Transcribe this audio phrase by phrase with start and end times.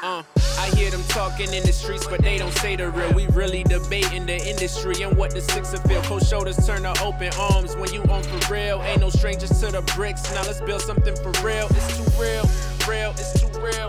[0.00, 0.22] Uh,
[0.58, 3.12] I hear them talking in the streets, but they don't say the real.
[3.14, 6.00] We really debating the industry and what the six of feel.
[6.02, 8.80] Cold shoulders turn to open arms when you on for real.
[8.82, 10.22] Ain't no strangers to the bricks.
[10.32, 11.66] Now let's build something for real.
[11.70, 12.44] It's too real,
[12.86, 13.88] real, it's too real,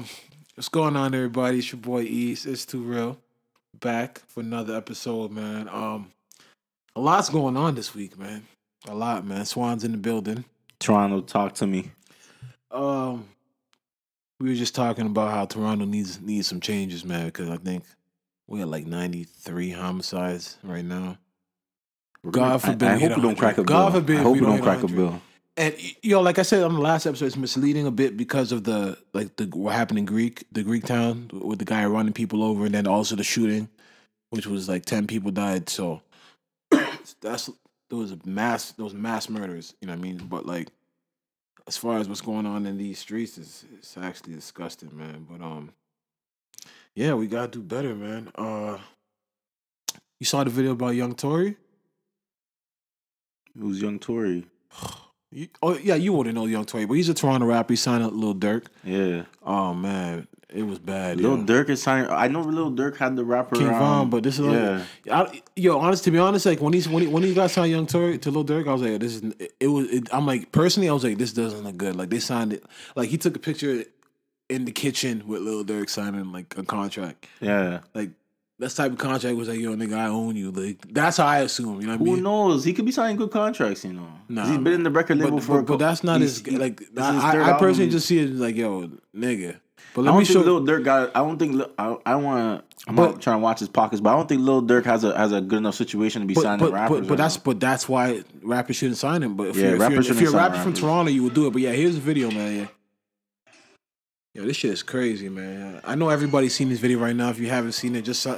[0.00, 0.06] Um,
[0.54, 1.58] what's going on, everybody?
[1.58, 2.46] It's your boy East.
[2.46, 3.18] It's too real.
[3.80, 5.68] Back for another episode, man.
[5.68, 6.10] Um,
[6.96, 8.46] a lot's going on this week, man.
[8.88, 9.44] A lot, man.
[9.44, 10.46] Swan's in the building.
[10.78, 11.90] Toronto, talk to me.
[12.70, 13.28] Um,
[14.38, 17.26] we were just talking about how Toronto needs needs some changes, man.
[17.26, 17.84] Because I think
[18.46, 21.18] we got like ninety three homicides right now.
[22.30, 23.64] God forbid I, I hope we don't crack a bill.
[23.64, 25.20] God forbid I hope we don't don't crack a bill.
[25.60, 28.50] And you know, like I said on the last episode, it's misleading a bit because
[28.50, 32.14] of the like the what happened in Greek, the Greek town with the guy running
[32.14, 33.68] people over, and then also the shooting,
[34.30, 35.68] which was like ten people died.
[35.68, 36.00] So
[37.20, 37.50] that's
[37.90, 39.74] there was a mass, those mass murders.
[39.82, 40.16] You know what I mean?
[40.30, 40.68] But like,
[41.68, 45.26] as far as what's going on in these streets, is it's actually disgusting, man.
[45.28, 45.74] But um,
[46.94, 48.32] yeah, we gotta do better, man.
[48.34, 48.78] Uh,
[50.18, 51.58] you saw the video about Young Tory?
[53.54, 54.46] It was Young Tory.
[55.32, 57.72] You, oh yeah, you wouldn't know Young Tory, but he's a Toronto rapper.
[57.72, 58.66] He signed up Lil Durk.
[58.82, 59.24] Yeah.
[59.44, 61.20] Oh man, it was bad.
[61.20, 61.44] Lil yo.
[61.44, 62.10] Durk is signing.
[62.10, 63.54] I know Lil Durk had the rapper.
[63.54, 64.84] King um, Von, but this is yeah.
[65.08, 67.70] I, yo, honest to be honest, like when he's when he when he got signed
[67.70, 69.88] Young Tory to Lil Durk, I was like, this is it was.
[69.90, 71.94] It, I'm like personally, I was like, this doesn't look good.
[71.94, 72.64] Like they signed it,
[72.96, 73.84] like he took a picture
[74.48, 77.26] in the kitchen with Lil Durk signing like a contract.
[77.40, 77.80] Yeah.
[77.94, 78.10] Like
[78.60, 80.50] that type of contract was like, yo, nigga, I own you.
[80.52, 81.80] Like that's how I assume.
[81.80, 82.22] You know what I Who mean?
[82.22, 82.62] knows?
[82.64, 83.84] He could be signing good contracts.
[83.84, 84.06] You know.
[84.28, 85.58] Nah, he's been in the record label But, for.
[85.58, 87.90] a but, but that's not he- like his I, I personally album.
[87.90, 89.56] just see it like, yo, nigga.
[89.92, 90.40] But I let me show.
[90.40, 91.10] Lil Durk got.
[91.16, 91.60] I don't think.
[91.78, 92.64] I, I want.
[92.86, 95.02] I'm But- not trying to watch his pockets, but I don't think Lil Durk has
[95.04, 97.00] a has a good enough situation to be but, signing but, rappers.
[97.00, 97.42] but, but right that's now.
[97.44, 99.34] but that's why rappers shouldn't sign him.
[99.36, 100.74] But if Yeah, you're, if rappers you're, if you're a rapper from.
[100.74, 101.50] Toronto, you would do it.
[101.52, 102.56] But yeah, here's the video, man.
[102.56, 102.66] Yeah.
[104.32, 105.80] Yo, this shit is crazy, man.
[105.82, 107.30] I know everybody's seen this video right now.
[107.30, 108.36] If you haven't seen it, just uh,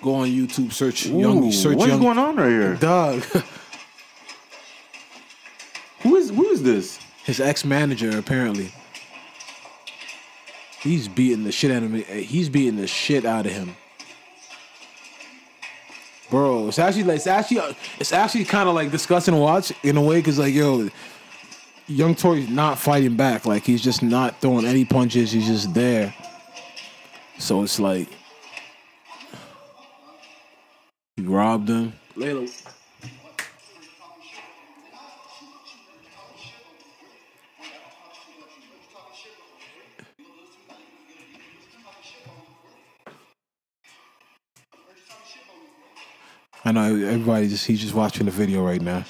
[0.00, 2.76] go on YouTube, search young, Ooh, search what's young going on right here?
[2.76, 3.22] dog.
[6.00, 6.98] Who is who is this?
[7.24, 8.72] His ex manager apparently.
[10.80, 12.02] He's beating the shit out of me.
[12.02, 13.74] He's beating the shit out of him.
[16.28, 19.96] Bro, it's actually like it's actually it's actually kind of like disgusting to watch in
[19.96, 20.90] a way because like yo,
[21.86, 23.44] Young Tory's not fighting back.
[23.44, 25.32] Like he's just not throwing any punches.
[25.32, 26.14] He's just there.
[27.38, 28.08] So it's like
[31.16, 31.92] he robbed him.
[32.16, 32.50] Layla.
[46.66, 49.04] I know everybody just he's just watching the video right now.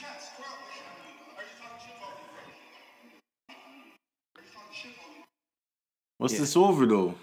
[6.19, 7.14] What's this over though?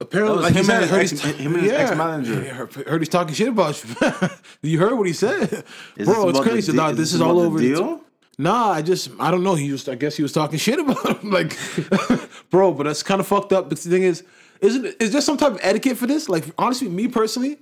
[0.00, 2.42] Apparently, like he him said, and ex- him and his ex-manager.
[2.42, 2.52] Yeah,
[2.88, 4.28] heard, he's talking shit about you.
[4.70, 5.64] you heard what he said,
[5.96, 6.28] Is bro?
[6.30, 6.72] It's crazy.
[6.72, 7.58] is this this is all over.
[7.58, 8.00] the- deal?
[8.40, 9.54] Nah, I just I don't know.
[9.54, 11.56] He just I guess he was talking shit about him, like,
[12.50, 12.72] bro.
[12.72, 13.68] But that's kind of fucked up.
[13.68, 14.24] But the thing is,
[14.60, 16.28] isn't is there some type of etiquette for this?
[16.28, 17.58] Like, honestly, me personally,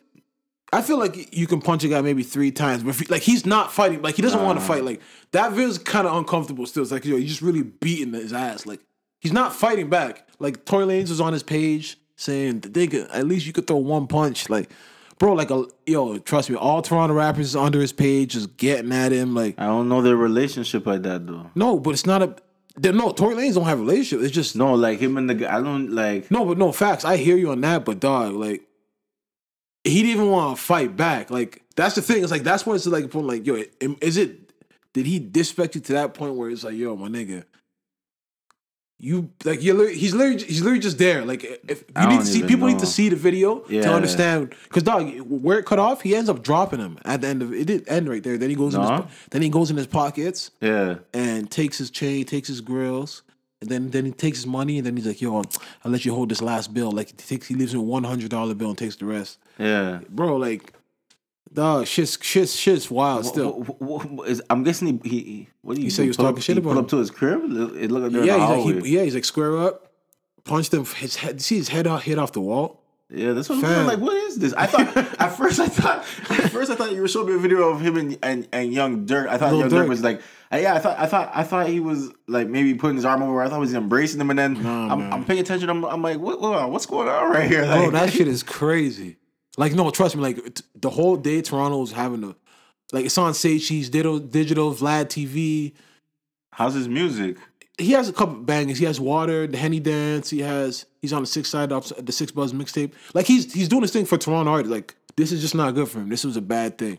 [0.73, 3.23] I feel like you can punch a guy maybe three times, but if he- like
[3.23, 4.85] he's not fighting, like he doesn't want to fight.
[4.85, 5.01] Like
[5.33, 6.67] that feels kind of uncomfortable.
[6.67, 8.67] Still, it's like yo, you just really beating his ass.
[8.67, 8.81] Like
[9.27, 10.29] he's not fighting back.
[10.39, 14.07] Like Tory Lanez was on his page saying, "Nigga, at least you could throw one
[14.07, 14.71] punch." Like,
[15.19, 18.93] bro, like a yo, trust me, all Toronto rappers is under his page, just getting
[18.93, 19.35] at him.
[19.35, 21.51] Like, I don't know their relationship like that though.
[21.55, 22.37] no, but it's not a.
[22.93, 24.25] No, Tory Lanez don't have a relationship.
[24.25, 25.57] It's just No, like him and the guy.
[25.57, 26.31] I don't like.
[26.31, 27.05] no, but no facts.
[27.05, 28.63] I hear you on that, but dog, like
[29.83, 31.31] he didn't even want to fight back.
[31.31, 32.23] Like that's the thing.
[32.23, 33.63] It's like that's when it's like, like yo,
[34.01, 34.53] is it?
[34.93, 37.45] Did he disrespect you to that point where it's like, yo, my nigga,
[38.99, 41.25] you like you're lit- he's literally he's literally just there.
[41.25, 43.83] Like if you need to see people need to see the video Yeah.
[43.83, 44.55] to understand.
[44.65, 47.53] Because dog, where it cut off, he ends up dropping him at the end of
[47.53, 47.61] it.
[47.61, 48.39] It Did end right there.
[48.39, 50.97] Then he goes in his then he goes in his pockets Yeah.
[51.13, 53.23] and takes his chain, takes his grills,
[53.61, 55.37] and then then he takes his money, and then he's like, "Yo,
[55.85, 58.31] I'll let you hold this last bill." Like he takes, he leaves him one hundred
[58.31, 59.39] dollar bill and takes the rest.
[59.59, 60.01] Yeah.
[60.09, 60.73] Bro, like,
[61.53, 63.27] dog, shit's shit's shit's wild.
[63.27, 66.17] Still, Wh- wh- wh- I'm guessing he, he, he what do you said he was
[66.17, 66.79] talking up, shit he about him.
[66.79, 67.43] up to his crib.
[67.45, 69.93] It looked like yeah, he's like, he, yeah, he's like square up,
[70.45, 70.85] punched him.
[70.85, 72.83] His head, see his head out, hit off the wall.
[73.09, 74.53] Yeah, that's what I'm Like, what is this?
[74.55, 75.99] I thought at first I thought
[76.29, 78.73] at first I thought you were showing me a video of him and and, and
[78.73, 79.29] Young Durk.
[79.29, 80.21] I thought Lil Young Durk was like,
[80.53, 83.23] uh, yeah, I thought I thought I thought he was like maybe putting his arm
[83.23, 83.41] over.
[83.41, 85.13] I thought he was embracing him, and then Nah, I'm.
[85.13, 85.71] I'm paying attention.
[85.71, 87.65] I'm, I'm like, what, what what's going on right here?
[87.65, 89.19] Like, Bro, that shit is crazy.
[89.57, 90.23] Like, no, trust me.
[90.23, 92.35] Like, t- the whole day Toronto's having a,
[92.93, 95.73] like, it's on Cheese, Digital, Digital, Vlad TV.
[96.53, 97.37] how's his music?
[97.79, 98.79] He has a couple bangers.
[98.79, 100.31] He has Water, the Henny Dance.
[100.31, 102.93] He has, he's on the Six Side, the Six Buzz mixtape.
[103.15, 104.67] Like, he's he's doing this thing for Toronto art.
[104.67, 106.09] Like, this is just not good for him.
[106.09, 106.99] This was a bad thing.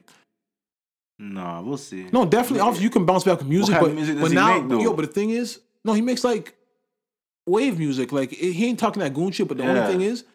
[1.19, 2.07] No, we'll see.
[2.13, 2.59] No, definitely.
[2.59, 5.11] Obviously, you can bounce back with music, but music but now, make, yo, but the
[5.11, 6.55] thing is, no, he makes like
[7.47, 8.11] wave music.
[8.11, 9.47] Like he ain't talking that goon shit.
[9.47, 9.69] But the Yeah.
[9.71, 10.25] only thing is,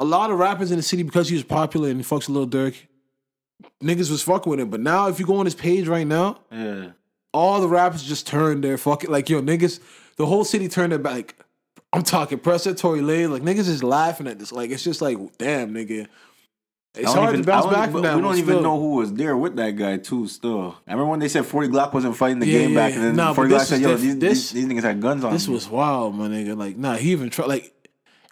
[0.00, 2.32] a lot of rappers in the city because he was popular and he fucks a
[2.32, 2.74] Lil Durk.
[3.82, 6.38] Niggas was fucking with him, but now if you go on his page right now,
[6.50, 6.90] Yeah,
[7.32, 9.78] all the rappers just turned their fucking like yo niggas.
[10.16, 11.12] The whole city turned their back.
[11.14, 11.36] Like,
[11.92, 13.30] I'm talking Pressa, Tory Lane.
[13.30, 14.50] Like niggas is laughing at this.
[14.52, 16.06] Like it's just like damn nigga.
[16.94, 18.16] It's hard even- to bounce back from that.
[18.16, 18.62] We don't even still.
[18.62, 20.26] know who was there with that guy too.
[20.26, 22.94] Still, I remember when they said 40 Glocc wasn't fighting the Yeah, game yeah, back,
[22.94, 25.00] and then Nah, 40 Glocc this said, "Yo, diff- these, this- these these niggas had
[25.00, 26.56] guns on." This them." was wild, my nigga.
[26.56, 27.46] Like, nah, he even tried.
[27.48, 27.72] Like,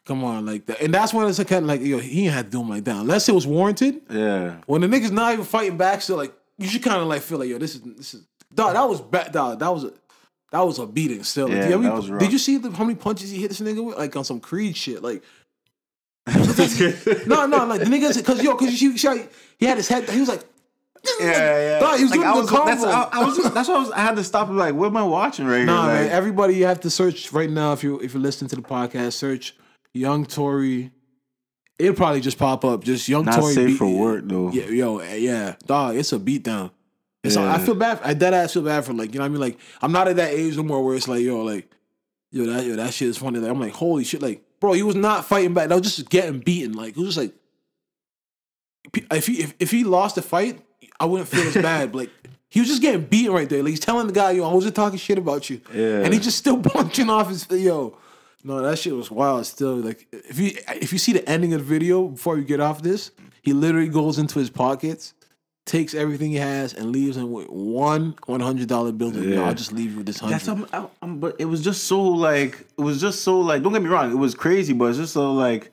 [0.08, 0.80] come on, like that.
[0.80, 2.84] And that's when it's kind of like, yo, he ain't had to do him like
[2.84, 4.00] that unless it was warranted.
[4.10, 4.56] yeah.
[4.66, 7.38] When the niggas not even fighting back, still like, you should kind of like feel
[7.38, 8.72] like, yo, this is this is dog.
[8.74, 9.60] That was bad, dog.
[9.60, 9.92] That was a
[10.50, 11.22] that was a beating.
[11.22, 12.20] Still, like, Yeah, did, you that was rough.
[12.20, 13.98] did you see the, how many punches he hit this nigga with?
[13.98, 15.22] Like on some Creed shit, like.
[16.28, 19.24] no, no, like the niggas, because yo, because you see,
[19.58, 20.08] he had his head.
[20.10, 20.44] He was like,
[21.20, 21.78] Yeah, yeah.
[21.80, 22.84] Dog, he was Like, doing I the that's.
[22.84, 24.96] I, I was that's why I, was, I had to stop and like, what am
[24.98, 25.74] I watching right now?
[25.74, 25.94] Nah, here?
[25.94, 26.02] man.
[26.04, 27.72] Like, Everybody, you have to search right now.
[27.72, 29.54] If you if you're listening to the podcast, search
[29.94, 30.92] Young Tory.
[31.78, 32.82] It'll probably just pop up.
[32.84, 33.54] Just Young not Tory.
[33.54, 34.50] safe beat- for work though.
[34.52, 35.96] Yeah, yo, eh, yeah, dog.
[35.96, 36.70] It's a beatdown.
[37.24, 37.52] It's Yeah.
[37.52, 38.00] I feel bad.
[38.02, 39.40] I dead ass feel bad for like you know what I mean.
[39.40, 41.70] Like I'm not at that age no more where it's like yo like
[42.32, 43.38] yo that yo that shit is funny.
[43.38, 44.22] Like I'm like holy shit.
[44.22, 45.68] Like bro, he was not fighting back.
[45.68, 46.72] That was just getting beaten.
[46.72, 47.34] Like it was just like
[49.12, 50.60] if he if, if he lost the fight,
[50.98, 51.94] I wouldn't feel as bad.
[51.94, 52.10] Like
[52.50, 53.62] he was just getting beaten right there.
[53.62, 55.60] Like he's telling the guy, yo, I wasn't talking shit about you.
[55.74, 56.00] Yeah.
[56.00, 57.96] And he just still punching off his yo.
[58.44, 59.44] No, that shit was wild.
[59.46, 62.60] Still, like if you if you see the ending of the video before you get
[62.60, 63.10] off this,
[63.42, 65.12] he literally goes into his pockets,
[65.66, 69.08] takes everything he has, and leaves him with one one hundred dollar bill.
[69.10, 69.42] Like, Yo, Yeah.
[69.42, 70.34] I'll just leave you with this hundred.
[70.34, 73.62] That's um, I, um, but it was just so like it was just so like
[73.62, 75.72] don't get me wrong, it was crazy, but it's just so like,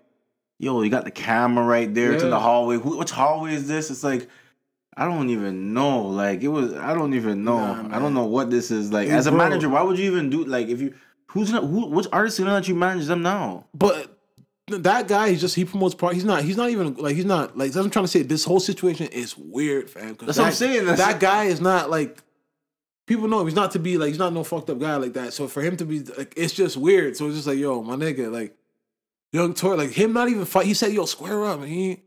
[0.60, 2.30] yo, you got the camera right there to Yeah.
[2.32, 2.78] the hallway.
[2.78, 3.90] Who, which hallway is this?
[3.92, 4.28] It's like.
[4.98, 6.04] I don't even know.
[6.04, 6.74] Like it was.
[6.74, 7.58] I don't even know.
[7.82, 8.94] Nah, I don't know what this is.
[8.94, 9.40] Like Hey, as a bro.
[9.40, 10.46] manager, why would you even do?
[10.46, 10.94] Like if you
[11.36, 11.86] who's not who?
[11.86, 13.66] Which artist gonna let you manage them now?
[13.76, 14.18] But
[14.70, 16.16] that guy, he's just he promotes part.
[16.16, 16.42] He's not.
[16.44, 17.68] He's not even like he's not like.
[17.68, 18.24] That's what I'm trying to say.
[18.24, 20.16] This whole situation is weird, fam.
[20.20, 22.18] That's what I'm that- saying, that's- that guy is not like.
[23.06, 23.46] People know him.
[23.46, 24.08] He's not to be like.
[24.08, 25.32] He's not no fucked up guy like that.
[25.34, 27.16] So for him to be like, it's just weird.
[27.16, 28.58] So it's just like, yo, my nigga, like,
[29.32, 30.66] young Tory, like him not even fight.
[30.66, 32.02] He said, yo, square up, and he.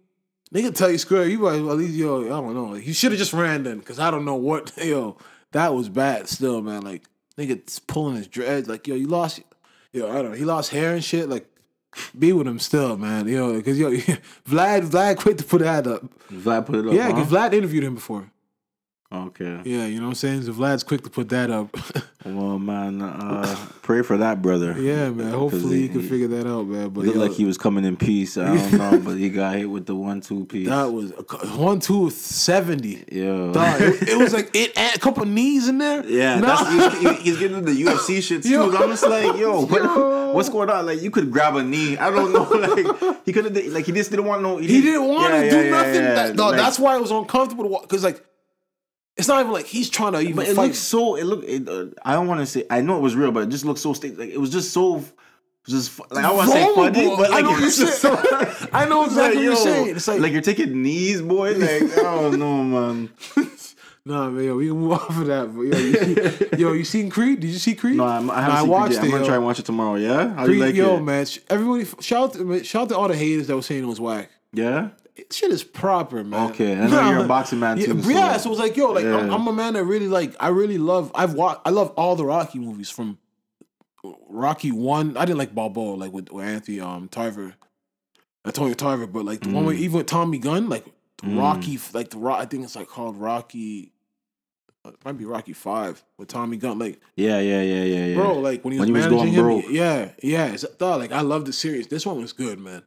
[0.52, 2.72] Nigga tell you square, you might at least yo, I don't know.
[2.72, 5.18] He should have just ran then, cause I don't know what yo.
[5.52, 6.80] That was bad still, man.
[6.82, 7.04] Like
[7.38, 9.40] nigga pulling his dreads, like yo, you lost
[9.92, 11.28] yo, I don't know, he lost hair and shit.
[11.28, 11.46] Like
[12.18, 13.26] be with him still, man.
[13.28, 13.90] You know, cause yo,
[14.48, 16.02] Vlad, Vlad quit to put that up.
[16.30, 16.92] Vlad put it up.
[16.92, 17.22] Yeah, huh?
[17.22, 18.30] cause Vlad interviewed him before.
[19.10, 19.62] Okay.
[19.64, 20.42] Yeah, you know what I'm saying?
[20.42, 21.74] So Vlad's quick to put that up.
[22.24, 24.74] Well, man, uh, pray for that brother.
[24.78, 25.30] yeah, man.
[25.32, 26.90] Hopefully he, can figure that out, man.
[26.90, 28.36] But Looked yo, like he was coming in peace.
[28.36, 30.68] I don't know, but he got hit with the one-two piece.
[30.68, 31.22] that was a,
[31.56, 33.04] one, two seventy.
[33.10, 33.50] yeah.
[33.52, 36.04] Dog, it, it was like it had a couple knees in there.
[36.06, 36.56] Yeah, No.
[37.00, 38.50] he's, he's getting the UFC shit too.
[38.50, 38.64] Yo.
[38.76, 40.84] I'm just like, yo, what, what's going on?
[40.84, 41.96] Like, you could grab a knee.
[41.96, 42.42] I don't know.
[42.42, 44.58] Like, he could have, like, he just didn't want no.
[44.58, 46.02] He didn't want Yeah, to yeah, do yeah, nothing.
[46.02, 47.82] That, no, Like, that's why it was uncomfortable to watch.
[47.82, 48.22] Because like,
[49.18, 50.66] it's not even like he's trying to even But it fight.
[50.66, 51.16] looks so.
[51.16, 51.44] It look.
[51.44, 52.64] It, uh, I don't want to say.
[52.70, 53.92] I know it was real, but it just looked so.
[53.92, 55.04] Sta- like it was just so.
[55.66, 57.92] Just like I want to say funny, but like I know it what you're saying.
[57.92, 59.96] so- I know exactly what you're yo, saying.
[59.96, 61.52] It's like- like you're taking knees, boy.
[61.58, 63.10] Like I don't know, man.
[64.04, 65.54] Nah, man, yo, we can move off of that.
[65.54, 67.40] But yo, you, yo, you seen Creed?
[67.40, 67.96] Did you see Creed?
[67.98, 69.04] No, I'm, I haven't seen watched Creed yet.
[69.04, 69.26] I'm gonna yo.
[69.26, 69.96] try and watch it tomorrow.
[69.96, 71.00] Yeah, how Creed, you like yo, it?
[71.02, 73.82] man, sh- everybody, shout out, to, shout out to all the haters that were saying
[73.82, 74.30] it was whack.
[74.54, 74.88] Yeah.
[75.30, 76.50] Shit is proper, man.
[76.50, 78.76] Okay, I know you're a boxing man, yeah, too, so- Yeah, so it was like,
[78.76, 79.34] yo, like I'm, Yeah.
[79.34, 80.34] I'm a man that really like.
[80.40, 81.10] I really love.
[81.14, 81.60] I've watched.
[81.64, 83.18] I love all the Rocky movies from
[84.28, 85.16] Rocky One.
[85.16, 87.54] I didn't like Balboa, like with, with Anthony um Tarver,
[88.44, 89.68] Antonio Tarver, but like the one Mm.
[89.68, 90.86] with even with Tommy Gunn, like
[91.24, 92.40] Rocky, like the Rock.
[92.40, 93.92] I think it's like called Rocky.
[94.84, 98.14] It might be Rocky Five with Tommy Gunn, like Yeah, yeah, yeah, yeah, yeah.
[98.14, 99.72] bro, like when he was, When he was managing going him, broke.
[99.72, 100.46] yeah, yeah.
[100.52, 101.88] It's, like I love the series.
[101.88, 102.84] This one was good, man.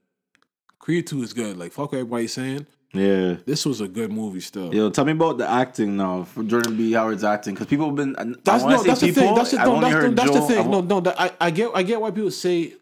[0.81, 1.57] Creed Two is good.
[1.57, 2.65] Like fuck what everybody's saying.
[2.93, 3.35] yeah.
[3.45, 4.73] This was a good movie still.
[4.75, 6.91] Yo, tell me about the acting now for Jordan B.
[6.91, 8.15] Howard's acting because people have been.
[8.17, 9.35] I- That's I no, say that's the thing.
[9.35, 10.69] That's the, no, that's, the, that's the thing.
[10.69, 12.73] No, no, that, I, I get, I get why people say.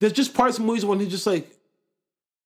[0.00, 1.50] There's just parts of movies when he's just like,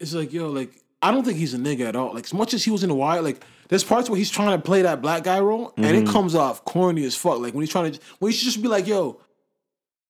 [0.00, 0.72] it's like yo, like
[1.02, 2.14] I don't think he's a nigga at all.
[2.14, 4.58] Like as much as he was in the wire, like there's parts where he's trying
[4.58, 6.06] to play that black guy role, and Mm-hmm.
[6.08, 7.38] it comes off corny as fuck.
[7.40, 9.20] Like when he's trying to, when he should just be like, yo,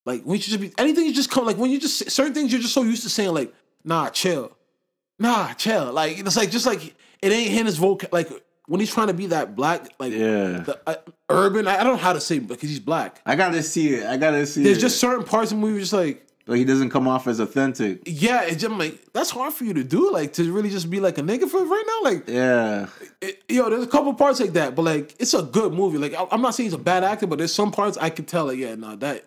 [0.05, 1.05] like when you should just be anything.
[1.05, 3.33] You just come like when you just certain things you're just so used to saying
[3.33, 4.51] like, nah, chill,
[5.19, 5.91] nah, chill.
[5.91, 8.09] Like it's like just like it ain't in his vocal.
[8.11, 8.29] Like
[8.67, 10.63] when he's trying to be that black, like Yeah.
[10.65, 10.95] the, uh,
[11.29, 11.67] urban.
[11.67, 13.21] I, I don't know how to say it because he's black.
[13.25, 14.05] I gotta see it.
[14.05, 14.81] I gotta see There's it.
[14.81, 16.25] just certain parts of the movie just like.
[16.47, 18.01] like he doesn't come off as authentic.
[18.05, 20.99] Yeah, it's just like that's hard for you to do, like to really just be
[21.01, 22.09] like a nigga for right now.
[22.11, 22.87] Like, Yeah.
[23.21, 25.97] it, yo, there's a couple parts like that, but like it's a good movie.
[25.97, 28.23] Like, I, I'm not saying he's a bad actor, but there's some parts I can
[28.25, 29.25] tell, like, yeah, nah, that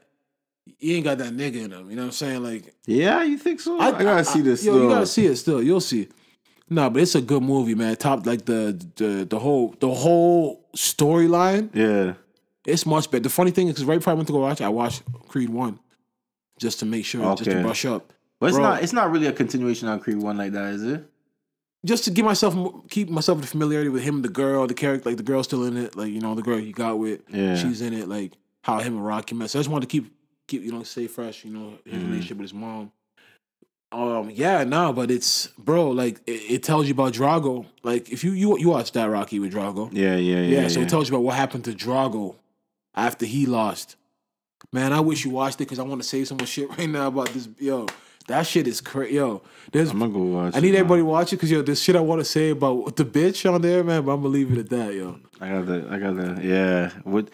[0.79, 1.91] he ain't got that nigga in him.
[1.91, 2.43] You know what I'm saying?
[2.43, 3.79] Like, Yeah, you think so?
[3.79, 4.65] I, gotta see this.
[4.65, 4.83] Yo, still.
[4.85, 5.63] you gotta see it still.
[5.63, 6.09] You'll see.
[6.69, 7.95] No, but it's a good movie, man.
[7.97, 11.71] Top like the the the whole the whole storyline.
[11.75, 12.15] Yeah.
[12.67, 13.23] It's much better.
[13.23, 15.03] The funny thing is, because right before I went to go watch, it, I watched
[15.29, 15.79] Creed one,
[16.59, 18.13] just to make sure, just to brush up.
[18.41, 18.65] But it's Bro.
[18.65, 18.83] not.
[18.83, 21.05] It's not really a continuation on Creed One like that, is it?
[21.85, 22.57] just to give myself
[22.91, 25.77] keep myself the familiarity with him, the girl, the character, like the girl's still in
[25.77, 27.55] it, like you know the girl he got with, Yeah.
[27.55, 28.33] she's in it, like
[28.63, 29.51] how him and Rocky met.
[29.51, 30.13] So I just wanted to keep
[30.47, 32.07] keep you know stay fresh, you know his Mm-hmm.
[32.07, 32.93] relationship with his mom.
[33.93, 37.67] Um, yeah, no, but it's bro, like it, it tells you about Drago.
[37.83, 40.69] Like if you you you watched that Rocky with Drago, Yeah, yeah, yeah, yeah.
[40.69, 40.87] so yeah.
[40.87, 42.35] it tells you about what happened to Drago
[42.95, 43.97] after he lost.
[44.73, 46.91] Man, I wish you watched it because I want to say some more shit right
[46.91, 47.49] now about this.
[47.61, 47.87] Yo,
[48.27, 49.15] that shit is crazy.
[49.15, 50.57] Yo, there's I'm gonna go watch.
[50.57, 52.51] I need it, everybody to watch it because yo, there's shit I want to say
[52.51, 54.05] about the bitch on there, man.
[54.05, 55.21] But I'm gonna leave it at that, yo.
[55.41, 55.87] I got the.
[55.89, 56.41] I got the.
[56.45, 56.91] Yeah.
[57.05, 57.29] What?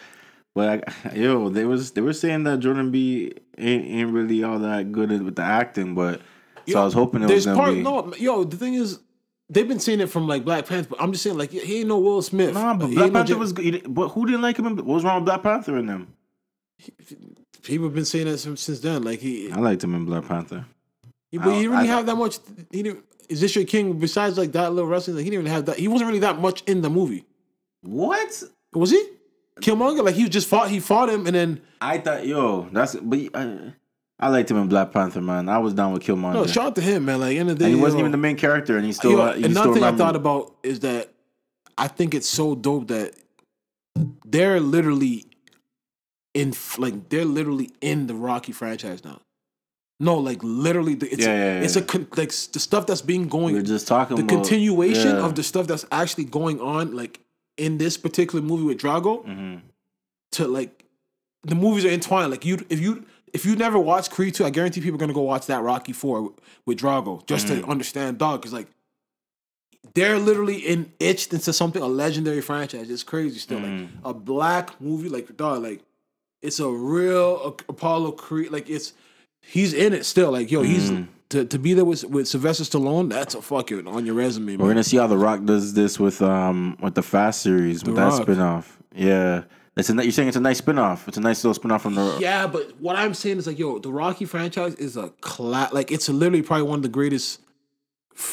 [0.54, 4.59] But I, yo, they was they were saying that Jordan B ain't ain't really all
[4.59, 6.21] that good with the acting, but
[6.68, 7.82] so I was hoping it There's was gonna part be.
[7.82, 8.44] no, yo.
[8.44, 8.99] The thing is,
[9.49, 11.88] they've been saying it from like Black Panther, but I'm just saying like he ain't
[11.88, 12.52] no Will Smith.
[12.54, 13.82] Nah, but Black ain't no Panther was good.
[13.94, 14.66] But who didn't like him?
[14.66, 16.14] in- What was wrong with Black Panther in them?
[17.62, 19.02] People have been saying that since, since then.
[19.02, 20.64] Like he, I liked him in Black Panther.
[21.30, 22.38] he but he didn't really I- have that much.
[22.71, 23.04] He didn't.
[23.28, 23.99] Is this your king?
[23.99, 25.78] Besides like that little wrestling, like, he didn't even have that.
[25.78, 27.25] He wasn't really that much in the movie,
[27.82, 28.42] What?
[28.75, 29.02] was he?
[29.61, 30.71] Killmonger, like he just fought.
[30.71, 33.75] He fought him, and then I thought, yo, that's but I,
[34.18, 35.49] I liked him in Black Panther, man.
[35.49, 36.35] I was down with Killmonger.
[36.35, 37.21] no, shout out to him, man.
[37.21, 38.92] Like end of the day, and he wasn't yo, even the main character, and he
[38.92, 39.12] still.
[39.12, 41.12] Yo, uh, he another still thing I thought about is that
[41.76, 43.14] I think it's so dope that
[44.25, 45.26] they're literally
[46.35, 49.21] in like they're literally in the Rocky franchise now.
[50.00, 53.28] No, like literally, the- it's Yeah, yeah, it's a con- like the stuff that's being
[53.28, 53.47] going.
[53.47, 55.25] We going, were just talking the about continuation yeah.
[55.25, 57.21] of the stuff that's actually going on, like
[57.56, 59.25] in this particular movie with Drago.
[59.26, 59.56] Mm-hmm.
[60.32, 60.85] To like,
[61.42, 62.30] the movies are entwined.
[62.30, 65.12] Like you, if you if you never watched Creed two, I guarantee people are gonna
[65.12, 66.32] go watch that Rocky four
[66.66, 67.62] with Drago just Mm-hmm.
[67.62, 68.40] to understand dog.
[68.40, 68.68] Because like
[69.94, 72.88] they're literally in itched into something a legendary franchise.
[72.90, 73.59] It's crazy still.
[73.59, 74.06] Like Mm-hmm.
[74.06, 75.82] a black movie, like dog, like
[76.40, 78.50] it's a real Apollo Creed.
[78.50, 78.92] Like it's
[79.42, 80.30] he's in it still.
[80.32, 81.04] Like yo, he's Mm-hmm.
[81.32, 83.10] To, to be there with with Sylvester Stallone.
[83.10, 84.58] That's a fucking on your resume, Man.
[84.58, 87.96] We're gonna see how The Rock does this with um with the Fast series with
[87.96, 88.66] that spinoff.
[88.94, 89.44] Yeah,
[89.76, 91.08] it's a you're saying it's a nice spinoff.
[91.08, 92.16] It's a nice little spinoff from the.
[92.20, 95.90] Yeah, but what I'm saying is like, yo, the Rocky franchise is a cla- like
[95.90, 97.40] it's literally probably one of the greatest,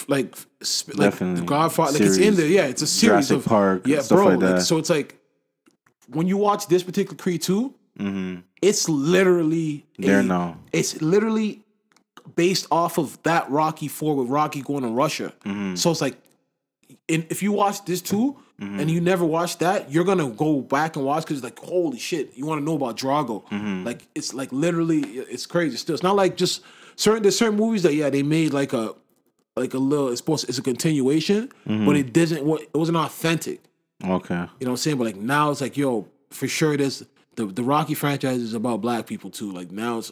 [0.08, 1.41] like, sp- like Definitely.
[1.41, 1.94] the Godfather.
[1.94, 2.48] Like it's in there.
[2.48, 4.27] Yeah, it's a series Jurassic of Park, Yeah, stuff bro.
[4.29, 4.62] like that.
[4.63, 5.15] so it's like
[6.08, 8.41] when you watch this particular Creed two, Mm-hmm.
[8.62, 10.58] it's literally There now.
[10.72, 11.63] It's literally
[12.36, 15.34] based off of that Rocky four with Rocky going to Russia.
[15.46, 15.76] Mm-hmm.
[15.76, 16.18] So it's like,
[17.08, 18.38] in, if you watch this too.
[18.60, 18.80] Mm-hmm.
[18.82, 21.98] And you never watched that, you're gonna go back and watch because it's like, holy
[21.98, 23.48] shit, you want to know about Drago?
[23.48, 23.86] Mm-hmm.
[23.86, 25.78] Like, it's like literally, it's crazy.
[25.78, 26.62] Still, it's not like just
[26.98, 27.22] certain.
[27.24, 28.96] There's certain movies that yeah, they made like a,
[29.56, 30.10] like a little.
[30.10, 30.50] It's supposed.
[30.50, 31.86] it's a continuation, Mm-hmm.
[31.86, 32.44] but it doesn't.
[32.44, 33.62] What it wasn't authentic.
[34.04, 34.34] Okay.
[34.36, 34.98] You know what I'm saying?
[34.98, 37.02] But like now, it's like yo, for sure, this
[37.38, 39.54] the the Rocky franchise is about black people too.
[39.54, 40.12] Like now, it's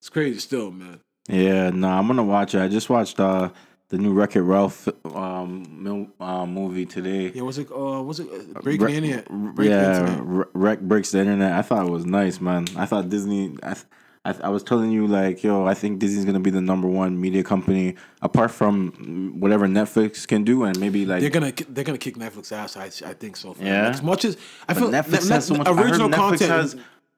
[0.00, 1.00] it's crazy still, man.
[1.28, 2.60] Yeah, no, I'm gonna watch it.
[2.60, 3.50] I just watched uh
[3.88, 7.30] the new Wreck It Ralph um, mil- uh, movie today.
[7.34, 7.68] Yeah, was it?
[7.70, 9.56] Uh, was it uh, breaking Wreck- the internet?
[9.56, 10.46] The yeah, internet.
[10.54, 11.52] Wreck breaks the internet.
[11.52, 12.66] I thought it was nice, man.
[12.76, 13.56] I thought Disney.
[13.62, 13.84] I, th-
[14.24, 16.88] I, th- I was telling you like, yo, I think Disney's gonna be the number
[16.88, 21.84] one media company apart from whatever Netflix can do, and maybe like They're gonna they're
[21.84, 22.76] gonna kick Netflix ass.
[22.76, 23.54] I I think so.
[23.54, 23.66] fam.
[23.66, 23.88] Yeah?
[23.90, 24.36] As much as
[24.68, 25.68] I But feel Netflix Ne- has so much.
[25.68, 26.50] Original Netflix content.
[26.50, 26.76] has.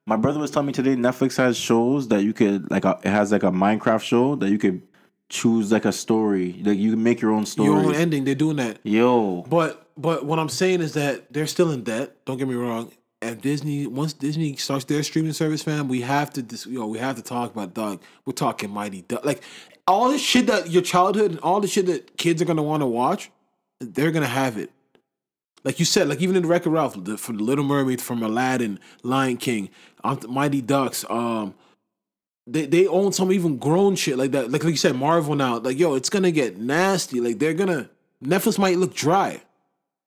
[0.09, 2.87] My brother was telling me today Netflix has shows that you could like.
[2.87, 4.81] A, it has like a Minecraft show that you could
[5.29, 6.63] choose like a story.
[6.65, 7.69] Like you can make your own story.
[7.69, 8.25] your own ending.
[8.25, 8.79] They're doing that.
[8.85, 12.17] Yo, But but what I'm saying is that they're still in debt.
[12.25, 12.91] Don't get me wrong.
[13.21, 16.87] And Disney, once Disney starts their streaming service, fam, we have to, dis- you know,
[16.87, 18.01] we have to talk about dog.
[18.25, 19.43] We're talking Mighty Duck, like
[19.87, 22.81] all the shit that your childhood and all the shit that kids are gonna want
[22.81, 23.31] to watch.
[23.81, 24.71] They're gonna have it.
[25.65, 28.01] Like you said, like even in the Wreck It Ralph, the, from the Little Mermaid,
[28.01, 29.69] from Aladdin, Lion King,
[30.29, 31.55] Mighty Ducks, um,
[32.47, 34.51] they they own some even grown shit like that.
[34.51, 35.59] Like like you said, Marvel now.
[35.59, 37.21] Like yo, it's gonna get nasty.
[37.21, 37.91] Like they're gonna
[38.25, 39.43] Netflix might look dry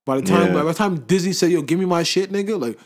[0.04, 0.54] by the time Yeah.
[0.54, 2.60] by the time Disney said yo, give me my shit, nigga.
[2.60, 2.78] Like.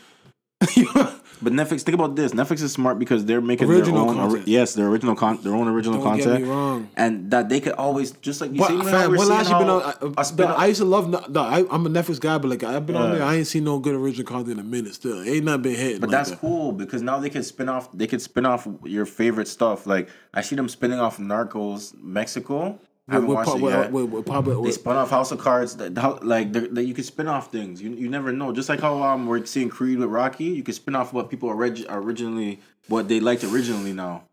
[1.41, 2.31] But Netflix, think about this.
[2.31, 4.47] Netflix is smart because they're making Original their own, content.
[4.47, 6.89] yes, their original con, their own original Don't get content, me wrong.
[6.95, 8.81] and that they could always just like you But see.
[8.81, 9.81] fam, when last you been on?
[10.17, 11.09] I, I, I used to love.
[11.09, 13.23] No, no, I, I'm a Netflix guy, but like I've been on there.
[13.23, 14.93] I ain't seen no good original content in a minute.
[14.95, 15.99] Still, ain't not been hitting.
[16.01, 16.39] But like that's that.
[16.39, 17.91] cool because now they can spin off.
[17.91, 19.85] They could spin off your favorite stuff.
[19.85, 22.79] Like I see them spinning off Narcos Mexico.
[23.09, 23.91] I haven't With- watched with- it yet.
[23.91, 25.75] with- with Pablo- they spun off House of Cards.
[25.77, 27.81] That, like that you can spin off things.
[27.81, 28.51] You you never know.
[28.51, 31.47] Just like how um we're seeing Creed with Rocky, you can spin off what people
[31.49, 32.59] orig- originally
[32.89, 34.23] what they liked originally now.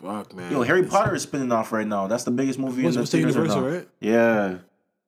[0.00, 0.50] Fuck man.
[0.52, 2.06] Yo, Harry Potter is spinning off right now.
[2.06, 3.60] That's the biggest movie in the theaters right now.
[3.60, 3.88] right?
[4.00, 4.58] Yeah,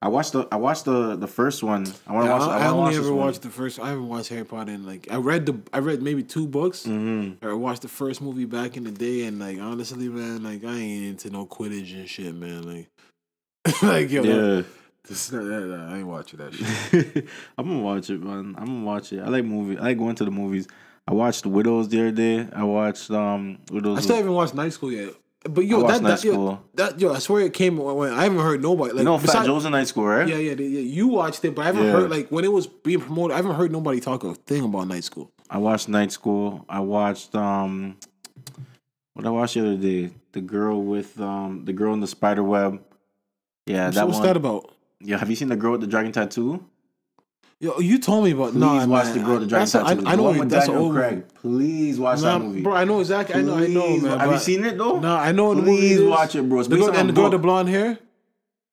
[0.03, 1.87] I watched the I watched the the first one.
[2.07, 2.49] I want to Yeah, watch.
[2.49, 3.79] I, I, wanna watch only ever watched the first.
[3.79, 6.85] I haven't watched Harry Potter in like I read the I read maybe two books.
[6.85, 7.47] Mm-hmm.
[7.47, 10.75] I watched the first movie back in the day, and like honestly, man, like I
[10.75, 12.63] ain't into no Quidditch and shit, man.
[12.63, 12.89] Like,
[13.83, 14.63] like yo, Yeah.
[15.07, 17.27] this, that, that, I ain't watching that shit.
[17.59, 18.55] I'm gonna watch it, man.
[18.57, 19.21] I'm gonna watch it.
[19.21, 19.77] I like movie.
[19.77, 20.67] I like going to the movies.
[21.07, 22.49] I watched Widows the other day.
[22.55, 23.99] I watched um Widows.
[23.99, 25.13] I still haven't watched Night School yet.
[25.43, 28.61] But yo, that, that, yo, that yo, I swear it came when I haven't heard
[28.61, 28.91] nobody.
[28.93, 30.29] Like, you know, Fat besides- Joe's in Night School, right?
[30.29, 30.81] Yeah, yeah, they- yeah.
[30.81, 31.93] You watched it, but I haven't Yeah.
[31.93, 33.33] heard like when it was being promoted.
[33.33, 35.31] I haven't heard nobody talk a thing about Night School.
[35.49, 36.67] I watched Night School.
[36.69, 37.97] I watched um
[39.15, 40.11] what I watched the other day.
[40.33, 42.83] The girl with um the girl in the spider web.
[43.67, 44.27] Yeah, So that what's one.
[44.27, 44.71] that about?
[45.01, 46.63] Yeah, have you seen the girl with the dragon tattoo?
[47.63, 48.53] Yo, you told me about.
[48.53, 50.03] Please No, watch man, the girl the dragon tattoo.
[50.07, 51.25] I, I know one with that's Daniel old Craig.
[51.35, 52.63] Please watch Nah, that movie.
[52.63, 52.73] bro.
[52.73, 53.35] I know exactly.
[53.35, 53.55] I know.
[53.59, 54.19] I know, man.
[54.19, 54.99] Have you seen it though?
[54.99, 55.55] No, I know.
[55.55, 56.61] the movie Please watch it, bro.
[56.61, 57.99] It's The girl, and the girl with the blonde hair.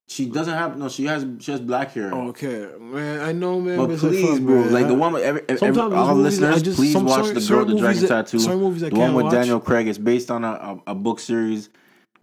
[0.09, 0.87] She doesn't have no.
[0.87, 2.13] She has she has black hair.
[2.15, 3.19] Oh, okay, man.
[3.19, 3.75] I know, man.
[3.75, 4.71] But like, please, bro, man.
[4.73, 7.59] like the one with every, every all movies, listeners, just- please watch certain- the girl
[7.65, 8.39] with the dragon that- tattoo.
[8.39, 9.33] certain movies I the one with watch.
[9.33, 9.89] Daniel Craig.
[9.89, 10.51] It's based on a,
[10.87, 11.67] a, a book series.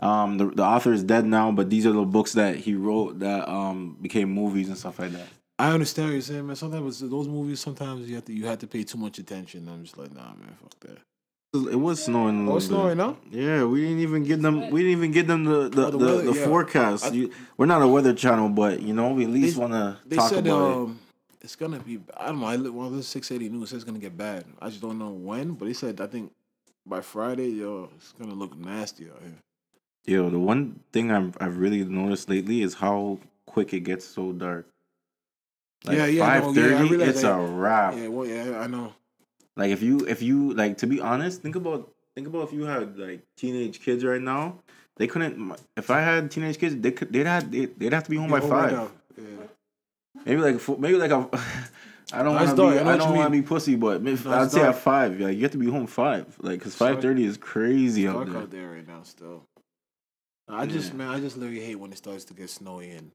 [0.01, 3.19] Um, the the author is dead now, but these are the books that he wrote
[3.19, 5.27] that um became movies and stuff like that.
[5.59, 6.57] I understand what you're saying, man.
[6.57, 9.69] Sometimes those movies, sometimes you have to you have to pay too much attention.
[9.69, 10.99] I'm just like, nah, man, fuck that.
[11.71, 12.39] It was snowing.
[12.39, 12.97] a Oh, little snowing bit.
[12.97, 13.17] now?
[13.31, 14.71] Yeah, we didn't even get them.
[14.71, 16.45] We didn't even get them the the, Oh, the the, weather, the yeah.
[16.47, 17.05] forecast.
[17.05, 19.97] I- You, we're not a weather channel, but you know we at least want to
[20.17, 20.77] talk said about it.
[20.77, 20.99] um,
[21.41, 22.01] it's gonna be.
[22.17, 22.47] I don't know.
[22.47, 24.45] I look one of the 680 news says it's gonna get bad.
[24.61, 26.33] I just don't know when, but they said I think
[26.85, 29.39] by Friday, yo, it's gonna look nasty out here.
[30.07, 34.33] Yo, the one thing I've I've really noticed lately is how quick it gets so
[34.33, 34.67] dark.
[35.85, 37.39] Like Yeah, yeah, no, yeah, I realize it's that.
[37.39, 37.95] a wrap.
[37.97, 38.93] Yeah, well, yeah, I know.
[39.57, 42.65] Like if you if you like to be honest, think about think about if you
[42.65, 44.59] had like teenage kids right now.
[44.97, 45.57] They couldn't.
[45.77, 47.13] If I had teenage kids, they could.
[47.13, 47.51] They'd have.
[47.51, 48.91] They'd, they'd have to be home by Yeah, right five.
[49.19, 49.25] Yeah.
[50.25, 51.29] Maybe like maybe like a.
[52.13, 52.79] I don't want to be.
[52.79, 55.19] I I don't want to be pussy, but No, I'd say at five.
[55.19, 56.37] Like you have to be home five.
[56.41, 58.43] Like because five thirty is crazy out dark there.
[58.43, 59.43] out there right now still.
[60.49, 63.11] I just man, I just literally hate when it starts to get snowy and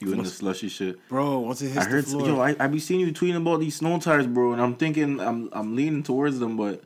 [0.00, 0.98] You in the slushy shit.
[1.08, 2.04] bro, once it hits I heard.
[2.04, 4.60] the floor, Yo, I I be seeing you tweeting about these snow tires, bro, and
[4.60, 6.82] I'm thinking I'm I'm leaning towards them, but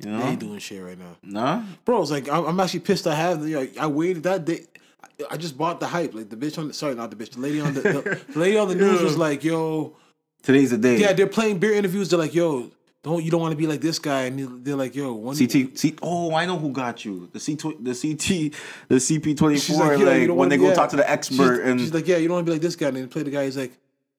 [0.00, 1.16] you they know, ain't doing shit right now.
[1.22, 1.62] nah.
[1.84, 3.06] Bro, it's like I'm, I'm actually pissed.
[3.06, 3.56] I have the.
[3.56, 4.66] Like, I waited that day.
[5.02, 6.14] I, I just bought the hype.
[6.14, 7.30] Like the bitch on the sorry, not the bitch.
[7.30, 9.96] The lady on the, the, the lady on the news was like, "Yo,
[10.42, 10.98] Today's the day.
[10.98, 12.10] yeah." They're playing beer interviews.
[12.10, 12.70] They're like, "Yo,
[13.02, 15.36] don't you don't want to be like this guy?" And they- they're like, "Yo, when
[15.36, 17.28] CT, C, oh, I know who got you.
[17.32, 18.52] The C, the CT,
[18.88, 19.86] the CP twenty She's four.
[19.96, 22.06] like, Like, when they be- go yeah." talk to the she's, expert, and she's like,
[22.08, 23.44] "Yeah, you don't want to be like this guy." And they play the guy.
[23.44, 23.72] He's like,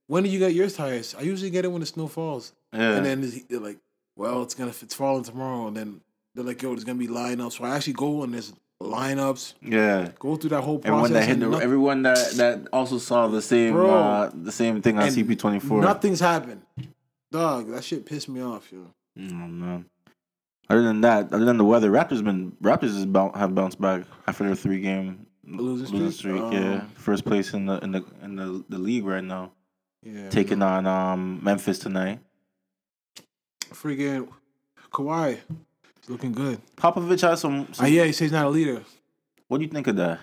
[0.07, 2.53] "When do you get your tires?" I usually get it when the snow falls.
[2.73, 3.77] yeah, And then they're like,
[4.15, 6.01] "Well, it's gonna it's falling tomorrow." And then
[6.35, 9.55] they're like, "Yo, there's gonna be lineups." So I actually go and there's lineups.
[9.61, 10.09] yeah.
[10.19, 10.89] Go through that whole process.
[10.93, 13.89] Everyone that hit the, nothing- everyone that that also saw the same Bro.
[13.89, 15.81] uh, the same thing on CP twenty four.
[15.81, 16.61] Nothing's happened.
[17.31, 18.87] Dog, that shit pissed me off, yo.
[19.17, 19.85] Oh man.
[20.69, 24.45] Other than that, other than the weather, Raptors been Raptors boun have bounced back after
[24.45, 26.41] their three game Losing streak?
[26.53, 29.51] yeah, Um, first place in the in the in the, the league right now,
[30.03, 30.29] Yeah.
[30.29, 32.19] taking on um Memphis tonight.
[33.71, 34.27] freaking
[34.91, 35.39] Kawhi.
[36.07, 36.59] Looking good.
[36.75, 37.61] Popovich has some.
[37.69, 38.81] Uh, some yeah, he says he's not a leader.
[39.47, 40.19] What do you think of that?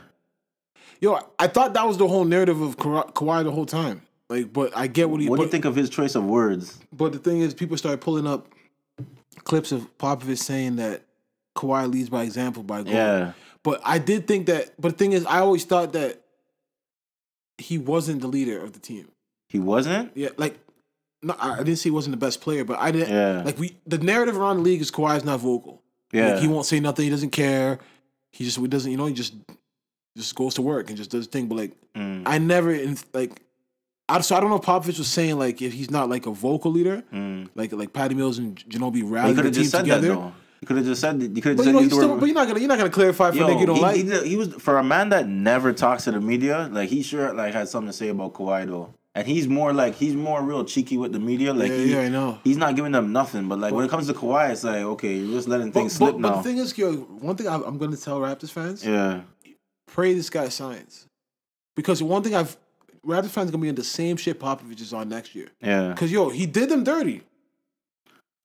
[1.01, 4.03] Yo, I thought that was the whole narrative of Ka- Kawhi the whole time.
[4.29, 5.29] Like, but I get what he.
[5.29, 6.79] What do but, you think of his choice of words?
[6.93, 8.49] But the thing is, people started pulling up
[9.45, 11.03] clips of Popovich saying that
[11.57, 12.97] Kawhi leads by example by going.
[12.97, 14.71] Yeah, But I did think that.
[14.81, 16.23] But the thing is, I always thought that
[17.59, 19.09] he wasn't the leader of the team.
[19.49, 20.13] he wasn't.
[20.17, 20.59] Yeah, like.
[21.23, 23.09] No, I didn't say he wasn't the best player, but I didn't.
[23.09, 23.43] Yeah.
[23.43, 25.83] Like we, the narrative around the league is Kawhi's not vocal.
[26.13, 27.05] Yeah, Like, he won't say nothing.
[27.05, 27.79] He doesn't care.
[28.33, 28.91] He just he doesn't.
[28.91, 29.33] You know, he just
[30.17, 31.47] just goes to work and just does his thing.
[31.47, 33.41] But like, Mm, I never in like.
[34.09, 36.31] I, so I don't know if Popovich was saying like if he's not like a
[36.31, 37.49] vocal leader, mm.
[37.55, 40.09] like like Patty Mills and Ginobili He could the have team just said together.
[40.09, 40.33] that though.
[40.61, 41.21] You could have just said.
[41.21, 41.73] You could have But just you said.
[41.73, 43.37] know, use he's the still, word- but you're not gonna you're not gonna clarify for
[43.39, 43.97] a nigga you don't he, like.
[43.97, 46.69] he, he was for a man that never talks to the media.
[46.73, 49.97] Like he sure like had something to say about Kawhi though, and he's more like
[49.97, 51.53] he's more real cheeky with the media.
[51.53, 52.39] Like Yeah, he, yeah, I know.
[52.45, 53.49] He's not giving them nothing.
[53.49, 56.11] But like when it comes to Kawhi, it's like okay, you're just letting things but,
[56.11, 56.37] slip but now.
[56.37, 59.23] the thing is, yo, one thing I'm, I'm gonna tell Raptors fans: yeah,
[59.87, 61.07] pray this guy signs,
[61.75, 62.57] because one thing I've
[63.07, 65.49] Raptors fans gonna be in the same shit Popovich is on next year.
[65.63, 65.89] yeah.
[65.91, 67.23] Because yo, he did them dirty.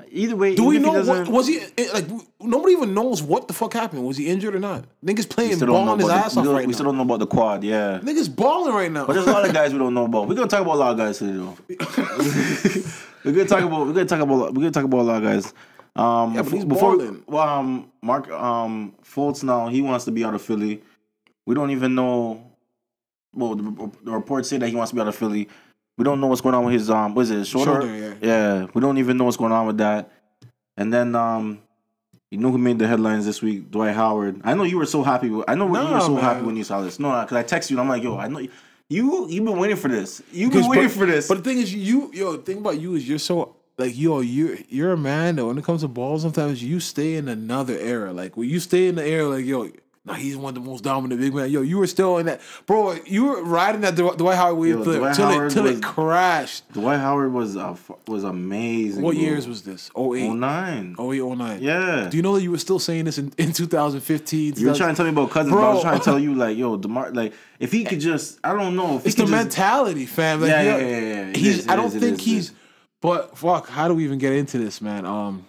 [0.10, 2.06] Either way, Do we know what was he eh, like?
[2.42, 4.04] Nobody even knows what the fuck happened.
[4.04, 4.84] Was he injured or not?
[5.06, 6.90] Niggas playing balling his the- ass we off don't- right We still now.
[6.92, 7.64] don't know about the quad.
[7.64, 8.00] Yeah.
[8.02, 9.06] Niggas balling right now.
[9.06, 10.28] But there's a lot of guys we don't know about.
[10.28, 11.56] We're gonna talk about a lot of guys today, though.
[13.24, 13.88] we're gonna talk about.
[13.88, 14.38] We're gonna talk about.
[14.54, 15.54] We're gonna talk about a lot of guys.
[15.96, 17.24] Um, Yeah, but he's before balling.
[17.28, 20.82] well, um, Mark um Fultz now he wants to be out of Philly.
[21.46, 22.51] We don't even know.
[23.34, 25.48] Well, the, the reports say that he wants to be out of Philly.
[25.98, 27.16] We don't know what's going on with his um.
[27.16, 27.46] What is it?
[27.46, 27.82] Shoulder.
[27.82, 28.68] Shoulder, yeah.
[28.74, 30.12] We don't even know what's going on with that.
[30.78, 31.62] And then um.
[32.32, 33.70] You know who made the headlines this week?
[33.72, 34.40] Dwight Howard.
[34.46, 35.30] I know you were so happy.
[35.30, 36.24] With, I know you were so man.
[36.24, 36.98] happy when you saw this.
[36.98, 38.50] No, because I texted you and I'm like, yo, I know you.
[38.88, 40.22] You you've been waiting for this.
[40.32, 41.28] You've been waiting but, for this.
[41.28, 44.22] But the thing is, you yo, the thing about you is you're so like yo,
[44.22, 47.78] you're you're a man that when it comes to balls, sometimes you stay in another
[47.78, 48.14] era.
[48.14, 49.70] Like when you stay in the era, like yo,
[50.06, 51.50] nah, he's one of the most dominant big men.
[51.50, 52.94] Yo, you were still in that, bro.
[53.06, 55.78] You were riding that Dw- Dwight Howard wave till, Dwight till Howard it till was-
[55.78, 56.72] it crashed.
[56.74, 57.76] Dwight Howard was uh,
[58.08, 59.04] was amazing.
[59.04, 59.22] What bro.
[59.22, 59.90] years was this?
[59.98, 60.96] 08, 09.
[61.00, 61.62] 08, 09.
[61.62, 62.08] Yeah.
[62.10, 64.56] Do you know that you were still saying this in, in 2015?
[64.58, 66.34] You were trying to tell me about cousins, but I was trying to tell you
[66.36, 69.32] like, yo, Demar, like if he could just, I don't know, if It's the just,
[69.32, 70.42] mentality, fam.
[70.42, 71.38] Like, Yeah, yo, yeah, yeah, yeah.
[71.38, 71.60] He's.
[71.60, 72.52] is, I don't is, think is, he's.
[73.02, 75.06] But fuck, how do we even get into this, man?
[75.06, 75.46] Um,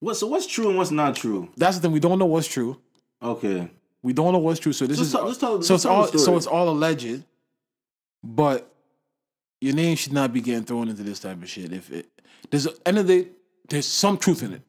[0.00, 0.16] What?
[0.16, 1.48] So what's true and what's not true?
[1.56, 1.92] that's the thing.
[1.92, 2.78] We don't know what's true.
[3.22, 3.70] Okay.
[4.04, 4.74] We don't know what's true.
[4.74, 7.24] So this Let's is tell- let's tell- so let's it's all so it's all alleged.
[8.22, 8.70] But
[9.62, 11.72] your name should not be getting thrown into this type of shit.
[11.72, 12.06] If it
[12.50, 13.28] there's end of the day,
[13.70, 14.62] there's some truth in it.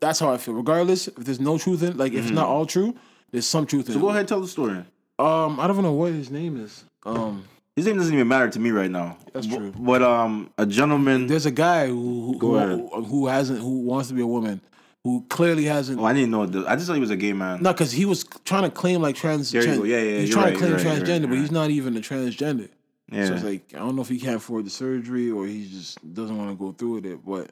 [0.00, 0.54] That's how I feel.
[0.54, 2.94] Regardless, if there's no truth in it, like if it's not all true,
[3.32, 4.00] there's some truth in So it.
[4.00, 4.76] So go ahead, and tell the story.
[5.18, 6.84] Um, I don't even know what his name is.
[7.04, 9.18] Um, His name doesn't even matter to me right now.
[9.32, 9.72] That's true.
[9.76, 11.26] But um, a gentleman.
[11.26, 14.60] there's a guy who who, who who hasn't who wants to be a woman
[15.08, 15.98] who clearly hasn't.
[16.00, 16.44] Oh, I didn't know.
[16.46, 17.62] The, I just thought he was a gay man.
[17.62, 19.50] No, because he was trying to claim like trans.
[19.50, 19.84] There you trans- go.
[19.84, 21.96] Yeah, yeah, He's you're trying right, to claim right, transgender, right, but he's not even
[21.96, 22.68] a transgender.
[23.10, 23.26] yeah.
[23.26, 25.98] So it's like I don't know if he can't afford the surgery or he just
[26.14, 27.24] doesn't want to go through with it.
[27.24, 27.50] But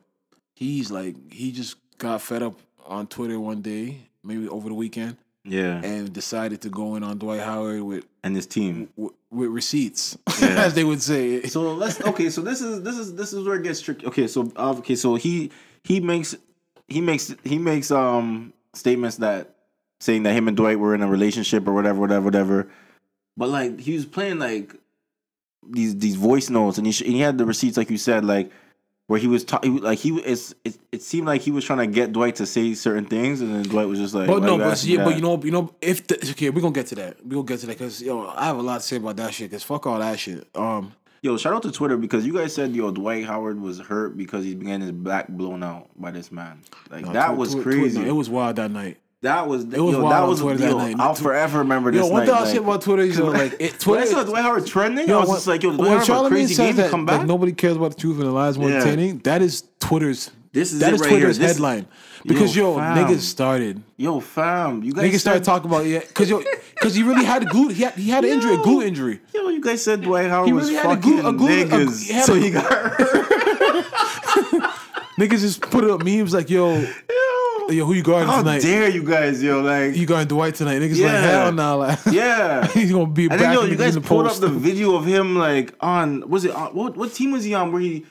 [0.54, 5.16] he's like he just got fed up on Twitter one day, maybe over the weekend,
[5.44, 5.80] yeah.
[5.82, 8.88] and decided to go in on Dwight Howard with And his team.
[8.96, 10.48] with, with receipts, Yeah.
[10.66, 11.42] as they would say.
[11.44, 12.30] So let's okay.
[12.30, 14.06] So this is this is this is where it gets tricky.
[14.06, 15.50] Okay, so uh, okay, so he
[15.82, 16.36] he makes
[16.88, 19.54] he makes he makes um statements that
[20.00, 22.68] saying that him and Dwight were in a relationship or whatever, whatever, whatever.
[23.36, 24.74] But like he was playing like
[25.68, 28.24] these these voice notes, and he sh- and he had the receipts like you said,
[28.24, 28.50] like
[29.08, 31.86] where he was talking like he was it, it seemed like he was trying to
[31.86, 34.82] get Dwight to say certain things, and then Dwight was just like, But no, but
[34.84, 37.24] yeah, but you know, you know, if the, okay, we're gonna get to that.
[37.24, 39.34] We're gonna get to that because yo, I have a lot to say about that
[39.34, 39.50] shit.
[39.50, 40.46] Cause fuck all that shit.
[40.54, 44.16] Um, Yo, shout out to Twitter because you guys said yo Dwight Howard was hurt
[44.16, 46.60] because he's getting his back blown out by this man.
[46.90, 47.98] Like no, that Twi- was Twi- crazy.
[48.00, 48.98] Twi- it was wild that night.
[49.22, 50.96] that was It was yo, wild that was Twitter that night.
[50.98, 52.26] I'll forever remember this Yo, one night.
[52.26, 54.06] thing I'll like, say about Twitter is like it, when I Twitter.
[54.06, 56.54] saw Dwight Howard trending, I Yo, was when- just like, yo, Dwight Howard Charlamagne crazy
[56.56, 57.26] game that, to come back.
[57.26, 58.76] nobody cares about the truth and the lies more Yeah.
[58.76, 60.30] entertaining, that is Twitter's.
[60.52, 61.18] This is that it is right here.
[61.20, 61.86] Twitter's headline
[62.26, 63.82] because Yo, yo, niggas started.
[63.96, 66.42] Yo, fam, you guys Niggas said, started talking about yeah, because yo,
[66.74, 67.72] because he really had a glute.
[67.72, 68.62] He had, he had an injury, a Yo.
[68.64, 69.20] glute injury.
[69.34, 72.20] Yo, you guys said Dwight Howard He was had fucking a glue- a- niggas, he
[72.20, 74.62] so a- he got hurt.
[75.18, 78.60] Niggas just put up memes like yo, yo, yo, who you guarding how tonight?
[78.60, 80.78] dare you guys, yo, like, You guarding Dwight tonight?
[80.82, 81.06] Niggas Yeah.
[81.12, 82.66] like hell no, like yeah.
[82.68, 84.42] he's gonna be And back then yo, you guys the pulled post.
[84.42, 87.54] up the video of him like on was it on, what what team was he
[87.54, 88.04] on where he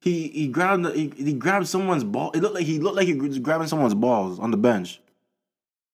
[0.00, 2.30] he he grabbed he, he grabbed someone's ball.
[2.32, 5.00] It looked like he looked like he was grabbing someone's balls on the bench.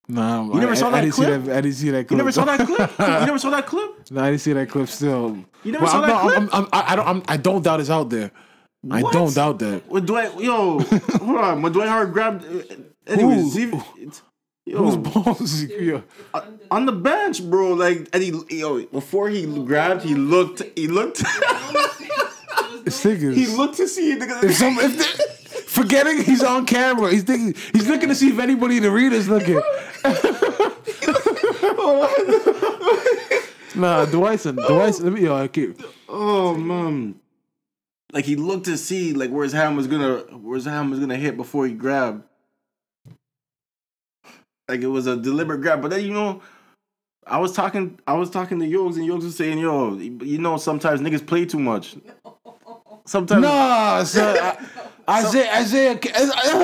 [0.09, 1.45] Nah, You never I, saw that I didn't clip?
[1.47, 1.57] that.
[1.57, 2.11] I didn't see that clip.
[2.13, 2.91] You never saw that clip?
[2.99, 4.11] you never saw that clip?
[4.13, 4.89] No, I didn't see that clip.
[4.89, 6.37] Still, You never Well, saw I'm that not- clip?
[6.37, 7.09] I'm, I'm, I, I don't.
[7.09, 8.31] I'm, I don't doubt it's out there.
[8.89, 9.83] I don't doubt that.
[9.89, 11.61] When Dwight, yo, hold on.
[11.63, 12.75] When Dwight Howard grabbed, uh,
[13.09, 13.83] anyways, Who?
[13.99, 14.23] if-
[14.65, 15.63] yo, Whose balls?
[15.65, 16.03] yeah.
[16.71, 17.73] on the bench, bro.
[17.73, 21.21] Like, and he, yo, before he grabbed, he looked, he looked,
[22.57, 23.35] niggas.
[23.35, 24.17] he looked to see.
[24.17, 28.29] Nigga, If some, if they- forgetting he's on camera, he's thinking he's looking to see
[28.31, 29.57] if anybody in the reader's looking.
[33.75, 35.01] nah, Dwight's in Dwight's.
[35.01, 35.81] Let me yo, I keep.
[36.09, 37.17] Oh man.
[38.13, 41.01] Like he looked to see like where his hand was gonna where his hand was
[41.01, 42.23] gonna hit before he grabbed.
[44.69, 45.83] Like it was a deliberate grab.
[45.83, 46.43] But then you know,
[47.27, 50.57] I was talking I was talking to Yogs and Yogs was saying, yo, you know
[50.57, 51.97] sometimes niggas play too much.
[53.07, 54.37] Sometimes Nah, son,
[55.09, 55.99] I, Isaiah Isaiah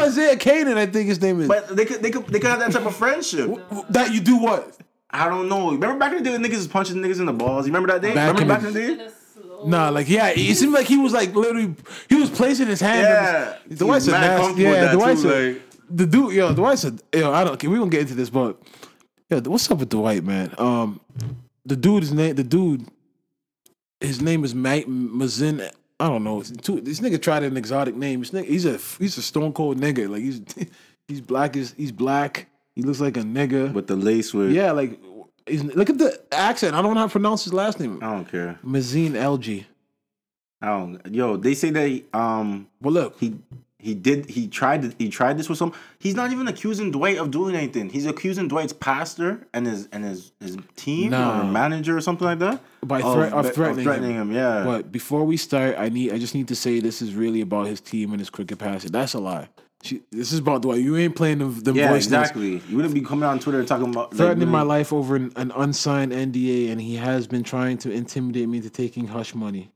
[0.02, 1.48] Isaiah Canaan, I think his name is.
[1.48, 3.48] But they could they could they could have that type of friendship.
[3.90, 4.76] that you do what?
[5.10, 5.70] I don't know.
[5.72, 7.66] Remember back in the day when niggas was punching niggas in the balls?
[7.66, 8.14] You remember that day?
[8.14, 9.10] Back remember in back in the day?
[9.64, 11.74] Nah, like yeah, it seemed like he was like literally
[12.08, 13.02] he was placing his hand.
[13.02, 13.56] Yeah.
[13.68, 14.62] his, Dwight's a nasty.
[14.62, 16.34] Yeah, Dwight's too, a, like- the dude.
[16.34, 16.96] Yo, Dwight's a.
[17.14, 17.58] Yo, I don't.
[17.60, 17.70] care.
[17.70, 18.60] We gonna get into this, but
[19.30, 20.52] yo, what's up with Dwight, man?
[20.58, 21.00] Um,
[21.64, 22.34] the dude is name.
[22.34, 22.88] The dude,
[24.00, 25.62] his name is Mike Mazin.
[26.00, 26.42] I don't know.
[26.42, 28.20] Too- This nigga tried an exotic name.
[28.20, 30.08] This nigga, he's a he's a stone cold nigga.
[30.08, 30.40] Like he's
[31.08, 31.56] he's black.
[31.56, 32.48] Is he's black.
[32.74, 33.72] He looks like a nigga.
[33.72, 34.98] With the lace with yeah, like
[35.48, 36.74] look at the accent.
[36.74, 37.98] I don't know how to pronounce his last name.
[38.02, 38.58] I don't care.
[38.62, 39.64] Masin Elije.
[40.60, 43.34] I don't yo, they say that he, um Well, look, he
[43.82, 47.18] he did he tried to, he tried this with some he's not even accusing Dwight
[47.18, 47.90] of doing anything.
[47.90, 51.40] He's accusing Dwight's pastor and his and his his team Nah.
[51.40, 52.60] or manager or something like that.
[52.84, 54.30] By threat- of threatening him.
[54.30, 54.32] him.
[54.32, 54.64] Yeah.
[54.64, 57.66] But before we start, I need I just need to say this is really about
[57.66, 58.92] his team and his cricket passing.
[58.92, 59.48] That's a lie.
[59.84, 60.80] She, this is about Dwight.
[60.80, 62.28] You ain't playing the, the yeah, voice notes.
[62.30, 62.62] exactly.
[62.68, 65.32] You wouldn't be coming on Twitter and talking about like, Threatening my life over an,
[65.34, 69.72] an unsigned NDA, and he has been trying to intimidate me into taking hush money.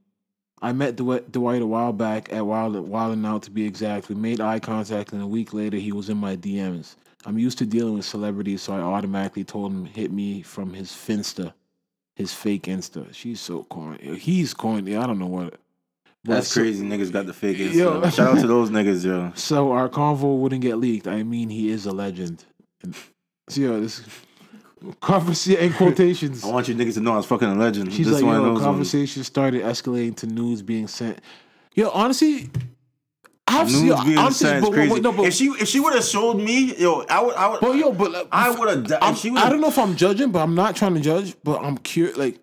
[0.62, 4.08] I met Dwight, Dwight a while back at Wild Wild and Out to be exact.
[4.08, 6.96] We made eye contact, and a week later he was in my DMs.
[7.26, 10.90] I'm used to dealing with celebrities, so I automatically told him hit me from his
[10.92, 11.52] Finsta,
[12.14, 13.12] his fake Insta.
[13.12, 14.16] She's so corny.
[14.16, 14.96] He's corny.
[14.96, 15.54] I don't know what.
[16.24, 16.84] That's so- crazy.
[16.84, 18.00] Niggas got the fake Yo.
[18.00, 18.14] Insta.
[18.14, 19.32] Shout out to those niggas, yo.
[19.36, 21.06] So our convo wouldn't get leaked.
[21.06, 22.44] I mean, he is a legend.
[22.82, 22.94] And,
[23.48, 24.02] so yo, this
[25.00, 26.44] conversation in quotations.
[26.44, 27.92] I want you niggas to know I was fucking a legend.
[27.92, 31.20] She's This like, yo, conversation started escalating to news being sent.
[31.74, 32.50] Yo, honestly,
[33.46, 34.92] I've News seen being honestly, but, crazy.
[34.94, 37.48] but, no, but, if she if she would have showed me, yo, I would I
[37.48, 39.02] would but yo, but like, I would have.
[39.02, 41.36] I'm- If she I don't know if I'm judging, but I'm not trying to judge.
[41.44, 42.40] But I'm curious, like,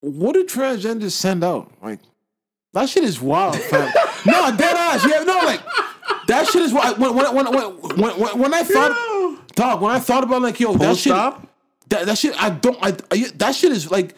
[0.00, 1.72] what do transgenders send out?
[1.82, 2.00] Like,
[2.74, 3.90] that shit is wild, fam.
[4.26, 5.06] no, dead ass.
[5.08, 5.62] Yeah, no, like,
[6.26, 6.98] that shit is wild.
[6.98, 7.64] When when when when
[7.96, 8.92] when, when, when I thought,
[9.58, 11.46] dog, when I thought about like, yo, that shit, stop?
[11.88, 14.14] that, that shit, I don't, I, I that shit is like.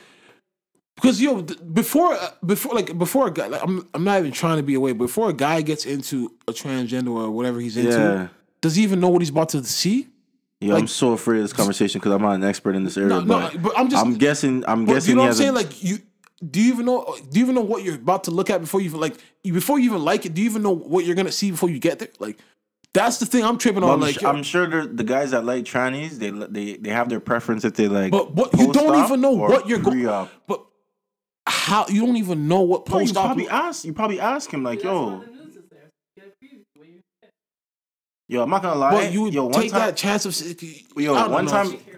[0.97, 4.59] Because yo, before uh, before like before a guy, like, I'm I'm not even trying
[4.59, 4.93] to be away.
[4.93, 8.29] Before a guy gets into a transgender or whatever he's into, Yeah.
[8.61, 10.09] does he even know what he's about to see?
[10.61, 13.09] Yo, I'm so afraid of this conversation because I'm not an expert in this area.
[13.09, 14.63] No, no, but, but I'm just- I'm guessing.
[14.69, 15.55] I'm But guessing you know what I'm saying?
[15.55, 16.01] Like you,
[16.51, 17.17] do you even know?
[17.31, 19.79] Do you even know what you're about to look at before you even like before
[19.79, 20.35] you even like it?
[20.35, 22.09] Do you even know what you're gonna see before you get there?
[22.19, 22.39] Like
[22.95, 23.91] that's the thing I'm tripping on.
[23.91, 27.09] I'm, Like, su- I'm sure there- the guys that like trannies, they they they have
[27.09, 28.11] their preference if they like.
[28.11, 29.99] but what you don't even know what you're going.
[30.01, 30.31] pre-op.
[30.47, 30.65] But
[31.47, 33.25] how you don't even know what Bro, you post op?
[33.27, 33.85] probably ask.
[33.85, 35.91] You probably ask him like, yo, the news is there.
[36.17, 37.01] Get a preview when you
[38.29, 38.91] yo, I'm not gonna lie.
[38.93, 40.35] But you would yo, one take time, that chance of.
[40.97, 41.51] Yo, one know.
[41.51, 41.91] time- careful.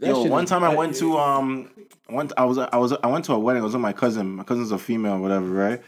[0.00, 1.70] Yo, one time I went to um,
[2.08, 3.62] one I was I was I went to a wedding.
[3.62, 4.36] I was with my cousin.
[4.36, 5.82] My cousin's a female, whatever, right?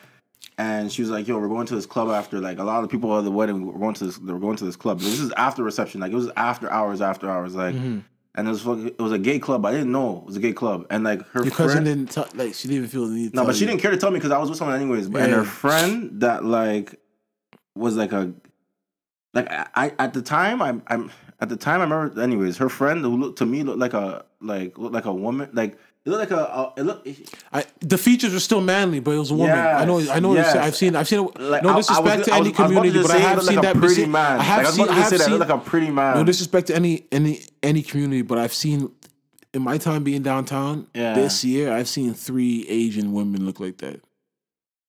[0.58, 2.82] And she was like, "Yo, we're going to this club after like a lot of
[2.82, 3.66] the people at the wedding.
[3.66, 4.16] We're going to this.
[4.16, 5.00] They were going to this club.
[5.00, 6.00] This is after reception.
[6.00, 7.54] Like it was after hours, after hours.
[7.54, 7.98] Like, Mm-hmm.
[8.36, 9.66] and it was fucking- it was a gay club.
[9.66, 10.86] I didn't know it was a gay club.
[10.88, 13.34] And like her Your cousin friend, didn't tell, like she didn't even feel the need.
[13.34, 13.66] No, tell but she you.
[13.66, 15.10] didn't care to tell me because I was with someone anyways.
[15.10, 16.98] But and her friend that like
[17.74, 18.32] was like a
[19.34, 22.70] like I, I at the time I'm I'm at the time I remember anyways her
[22.70, 26.10] friend who looked to me looked like a like looked like a woman like it
[26.10, 27.08] looked like a, a it looked
[27.52, 29.58] I, the features were still manly, but it was a woman.
[29.58, 29.98] I know.
[30.10, 30.34] I know.
[30.34, 30.56] Yes, yes.
[30.56, 30.94] I've seen.
[30.96, 31.28] I've seen.
[31.38, 33.62] like no was disrespect gonna- I any was- was community, but I have seen like
[33.64, 33.76] that.
[33.76, 34.38] pretty man.
[34.40, 34.88] I have Like, seen.
[34.88, 35.38] I have seen.
[35.38, 36.16] like a pretty man.
[36.16, 38.90] No disrespect to any any any community, but I've seen
[39.52, 41.14] in my time being downtown Yeah.
[41.14, 44.00] this year, I've seen three Asian women look like that.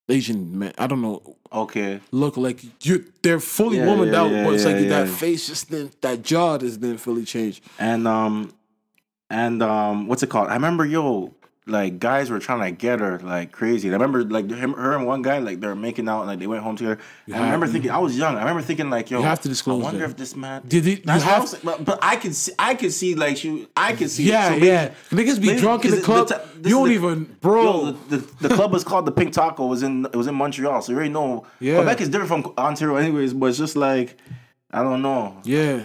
[0.09, 3.03] Asian men, I don't know, okay, look like you.
[3.23, 6.21] They're fully Yeah, womaned yeah, out, yeah, but it's like that face just didn't, that
[6.23, 7.61] jaw just didn't fully change.
[7.77, 8.53] and um
[9.29, 10.49] and um what's it called?
[10.49, 11.33] I remember yo
[11.69, 13.89] like guys were trying to get her like crazy.
[13.89, 16.39] And I remember like him, her and one guy like they're making out and like
[16.39, 16.97] they went home together.
[17.25, 18.37] And I remember thinking I was young.
[18.37, 20.11] I remember thinking like yo, You have to disclose I wonder that.
[20.11, 20.61] if this man.
[20.65, 21.63] Did he- you That's have- saying.
[21.65, 22.53] But, but I could see.
[22.57, 23.67] I could see like she.
[23.75, 24.23] I could see.
[24.29, 24.93] Yeah, So maybe- yeah.
[25.09, 26.29] Niggas be maybe- drunk in the club.
[26.29, 27.63] this you don't the- even, bro.
[27.63, 29.65] Yo, the, the, the club was called the Pink Taco.
[29.65, 31.45] It was in it was in Montreal, so you already know.
[31.59, 31.75] Yeah.
[31.75, 33.33] Quebec is different from Ontario, anyways.
[33.33, 34.15] But it's just like
[34.71, 35.35] I don't know.
[35.43, 35.83] yeah,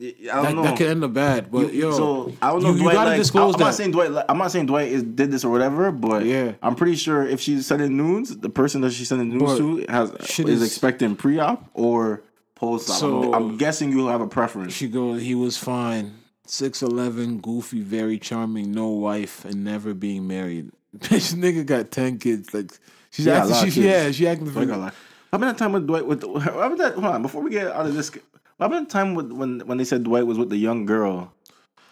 [0.00, 0.62] I don't that, know.
[0.62, 1.50] that could end up bad.
[1.50, 2.70] But yo, so I don't know.
[2.70, 3.64] you, you gotta like, disclose I'm that.
[3.64, 4.12] not saying Dwight.
[4.12, 6.52] like, I'm not saying Dwight is did this or whatever, but Yeah.
[6.62, 9.86] I'm pretty sure if she's sending nudes, the person that she's sending nudes But to
[9.92, 12.22] has is, is- expecting pre-op or
[12.54, 12.96] post-op.
[12.96, 14.72] So- I'm, I'm guessing you'll have a preference.
[14.72, 16.14] She goes, he was fine.
[16.46, 20.70] 6'11, goofy, very charming, no wife, and never being married.
[20.98, 22.54] Bitch, nigga got 10 kids.
[22.54, 22.70] Like,
[23.10, 24.90] she's Yeah, acting, she, yeah, she acting Like, I How
[25.32, 26.06] about that time with Dwight?
[26.06, 26.94] With what about that?
[26.94, 28.10] Hold on, before we get out of this,
[28.58, 31.32] what about the time with, when when they said Dwight was with the young girl?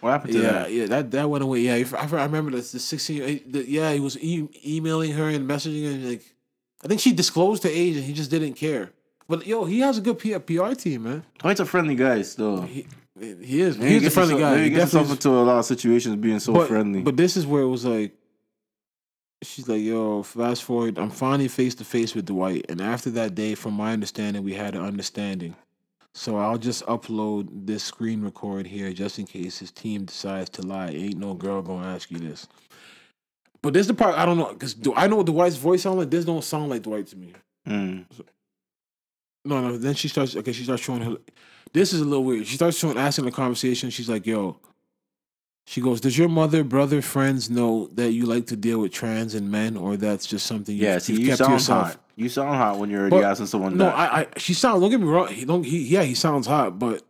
[0.01, 0.73] What happened to Yeah, that?
[0.73, 1.61] yeah, that that went away.
[1.61, 2.73] Yeah, I, I remember this.
[2.73, 6.09] The sixteen, eh, the, yeah, he was e- emailing her and messaging her.
[6.11, 6.23] Like,
[6.85, 8.91] I think she disclosed her age and he just didn't care.
[9.29, 11.25] But yo, he has a good P- PR team, man.
[11.39, 12.63] Dwight's a friendly guy still.
[12.63, 12.87] He,
[13.19, 13.77] he is.
[13.77, 14.59] He's a friendly himself- guy.
[14.59, 17.01] He he gets himself into a lot of situations being so but, friendly.
[17.03, 18.13] But this is where it was like,
[19.43, 22.67] she's like, yo, fast forward, I'm finally face to face with Dwight.
[22.69, 25.57] And after that day, from my understanding, we had an understanding.
[26.17, 30.63] So I'll just upload this screen record here just in case his team decides to
[30.63, 30.89] lie.
[30.89, 32.49] Ain't no girl gonna ask you this.
[33.61, 35.83] But this is the part I don't know because do I know what Dwight's voice
[35.83, 36.09] sound like.
[36.09, 37.35] This don't sound like Dwight to me.
[37.69, 38.07] Mm.
[39.45, 39.77] No, no.
[39.77, 40.35] Then she starts.
[40.35, 41.19] Okay, she starts showing her.
[41.75, 42.47] This is a little weird.
[42.47, 43.91] She starts showing, asking the conversation.
[43.91, 44.57] She's like, "Yo."
[45.67, 49.35] She goes, "Does your mother, brother, friends know that you like to deal with trans
[49.35, 52.06] and men, or that's just something you, Yeah, see, you've you kept to yourself?" hot.
[52.17, 53.95] You sound hot when you're But- asking someone No, that.
[53.95, 54.81] I, I, she sounds.
[54.81, 55.29] Don't get me wrong.
[55.29, 55.63] He don't.
[55.65, 57.03] He, yeah, he sounds hot, but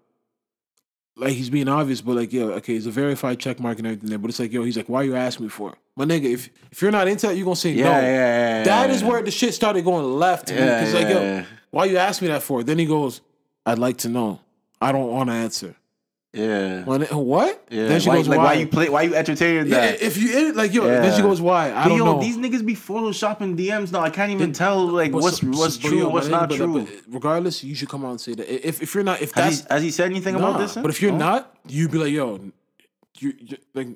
[1.16, 2.00] like he's being obvious.
[2.00, 4.18] But like, yeah, okay, it's a verified check mark and everything there.
[4.18, 5.70] But it's like, yo, he's like, why you asking me for?
[5.72, 5.78] it?
[5.96, 7.90] My nigga, if if you're not into that, you gonna say yeah, no.
[7.92, 8.64] yeah, yeah, yeah.
[8.64, 10.50] That is where the shit started going left.
[10.50, 12.62] Yeah, Because like, yo, why you ask me that for?
[12.64, 13.20] Then he goes,
[13.64, 14.40] I'd like to know.
[14.80, 15.74] I don't want to answer.
[16.36, 16.84] Yeah.
[16.84, 17.64] My ni- what?
[17.70, 17.88] Yeah.
[17.88, 18.44] Then she why, goes, like, why?
[18.44, 18.88] why you play?
[18.90, 20.02] Why you entertaining yeah, that?
[20.02, 21.72] if you like, yo, then she goes, why?
[21.72, 22.20] I But don't yo, know.
[22.20, 24.00] these niggas be photoshopping DMs now.
[24.00, 26.28] I can't even Then- tell like But what's so- what's so- but true, yo, what's
[26.28, 26.72] my not nigga, true.
[26.80, 28.68] but- but regardless, you should come out and say that.
[28.68, 30.74] If if you're not, if has, that's he, has he said anything Nah, about this?
[30.74, 31.18] But if you're No?
[31.18, 32.38] not, you'd be like, yo,
[33.18, 33.88] you, you like,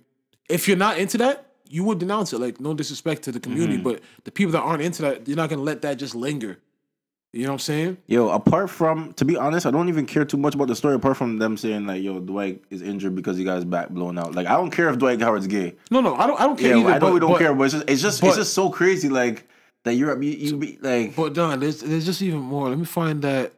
[0.48, 2.40] if you're not into that, you would denounce it.
[2.40, 3.84] Like, no disrespect to the community, Mm-hmm.
[3.84, 6.58] but the people that aren't into that, you're not gonna let that just linger.
[7.32, 7.98] You know what I'm saying?
[8.08, 10.96] Yo, apart from to be honest, I don't even care too much about the story.
[10.96, 14.18] Apart from them saying like, "Yo, Dwight is injured because he got his back blown
[14.18, 15.76] out." Like, I don't care if Dwight Howard's gay.
[15.92, 16.40] No, no, I don't.
[16.40, 16.90] I don't care Yeah, either.
[16.90, 18.52] I know but, we don't but, care, but it's just it's just but- it's just
[18.54, 19.08] so crazy.
[19.08, 19.48] Like
[19.84, 22.68] that you're you, you be like But Don, there's there's just even more.
[22.68, 23.52] Let me find that.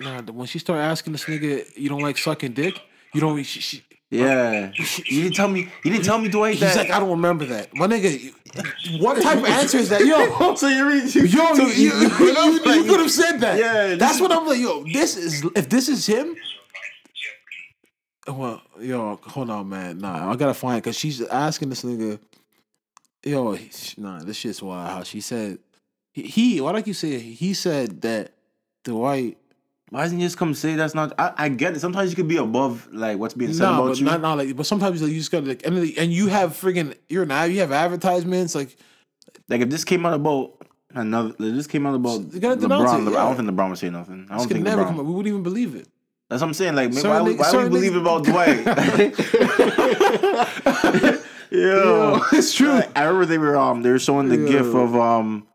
[0.00, 2.80] Nah, when she started asking this nigga, you don't like sucking dick.
[3.14, 3.42] You don't.
[3.44, 4.72] She, she, yeah.
[5.06, 5.68] You didn't tell me.
[5.84, 6.76] You didn't tell me Dwight he's that.
[6.76, 7.74] like, I don't remember that.
[7.74, 8.32] My nigga,
[9.00, 10.04] what type of answer is that?
[10.04, 13.38] Yo, so you read Yo, so you, you, you, could have, like, could have said
[13.38, 13.58] that.
[13.58, 14.60] Yeah, that's what I'm like.
[14.60, 16.36] Yo, this is if this is him.
[18.26, 19.98] Well, yo, hold on, man.
[19.98, 22.18] Nah, I gotta find because she's asking this nigga.
[23.24, 23.58] Yo,
[23.98, 24.90] nah, this shit's wild.
[24.90, 25.58] How she said
[26.12, 28.32] he, he why don't you say he said that
[28.84, 29.38] Dwight.
[29.90, 31.14] Why doesn't he just come say that's not?
[31.18, 31.80] I, I get it.
[31.80, 34.04] Sometimes you could be above like what's being said Nah, about but you.
[34.06, 34.54] not, not like.
[34.56, 37.60] But sometimes like, you just gotta like, and, and you have friggin' you're an you
[37.60, 38.76] have advertisements like
[39.48, 40.52] like if this came out about
[40.94, 43.08] another, this came out about You gotta LeBron.
[43.08, 43.22] it, yeah.
[43.22, 44.26] I don't think LeBron would say nothing.
[44.30, 44.86] I don't could think never LeBron.
[44.88, 45.06] come up.
[45.06, 45.88] We wouldn't even believe it.
[46.28, 46.74] That's what I'm saying.
[46.74, 48.66] Like, Certain why, we- niggas- why we certain believe about Dwight?
[51.50, 52.82] Yo, it's true.
[52.94, 55.46] I remember they were um they were showing the gif of um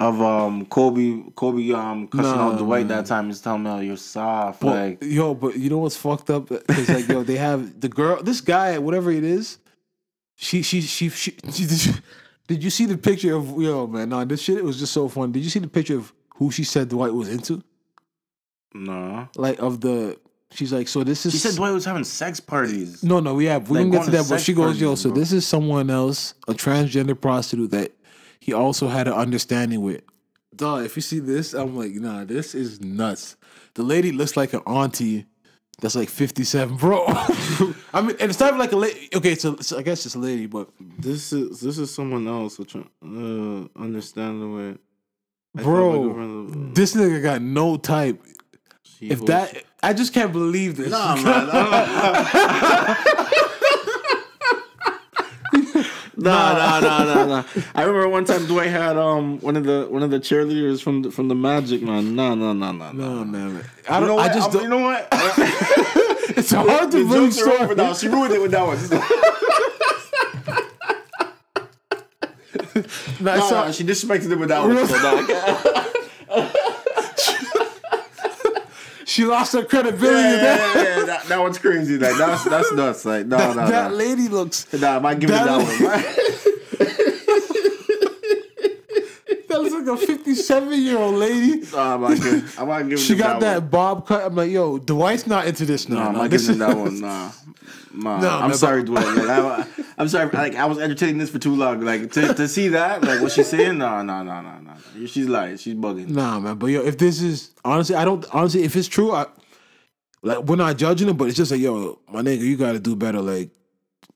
[0.00, 2.98] of um Kobe Kobe um cussing Nah, out Dwight man.
[2.98, 3.26] that time.
[3.28, 6.48] He's telling me, "Oh, you're soft." But, like, yo, but you know what's fucked up?
[6.48, 9.58] Because like, yo, they have the girl, this guy, whatever it is.
[10.36, 11.34] She, she, she, she.
[11.52, 12.02] she did,
[12.48, 14.08] did you see the picture of yo, man?
[14.08, 15.32] Nah, this shit it was just so fun.
[15.32, 17.62] Did you see the picture of who she said Dwight was into?
[18.74, 19.28] no.
[19.36, 20.18] Like of the,
[20.50, 21.32] she's like, so this is.
[21.32, 23.02] She said Dwight was having sex parties.
[23.02, 23.68] No, no, we have.
[23.68, 25.18] We Like can get to to that, but she goes, yo, parties, so bro.
[25.18, 27.92] this is someone else, a transgender prostitute that
[28.40, 30.02] he also had an understanding with.
[30.56, 33.36] Duh, if you see this, I'm like, nah, this is nuts.
[33.74, 35.26] The lady looks like an auntie
[35.80, 37.04] that's like 57, bro.
[37.08, 39.08] I mean, and it's not like a lady.
[39.14, 42.58] Okay, so, so I guess it's a lady, but This is this is someone else.
[42.58, 42.80] Which uh,
[43.76, 44.76] understand the way.
[45.54, 48.22] bro, this nigga got no type.
[49.00, 50.90] If that, I just can't believe this.
[50.90, 51.46] Nah, man.
[56.22, 57.44] Nah, nah, nah, nah, nah.
[57.74, 61.02] I remember one time Dwight had um one of the one of the cheerleaders from
[61.02, 62.14] the, from the Magic man.
[62.14, 63.24] Nah, nah, nah, No, nah.
[63.24, 63.64] man.
[63.88, 64.08] I don't.
[64.08, 65.08] know I just I'm- you know what?
[66.36, 67.94] it's hard to really jokes are over now.
[67.94, 68.78] She ruined it with that one.
[73.20, 74.86] No, no, she disrespected it with that one.
[74.86, 76.66] So can't-
[79.10, 80.20] She lost her credibility.
[80.22, 81.98] yeah, yeah, yeah, yeah, that, that one's crazy.
[81.98, 83.04] Like that's that's nuts.
[83.04, 83.96] Like no, that, no, that no.
[83.96, 84.72] lady looks.
[84.72, 85.82] Nah, I might give it that- that
[86.86, 86.90] one.
[89.48, 91.62] That looks like a fifty-seven-year-old lady.
[91.72, 93.68] Nah, I might give, I might give She got that, one.
[93.70, 94.24] bob cut.
[94.24, 96.06] I'm like, yo, Dwight's not into this No, now.
[96.06, 97.00] I'm Nah, not this giving is- that one.
[97.00, 97.32] Nah,
[97.92, 99.26] No, I'm man, sorry, but- Dwayne.
[99.26, 100.30] Like, I, I'm sorry.
[100.30, 101.80] Like I was entertaining this for too long.
[101.80, 103.78] Like to, to see that, like what she's saying.
[103.78, 104.74] Nah, nah, nah, nah, nah.
[105.06, 105.56] She's lying.
[105.56, 106.08] She's bugging.
[106.08, 106.56] Nah, man.
[106.56, 108.62] But yo, if this is honestly, I don't honestly.
[108.62, 109.26] If it's true, I
[110.22, 112.80] like we're not judging it, but it's just like, yo, my nigga, you got to
[112.80, 113.20] do better.
[113.20, 113.50] Like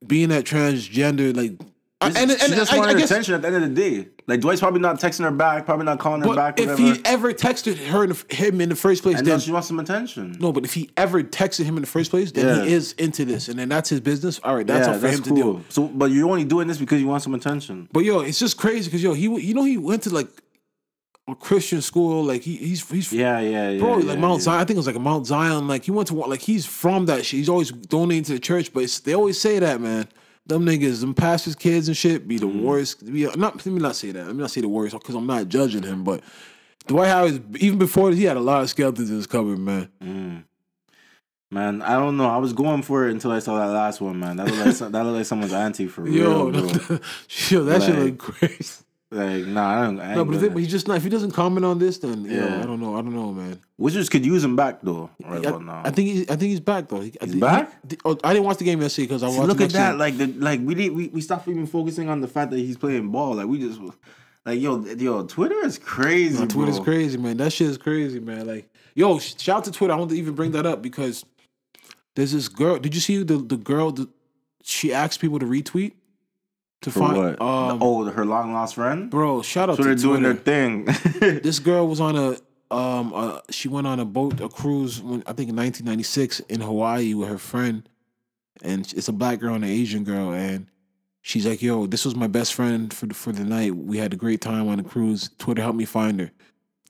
[0.06, 1.58] being that transgender, like
[2.00, 3.68] I- She- and she just I, wanted I guess, attention at the end of the
[3.74, 4.08] day.
[4.26, 6.60] Like Dwight's probably not texting her back, probably not calling her but back.
[6.60, 9.52] if he ever texted her in the, him in the first place, and then she
[9.52, 10.36] wants some attention.
[10.40, 10.52] no.
[10.52, 12.64] But if he ever texted him in the first place, then Yeah.
[12.64, 14.40] he is into this, and then that's his business.
[14.42, 15.52] All right, that's yeah, all for that's him to cool.
[15.58, 15.64] do.
[15.68, 17.88] So, but you're only doing this because you want some attention.
[17.92, 20.28] But yo, it's just crazy because yo, he you know he went to like
[21.28, 23.78] a Christian school, like he he's he's Yeah, yeah, yeah.
[23.78, 24.44] bro, yeah, like Mount yeah.
[24.44, 24.60] Zion.
[24.60, 25.68] I think it was like a Mount Zion.
[25.68, 27.38] Like he went to like he's from that shit.
[27.38, 30.08] He's always donating to the church, but it's, they always say that man.
[30.46, 32.62] Them niggas, them pastors' kids and shit, be the Mm.
[32.62, 33.04] worst.
[33.10, 34.26] Be, not let me not say that.
[34.26, 36.04] Let me not say the worst because I'm not judging him.
[36.04, 36.22] But
[36.86, 40.44] Dwight Howard, even before this, he had a lot of skeletons in his cupboard, man.
[41.50, 42.28] Man, I don't know.
[42.28, 44.36] I was going for it until I saw that last one, man.
[44.36, 46.60] That looked like some- that looked like someone's auntie for Yo, real, bro.
[47.48, 48.83] yo, that shit Like, look crazy.
[49.14, 50.00] Like, nah, I don't.
[50.00, 50.96] I ain't No, but, the gonna- thing, but he just not.
[50.96, 52.60] If he doesn't comment on this, then yo, Yeah.
[52.62, 52.94] I don't know.
[52.96, 53.60] I don't know, man.
[53.78, 55.08] Wizards could use him back though.
[55.24, 55.82] Right I, about now.
[55.84, 56.22] I think he's.
[56.30, 57.00] I think he's back though.
[57.00, 57.90] He, I back?
[57.90, 59.48] he- oh, I didn't watch the game yesterday because I See, watched.
[59.48, 59.90] look the at that.
[59.92, 59.98] game.
[59.98, 62.76] Like the like we did we, we stopped even focusing on the fact that he's
[62.76, 63.34] playing ball.
[63.34, 63.80] Like we just
[64.44, 66.38] like yo yo Twitter is crazy.
[66.40, 66.84] No, Twitter's bro.
[66.84, 67.36] crazy, man.
[67.36, 68.46] That shit is crazy, man.
[68.46, 69.92] Like, yo, shout out to Twitter.
[69.92, 71.24] I want to even bring that up because
[72.16, 72.78] there's this girl.
[72.78, 73.92] Did you see the the girl?
[73.92, 74.08] The,
[74.66, 75.92] she asked people to retweet
[76.84, 77.16] to For find.
[77.16, 77.40] what?
[77.40, 79.10] Um, oh, her long lost friend.
[79.10, 80.84] bro, shout out So they're to doing their thing.
[81.20, 82.36] this girl was on a
[82.74, 86.60] um uh, she went on a boat a cruise when I think in 1996 in
[86.60, 87.86] Hawaii with her friend
[88.62, 90.66] and it's a black girl and an Asian girl and
[91.20, 94.14] she's like yo this was my best friend for the, for the night we had
[94.14, 96.30] a great time on the cruise Twitter helped me find her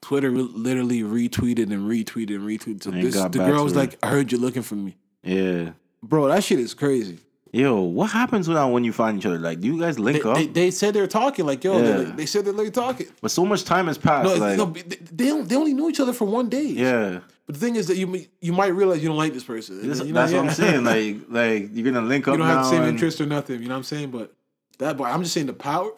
[0.01, 3.99] Twitter re- literally retweeted and retweeted and retweeted so And this the girl was like
[4.03, 5.70] I heard you looking for me yeah.
[6.05, 7.18] bro that shit is crazy
[7.55, 9.38] Yo, what happens now when you find each other?
[9.38, 10.36] Like, do you guys they, link up?
[10.36, 11.82] they, they said they're talking like yo Yeah.
[11.84, 14.28] they're they said they're literally talking but so much time has passed.
[14.28, 17.20] no, like, no they, they, they only knew each other for one day yeah.
[17.46, 19.86] But the thing is that you you might realize you don't like this person.
[19.86, 20.84] That's, You know, that's what I'm saying.
[20.84, 23.61] Like, like you're gonna link up you don't have the same and interest or nothing.
[23.62, 24.11] You know what I'm saying?
[24.11, 24.32] But
[24.78, 25.90] that, but I'm just saying the power.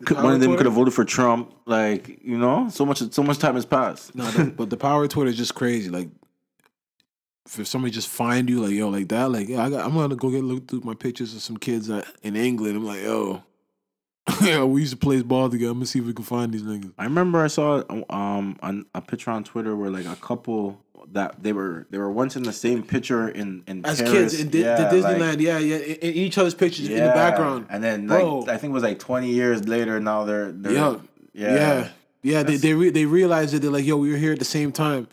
[0.00, 1.54] the could- power one of them Twitter- could have voted for Trump.
[1.66, 4.14] Like, you know, so much, so much time has passed.
[4.16, 5.90] No, the, but the power of Twitter is just crazy.
[5.90, 6.08] Like,
[7.46, 10.16] if somebody just find you, like yo, like that, like yeah, I got, I'm gonna
[10.16, 12.76] go get look through my pictures of some kids that, in England.
[12.76, 13.42] I'm like, yo,
[14.42, 15.70] yeah, we used to play ball together.
[15.72, 16.92] I'm gonna see if we can find these niggas.
[16.98, 20.80] I remember I saw um an, a picture on Twitter where like a couple
[21.10, 24.12] that they were they were once in the same picture in in As Paris.
[24.12, 26.94] kids in Di- Yeah, the like- Disneyland, yeah, yeah, in, in each other's pictures in
[27.02, 27.66] the background.
[27.70, 28.42] and then Bro.
[28.48, 29.98] I think it was like 20 years later.
[30.00, 30.96] Now they're, they're Yeah.
[31.34, 31.88] yeah, Yeah,
[32.22, 32.42] yeah.
[32.44, 34.70] They they re- they realized that they're like, yo, we were here at the same
[34.72, 35.08] time.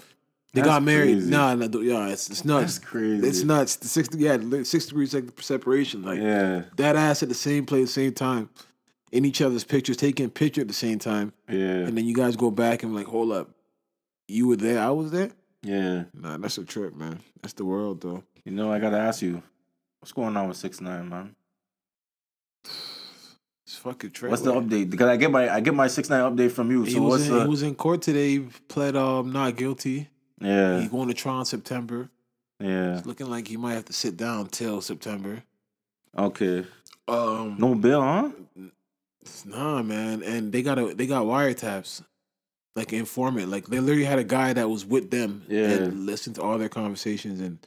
[0.53, 1.13] They That's got married.
[1.17, 1.29] crazy.
[1.29, 2.77] Nah, nah, yeah, it's it's nuts.
[2.79, 3.27] That's crazy.
[3.27, 3.75] It's nuts.
[3.75, 6.01] The six yeah, six degrees sec- separation.
[6.03, 8.49] Like yeah, that ass at the same place, same time,
[9.11, 12.15] in each other's pictures, taking a picture at the same time, yeah, and then you
[12.15, 13.51] guys go back and like, hold up,
[14.27, 15.29] you were there, I was there.
[15.61, 16.05] yeah.
[16.15, 17.19] Nah, that's a trip, man.
[17.43, 18.23] That's the world, though.
[18.43, 19.43] You know, I gotta ask you,
[19.99, 21.35] what's going on with six nine, man?
[22.65, 24.31] It's fucking trip.
[24.31, 24.89] What's the update?
[24.89, 26.83] Because I get my I get my six nine update from you.
[26.83, 28.39] He So was what's in, the he was in court today.
[28.67, 30.09] Pled um not guilty.
[30.41, 32.09] Yeah He going to in September.
[32.59, 35.43] yeah It's looking like he might have to sit down till September.
[36.17, 36.65] okay
[37.07, 38.29] Um, no bill, huh?
[39.45, 42.03] nah, man, and they got a they got wiretaps,
[42.75, 43.49] like informant.
[43.49, 45.71] Like they literally had a guy that was with them Yeah.
[45.71, 47.57] and listened to all their conversations and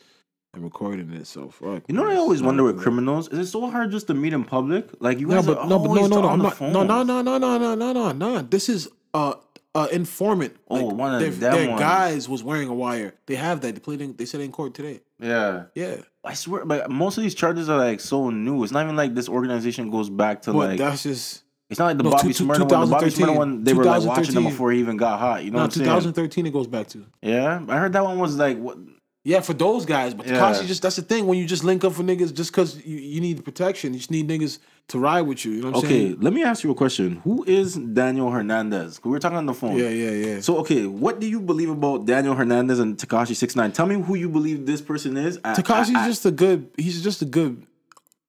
[0.55, 1.27] and recording it.
[1.27, 1.83] So fuck.
[1.89, 4.33] You know what I always wonder with criminals is it so hard just to meet
[4.33, 4.89] in public?
[5.01, 6.73] Like you No, guys but are no, but no, no, no, on I'm the phone.
[6.73, 8.43] No, no, no, no, no, no, no, no, no.
[8.43, 9.35] This is uh,
[9.75, 10.55] uh informant.
[10.69, 11.81] Oh, Like, one of their, them their ones.
[11.81, 13.15] guys was wearing a wire.
[13.27, 13.75] They have that.
[13.75, 14.01] They played.
[14.01, 15.01] In, they said in court today.
[15.19, 15.65] Yeah.
[15.75, 18.63] Yeah, I swear, but most of these charges are like so new.
[18.65, 20.79] It's not even like this organization goes back to but like.
[20.79, 22.59] that's just It's not like the No, Bobby two- two- one.
[22.59, 23.27] The Bobby 2013.
[23.27, 25.43] Shmurda one, they were like watching them before he even got hot.
[25.45, 25.63] You know no.
[25.65, 25.87] what I'm saying?
[25.87, 26.47] 2013.
[26.47, 27.07] It goes back to.
[27.23, 28.77] Yeah, I heard that one was like what?
[29.25, 30.35] Yeah, for those guys, but Yeah.
[30.41, 32.97] Tekashi just that's the thing when you just link up for niggas just because you,
[32.97, 34.59] you need protection, you just need niggas
[34.89, 35.53] to ride with you.
[35.53, 36.13] You know what I'm Okay, saying?
[36.15, 37.21] Okay, let me ask you a question.
[37.23, 38.99] Who is Daniel Hernandez?
[39.05, 39.77] We were talking on the phone.
[39.77, 40.41] Yeah, yeah, yeah.
[40.41, 43.71] So okay, what do you believe about Daniel Hernandez and Tekashi Six Nine?
[43.71, 45.39] Tell me who you believe this person is.
[45.39, 46.69] Tekashi's just a good.
[46.77, 47.65] He's just a good.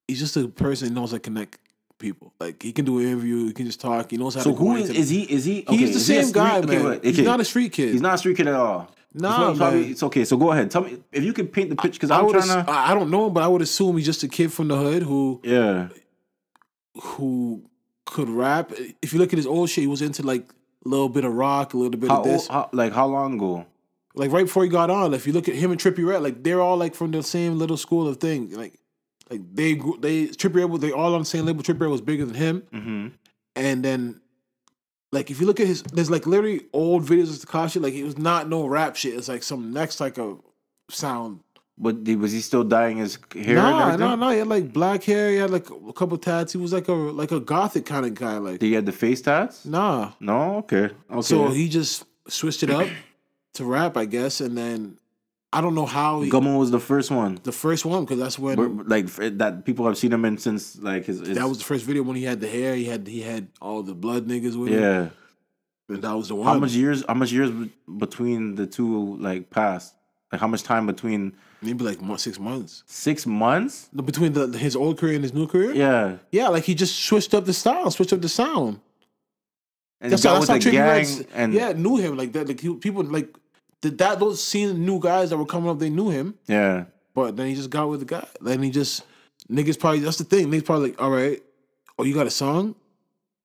[0.08, 1.58] He's just a person who knows how to connect
[1.98, 2.34] people.
[2.40, 3.48] Like he can do an interview.
[3.48, 4.12] He can just talk.
[4.12, 4.58] He knows how So to.
[4.58, 5.24] who is is he?
[5.24, 5.64] Is he?
[5.68, 6.86] Okay, He's the is he same street- guy, okay, man.
[6.86, 7.94] wait, He's not a street kid.
[7.94, 8.92] He's not a street kid at all.
[9.14, 10.26] What probably- It's okay.
[10.26, 10.72] So go ahead.
[10.72, 12.34] Tell me if you can paint the picture because I I'm would.
[12.36, 12.72] trying ass- to.
[12.72, 15.04] I I don't know, but I would assume he's just a kid from the hood
[15.04, 15.90] who Yeah.
[17.02, 17.64] who
[18.06, 18.72] could rap.
[19.02, 20.52] If you look at his old shit, he was into like
[20.86, 22.42] a little bit of rock, a little bit How, of this.
[22.44, 23.66] old, how like how long ago?
[24.16, 26.44] like right before he got on, if you look at him and Trippie Redd, like
[26.44, 28.52] they're all like from the same little school of thing.
[28.52, 28.80] Like,
[29.30, 31.64] like they they Trippie Redd they all on the same label.
[31.64, 33.08] Trippie Redd was bigger than him, Mm-hmm.
[33.56, 34.22] and then
[35.14, 37.82] like if you look at his, there's like literally old videos of Tekashi.
[37.82, 39.14] Like it was not no rap shit.
[39.16, 40.36] It's like some next like a
[40.90, 41.40] sound
[41.78, 43.56] But was he still dyeing his hair?
[43.56, 44.00] Nah, everything?
[44.00, 44.30] nah, nah.
[44.32, 45.32] He had like black hair.
[45.32, 46.52] He had like a couple tats.
[46.54, 48.38] He was like a like a gothic kind of guy.
[48.38, 49.66] Like Did he have the face tats?
[49.66, 50.12] nah.
[50.20, 50.58] No.
[50.58, 50.90] Okay.
[51.10, 51.22] Okay.
[51.22, 52.88] So he just switched it up
[53.56, 54.98] to rap, I guess, and then
[55.54, 57.40] I don't know how he, Gummo was the first one.
[57.44, 59.06] the first one because that's when But, like
[59.38, 61.20] that, people have seen him in since like his.
[61.20, 62.76] his that was the first video when he had the hair.
[62.76, 64.82] He had he had all the blood niggas with him.
[64.82, 65.10] yeah.
[65.90, 66.48] and that was the one.
[66.48, 67.04] How much years?
[67.08, 69.94] How much years be- between the two like passed?
[70.32, 73.88] Like how much time between Maybe like mo- six months six months?
[73.96, 75.72] Between the his old career and his new career.
[75.74, 76.18] Yeah.
[76.32, 78.80] yeah, like he just switched up the style, switched up the sound.
[80.02, 82.48] And That's he got with the Trippie gang Redd's- and yeah knew him like that.
[82.48, 83.34] Like he, people like
[83.84, 86.36] the, that those seen new guys that were coming up, they knew him.
[86.48, 86.86] yeah.
[87.14, 88.26] But then he just got with the guy.
[88.42, 89.04] Then he just
[89.52, 90.48] niggas probably that's the thing.
[90.48, 91.44] Niggas probably like, all right,
[92.00, 92.74] oh you got a song?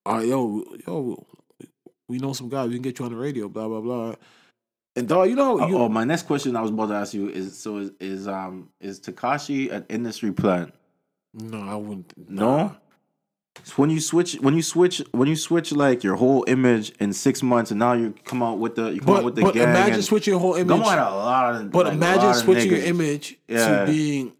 [0.07, 1.26] All right, yo, yo,
[2.09, 2.68] we know some guys.
[2.68, 3.47] We can get you on the radio.
[3.47, 4.14] Blah blah blah.
[4.97, 7.28] And dog, you know, you, oh, my next question I was about to ask you
[7.28, 10.72] is so is, is um is Tekashi an industry plant?
[11.34, 12.12] no, I wouldn't.
[12.16, 12.57] No.
[12.57, 12.68] nah.
[12.68, 12.76] So
[13.77, 17.43] when you switch, when you switch, when you switch like your whole image in six
[17.43, 19.55] months, and now you come out with the you come out But, with the but
[19.55, 19.69] gang.
[19.69, 20.77] imagine switching your whole image.
[20.77, 21.71] Gummo had a lot of.
[21.71, 23.85] But like, imagine switching your image Yeah.
[23.85, 24.33] to being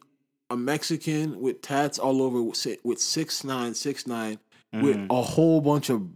[0.51, 4.39] a Mexican with tats all over with six nine six nine
[4.73, 5.11] with Mm-hmm.
[5.11, 6.07] a whole bunch of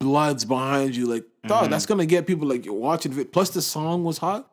[0.00, 1.06] bloods behind you.
[1.06, 1.70] Like dog, Mm-hmm.
[1.70, 3.32] that's gonna get people like you're watching it.
[3.32, 4.50] Plus the song was hot.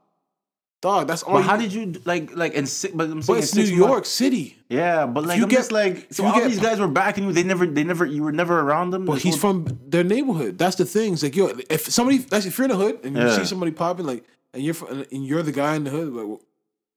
[0.84, 1.34] Dog, that's all.
[1.36, 2.94] But you, how did you like like in six?
[2.94, 4.58] But I'm saying but it's New York months- City.
[4.68, 6.90] yeah, but like you I'm get- just like so you all get- these guys were
[6.90, 7.32] backing you.
[7.32, 9.06] They never, they never, you were never around them.
[9.06, 10.58] But he's whole- from their neighborhood.
[10.58, 11.14] That's the thing.
[11.14, 13.38] It's like yo, if somebody, like if you're in the hood and you Yeah.
[13.38, 16.40] see somebody popping, like, and you're from, and you're the guy in the hood, like,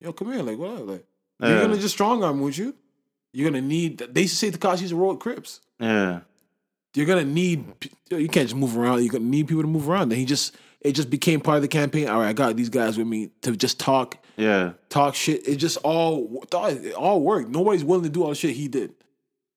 [0.01, 1.05] yo, come here, like, what up, like,
[1.41, 2.75] you're gonna just strong arm, would you?
[3.33, 3.99] You're gonna need.
[3.99, 5.61] They used to say Tekashi's a road Crips.
[5.79, 6.21] yeah,
[6.95, 7.65] You're gonna need.
[8.11, 9.03] You can't just move around.
[9.05, 10.11] You're gonna need people to move around.
[10.11, 10.57] And he just,
[10.87, 12.09] it just became part of the campaign.
[12.09, 15.47] All right, I got these guys with me to just talk, yeah, talk shit.
[15.47, 17.51] It just all, it all worked.
[17.51, 18.95] Nobody's willing to do all the shit he did.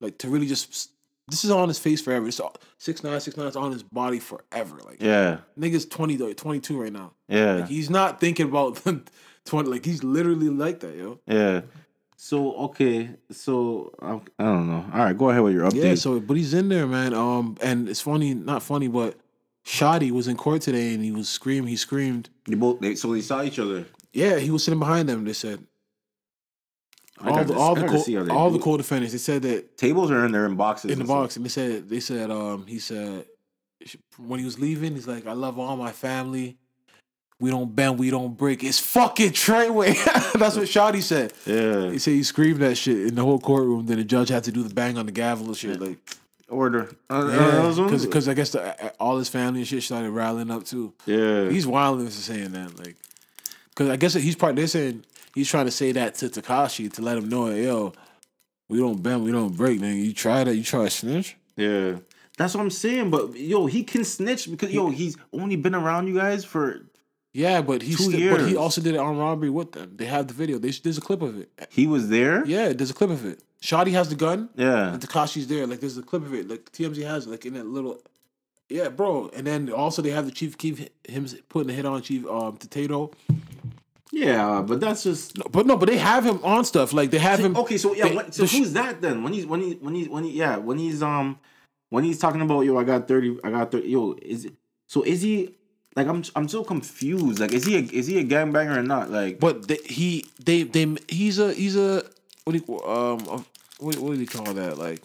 [0.01, 0.91] Like to really just.
[1.29, 2.27] This is on his face forever.
[2.27, 3.45] It's all, six nine, six nine.
[3.45, 4.79] It's on his body forever.
[4.83, 7.11] Like yeah, Nigga's 20 though, 22 right now.
[7.27, 8.81] yeah, Like he's not thinking about
[9.45, 11.19] 20 like he's literally like that, yo.
[11.27, 11.61] yeah.
[12.21, 14.85] So okay, so I, I don't know.
[14.91, 15.83] All right, go ahead with your update.
[15.83, 17.13] Yeah, so but he's in there, man.
[17.13, 19.15] Um and it's funny, not funny, but
[19.69, 22.27] Shotti was in court today and he was screaming, he screamed.
[22.47, 23.85] they both, they, so they saw each other.
[24.11, 25.63] Yeah, he was sitting behind them, they said.
[27.21, 29.43] I All the all the co- see how they all do the co-defendants, they said
[29.43, 30.89] that Tables are in there in boxes.
[30.89, 33.25] in the box and they said they said um he said
[34.17, 36.57] when he was leaving, he's like, I love all my family.
[37.39, 38.63] We don't bend, we don't break.
[38.63, 39.93] It's fucking Treyway.
[40.33, 41.31] That's what Shotti said.
[41.45, 43.85] Yeah, He said he screamed that shit in the whole courtroom.
[43.85, 45.79] Then the judge had to do the bang on the gavel and shit.
[45.79, 45.99] Like,
[46.49, 46.89] order.
[47.09, 50.65] Uh, yeah, uh, because I guess the, all his family and shit started rallying up
[50.65, 50.93] too.
[51.05, 52.95] yeah, He's wilding for saying that, like,
[53.69, 54.55] because I guess he's part.
[54.55, 57.93] They're saying he's trying to say that to Tekashi to let him know, yo,
[58.67, 59.79] we don't bend, we don't break.
[59.79, 61.35] Man, you try that, you try to snitch.
[61.55, 61.95] yeah.
[62.37, 63.09] That's what I'm saying.
[63.09, 66.85] But yo, he can snitch because yo, he's only been around you guys for.
[67.33, 69.91] Yeah, but Two still, but he also did it on robbery with them.
[69.97, 70.57] They have the video.
[70.57, 71.51] They, there's a clip of it.
[71.69, 72.45] He was there.
[72.45, 73.43] Yeah, there's a clip of it.
[73.61, 74.49] Shotti has the gun.
[74.55, 74.93] Yeah.
[74.93, 75.67] And Tekashi's there.
[75.67, 76.47] Like there's a clip of it.
[76.49, 78.01] Like TMZ has it, like in that little
[78.69, 79.29] Yeah, bro.
[79.35, 82.57] And then also they have the Chief Keef him putting a hit on Chief um
[82.57, 83.11] Tato.
[84.11, 86.93] Yeah, but that's just No, but no, but they have him on stuff.
[86.93, 87.77] Like they have him okay.
[87.77, 89.23] So yeah, they- when, so the sh- who's that then?
[89.23, 91.37] When he's when he when he when he yeah when he's um
[91.89, 93.89] when he's talking about yo, I got thirty, I got thirty.
[93.89, 94.53] Yo, is it
[94.87, 95.03] so?
[95.03, 95.55] Is he
[95.95, 97.39] like I'm I'm so confused.
[97.39, 99.11] Like, is he a, is he a gangbanger or not?
[99.11, 102.03] Like, But they, he they they he's a he's a
[102.43, 103.19] what do you um
[103.79, 104.77] what what do you call that?
[104.77, 105.01] Like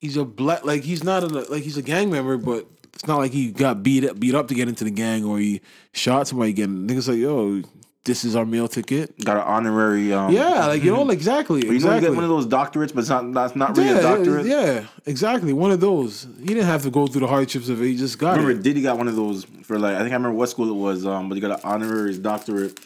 [0.00, 3.18] he's a black like he's not a like he's a gang member but it's not
[3.18, 5.60] like he got beat up beat up to get into the gang or he
[5.92, 6.86] shot somebody again.
[6.88, 7.62] Niggas like yo
[8.04, 9.18] this is our meal ticket.
[9.24, 10.12] Got an honorary.
[10.12, 12.00] Um, yeah like you know like exactly You know, you exactly.
[12.08, 14.46] get one of those doctorates, but it's not that's not really yeah, a doctorate.
[14.46, 16.26] yeah exactly one of those.
[16.40, 18.60] He didn't have to go through the hardships of it he just got I remember
[18.60, 18.62] it.
[18.62, 21.06] Diddy got one of those for like I think I remember what school it was,
[21.06, 22.78] um, but he got an honorary doctorate,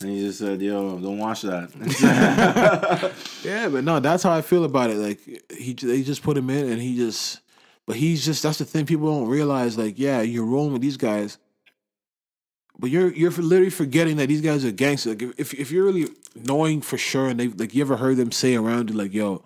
[0.00, 1.70] and he just said, "Yo, don't watch that."
[3.44, 4.96] Yeah, but no, that's how I feel about it.
[4.96, 5.20] Like
[5.50, 7.40] he, they just put him in, and he just,
[7.86, 8.42] but he's just.
[8.42, 9.78] That's the thing people don't realize.
[9.78, 11.38] Like, yeah, you're rolling with these guys,
[12.78, 15.20] but you're you're literally forgetting that these guys are gangsters.
[15.20, 18.32] Like, if if you're really knowing for sure, and they like, you ever heard them
[18.32, 19.42] say around you, like, yo,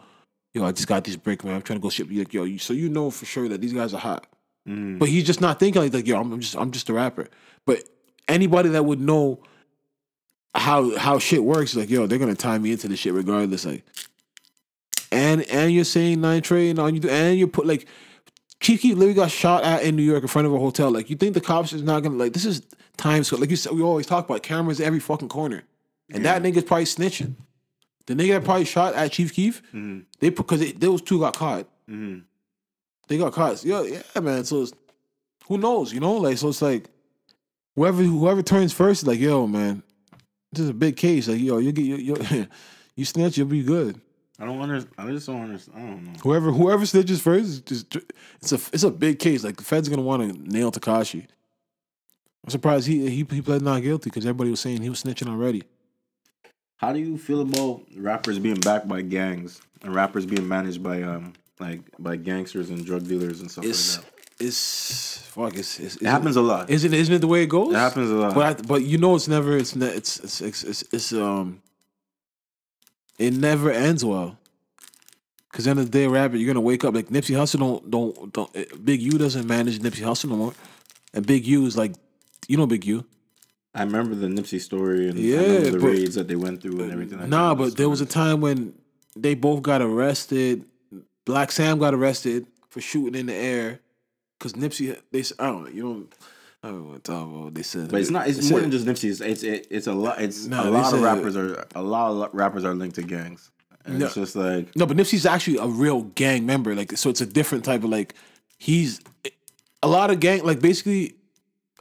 [0.52, 1.54] yo, I just got this break, man.
[1.54, 2.20] I'm trying to go ship you.
[2.20, 4.26] Like, yo, you, so you know for sure that these guys are hot.
[4.68, 4.98] Mm.
[4.98, 7.28] But he's just not thinking like, like, yo, I'm, I'm just I'm just a rapper.
[7.66, 7.84] But
[8.28, 9.40] anybody that would know
[10.54, 13.64] how how shit works, like, yo, they're gonna tie me into the shit regardless.
[13.64, 13.84] Like,
[15.12, 17.86] and and you're saying nine trade on you, and you put like
[18.60, 20.90] Chief Keef literally got shot at in New York in front of a hotel.
[20.90, 22.62] Like, you think the cops is not gonna like this is
[22.96, 23.40] Times Square?
[23.40, 25.64] Like you said, we always talk about cameras every fucking corner.
[26.12, 27.34] and that nigga's probably snitching.
[28.06, 30.00] The nigga that probably shot at Chief Keef, Mm-hmm.
[30.20, 31.66] they because those two got caught.
[31.88, 33.64] They got caught.
[33.64, 34.44] Yeah, yeah, man.
[34.44, 34.72] So it's,
[35.48, 35.92] who knows?
[35.92, 36.88] You know, like so it's like
[37.76, 39.82] whoever whoever turns first, is like yo, man,
[40.54, 41.28] this is a big case.
[41.28, 42.46] Like yo, you get you you,
[42.96, 44.00] you snitch, you'll be good.
[44.38, 44.94] I don't understand.
[44.98, 45.78] I just don't understand.
[45.78, 46.18] I don't know.
[46.22, 47.96] Whoever whoever snitches first, is just
[48.40, 49.44] it's a it's a big case.
[49.44, 51.26] Like the Fed's gonna want to nail Tekashi.
[52.44, 55.28] I'm surprised he he he pled not guilty because everybody was saying he was snitching
[55.28, 55.62] already.
[56.76, 61.02] How do you feel about rappers being backed by gangs and rappers being managed by
[61.02, 64.13] um like by gangsters and drug dealers and stuff It's like that?
[64.40, 65.54] It's fuck.
[65.56, 66.68] It's, it's It happens a lot.
[66.70, 67.72] Isn't it, isn't it the way it goes?
[67.72, 68.34] It happens a lot.
[68.34, 71.62] But I, but you know it's never it's ne- it's, it's it's it's it's um
[73.18, 74.38] it never ends well.
[75.52, 78.32] Cause end of the day, rapper, you're gonna wake up like Nipsey Hussle don't don't
[78.32, 80.52] don't eh, Big U doesn't manage Nipsey Hussle no more,
[81.12, 81.92] and Big U is like,
[82.48, 83.04] you know Big U.
[83.72, 86.92] I remember the Nipsey story and Yeah, the but- raids that they went through and
[86.92, 87.20] everything.
[87.20, 88.74] Like Nah, but there was a time when
[89.14, 90.64] they both got arrested.
[91.24, 93.78] Blacc Sam got arrested for shooting in the air,
[94.44, 96.14] cause Nipsey they I don't know you don't
[96.62, 97.90] I don't want to talk about they said.
[97.90, 98.26] But it's not.
[98.26, 99.10] It's more said- than just Nipsey.
[99.10, 100.20] It's it's, it, it's a lot.
[100.20, 103.50] It's Nah, a lot of rappers are a lot of rappers are linked to gangs.
[103.84, 106.74] And it's just like No, but Nipsey's actually a real gang member.
[106.74, 108.14] Like, so it's a different type of like.
[108.56, 109.00] He's
[109.82, 110.42] a lot of gang.
[110.42, 111.16] Like, basically,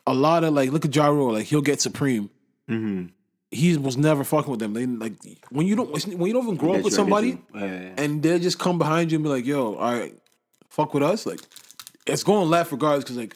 [0.05, 0.71] a lot of like.
[0.71, 1.31] Look at Ja Rule.
[1.31, 2.29] Like, he'll get Supreme.
[2.69, 3.05] Mm-hmm.
[3.51, 4.73] He was never fucking with them.
[4.73, 5.13] They like
[5.49, 7.37] when you don't when you don't even grow up with you, I get somebody.
[7.55, 10.13] Yeah, yeah, and they just come behind you and be like, "Yo, all right,
[10.69, 11.39] fuck with us." Like,
[12.05, 13.35] it's going left regardless because like.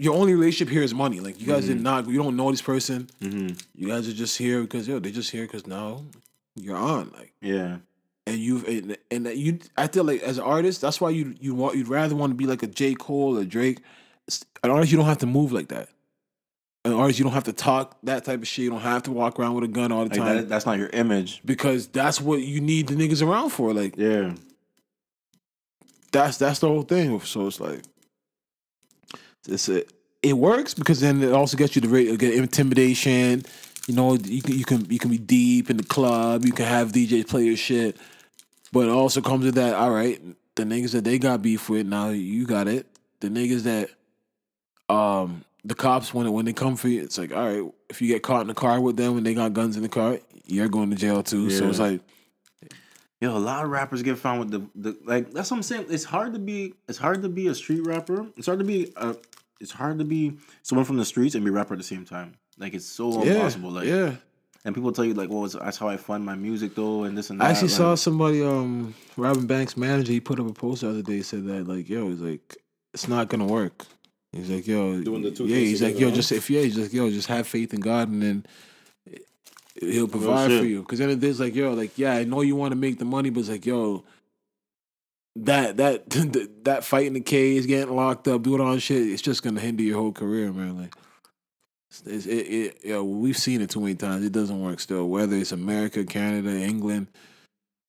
[0.00, 1.18] Your only relationship here is money.
[1.18, 1.72] Like you guys Mm-hmm.
[1.74, 3.08] did not, you don't know this person.
[3.20, 6.04] You guys are just here because yo, they're just here because now
[6.54, 7.10] you're on.
[7.18, 7.78] Like yeah.
[8.24, 11.52] and you've and, and you I feel like as an artist, that's why you you
[11.52, 12.94] want you'd rather want to be like a J.
[12.94, 13.80] Cole or Drake.
[14.62, 15.88] An artist you don't have to move like that.
[16.84, 18.62] An artist you don't have to talk that type of shit.
[18.66, 20.64] You don't have to walk around with a gun all the Like time that, that's
[20.64, 21.42] not your image.
[21.44, 23.74] because that's what you need the niggas around for.
[23.74, 24.34] Like Yeah.
[26.12, 27.20] That's that's the whole thing.
[27.20, 27.82] So it's like
[29.46, 29.84] it's a,
[30.22, 33.44] it works because then it also gets you the rate get intimidation.
[33.86, 36.44] You know, you can you can you can be deep in the club.
[36.44, 37.96] You can have DJs play your shit,
[38.72, 39.74] but it also comes with that.
[39.74, 40.20] All right,
[40.56, 42.86] the niggas that they got beef with now you got it.
[43.20, 43.90] The niggas that
[44.94, 47.72] um the cops when when they come for you, it's like all right.
[47.88, 49.88] If you get caught in the car with them and they got guns in the
[49.88, 51.48] car, you're going to jail too.
[51.50, 52.00] So it's like
[53.20, 55.32] Yo, a lot of rappers get found with the, the like.
[55.32, 55.86] That's what I'm saying.
[55.90, 56.74] It's hard to be.
[56.88, 58.26] It's hard to be a street rapper.
[58.36, 58.92] It's hard to be.
[58.96, 59.16] A,
[59.60, 62.04] it's hard to be someone from the streets and be a rapper at the same
[62.04, 62.34] time.
[62.58, 63.70] Like it's so yeah, impossible.
[63.70, 64.14] Like yeah.
[64.64, 67.18] and people tell you like, well, it's, that's how I fund my music though, and
[67.18, 67.46] this and that.
[67.46, 70.12] I actually like, saw somebody, um, Robin Banks' manager.
[70.12, 71.22] He put up a post the other day.
[71.22, 72.56] Said that like, yo, he's like,
[72.94, 73.84] it's not gonna work.
[74.32, 75.56] He's like, yo, Doing the two yeah.
[75.56, 78.22] He's like, yo, just if yeah, he's like, yo, just have faith in God, and
[78.22, 78.46] then
[79.80, 80.80] he'll provide for you.
[80.80, 83.30] Because then it's like, yo, like, yeah, I know you want to make the money,
[83.30, 84.04] but it's like, yo,
[85.36, 86.10] that that
[86.64, 89.60] that fight in the cage, getting locked up, doing all that shit, it's just gonna
[89.60, 90.78] hinder your whole career, man.
[90.78, 90.94] Like.
[92.04, 94.24] It's, it, it, yo, we've seen it too many times.
[94.24, 95.08] It doesn't work still.
[95.08, 97.06] Whether it's America, Canada, England,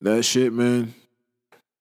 [0.00, 0.94] that shit, man,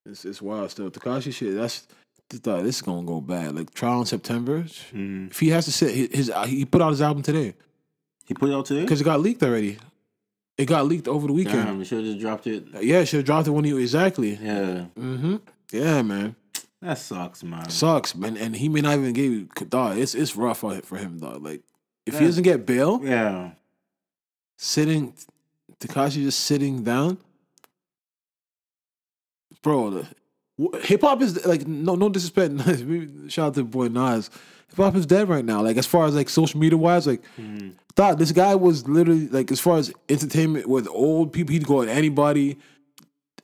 [0.05, 0.91] it's it's wild still.
[0.91, 1.87] Tekashi shit, that's
[2.29, 3.55] thought this is gonna go bad.
[3.55, 4.63] Like trial in September.
[4.63, 5.31] Mhm.
[5.31, 7.55] If he has to sit, his, his he put out his album today
[8.27, 8.81] He put it out today.
[8.81, 9.77] because it got leaked already.
[10.59, 11.65] It got leaked over the weekend.
[11.65, 12.67] Damn, he should have just dropped it.
[12.81, 14.31] Yeah, should have dropped it when he exactly.
[14.35, 15.37] Yeah, Mm-hmm.
[15.71, 16.35] Yeah, man,
[16.81, 17.69] that sucks, man.
[17.69, 18.35] sucks, man.
[18.35, 19.97] And he may not even give you dog.
[19.97, 21.41] It's it's rough for him, dog.
[21.41, 21.61] Like
[22.05, 23.51] if he doesn't get bail, Yeah,
[24.57, 25.13] sitting
[25.79, 27.19] Tekashi just sitting down,
[29.61, 30.03] bro.
[30.81, 32.53] Hip hop is like no no disrespect.
[33.31, 34.29] Shout out to boy Nas.
[34.69, 35.61] Hip hop is dead right now.
[35.61, 37.73] Like as far as like social media wise, like mm.
[37.95, 41.81] thought this guy was literally like as far as entertainment with old people, he'd go
[41.81, 42.57] at anybody.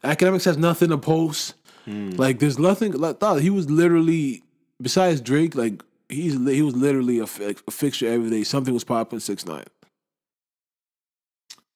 [0.04, 1.56] Akademiks has nothing to post.
[1.88, 2.18] Mm.
[2.18, 2.92] Like there's nothing.
[2.94, 4.44] Like thought he was literally
[4.82, 5.56] besides Drake.
[5.56, 8.44] Like he's he was literally a, a fixture every day.
[8.44, 9.66] Something was popping six nine.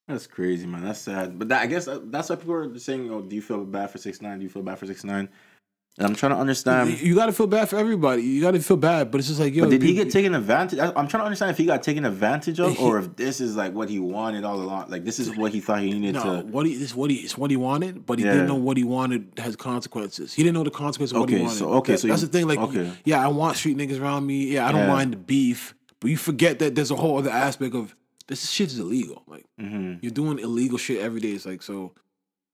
[0.07, 0.83] that's crazy, man.
[0.83, 1.39] That's sad.
[1.39, 3.89] But that, I guess uh, that's why people are saying, "Oh, do you feel bad
[3.89, 4.39] for six nine?
[4.39, 5.29] Do you feel bad for six nine?
[5.99, 7.01] And I'm trying to understand.
[7.01, 8.23] you got to feel bad for everybody.
[8.23, 9.65] You got to feel bad, but it's just like yo.
[9.65, 10.79] But did he get taken advantage?
[10.79, 13.73] I'm trying to understand if he got taken advantage of, or if this is like
[13.73, 14.89] what he wanted all along.
[14.89, 16.47] Like this is what he thought he needed No, to.
[16.47, 18.31] what he this what he it's what he wanted, but he Yeah.
[18.31, 20.33] didn't know what he wanted has consequences.
[20.33, 21.57] He didn't know the consequences of what he Okay, wanted.
[21.57, 22.47] so- okay, That- so that's you- the thing.
[22.47, 22.93] Like, okay.
[23.03, 24.45] yeah, I want street niggas around me.
[24.53, 24.87] Yeah, I don't Yeah.
[24.87, 27.93] mind the beef, but you forget that there's a whole other aspect of
[28.27, 29.23] this shit is illegal.
[29.27, 29.95] Like Mm-hmm.
[30.01, 31.31] you're doing illegal shit every day.
[31.31, 31.91] It's like so.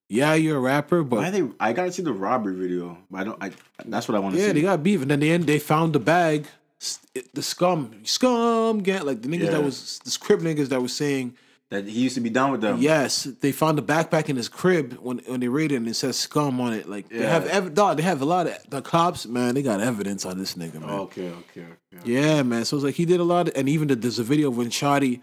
[0.08, 1.43] Yeah, you're a rapper, but Why they?
[1.60, 3.43] I gotta see the robbery video, but I don't.
[3.43, 3.51] I
[3.86, 4.43] that's what I want to see.
[4.45, 4.53] Yeah, see.
[4.53, 6.45] they got beef, and then they end, they found the bag.
[7.16, 9.51] It- The scum, scum, gang, like the niggas Yeah.
[9.51, 11.34] that was the script niggas that was saying
[11.72, 12.78] That he used to be down with them.
[12.80, 16.16] Yes, they found the backpack in his crib when when they raided and it says
[16.18, 16.88] scum on it.
[16.88, 17.30] Like they Yeah.
[17.32, 20.38] have ev- dog, they have a lot of the cops, man, they got evidence on
[20.38, 20.89] this nigga, man.
[21.08, 22.03] Okay, okay, okay.
[22.14, 22.66] Yeah, man.
[22.66, 25.22] So it's like he did a lot, and even the, there's a video when Shotti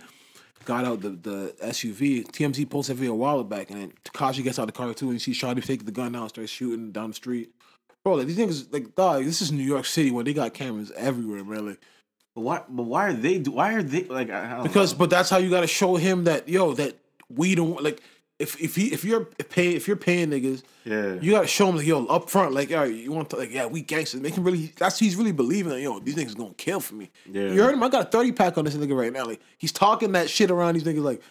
[0.65, 2.27] got out the, the SUV.
[2.27, 4.93] TMZ posted a video a while back, and then Tekashi gets out of the car
[4.95, 7.51] too, and she's trying to take the gun out and start shooting down the street.
[8.05, 10.91] Bro, like these niggas, like dog, this is New York City where they got cameras
[10.97, 11.67] everywhere, man.
[11.69, 11.81] Like,
[12.35, 12.63] But why?
[12.69, 13.39] But why are they?
[13.39, 14.31] Why are they like?
[14.31, 14.99] I, I don't because, know.
[14.99, 16.97] but that's how you got to show him that yo that
[17.29, 18.03] we don't like.
[18.43, 21.15] If if he if you're paying if you're paying niggas, Yeah.
[21.21, 23.53] you gotta show him like yo up front like all right you want to like
[23.53, 26.53] yeah we gangsters make him really that's he's really believing like yo these niggas gonna
[26.55, 27.11] kill for me.
[27.31, 27.53] Yeah.
[27.53, 27.83] You heard him?
[27.83, 29.25] I got a thirty pack on this nigga right now.
[29.25, 31.23] Like he's talking that shit around these niggas like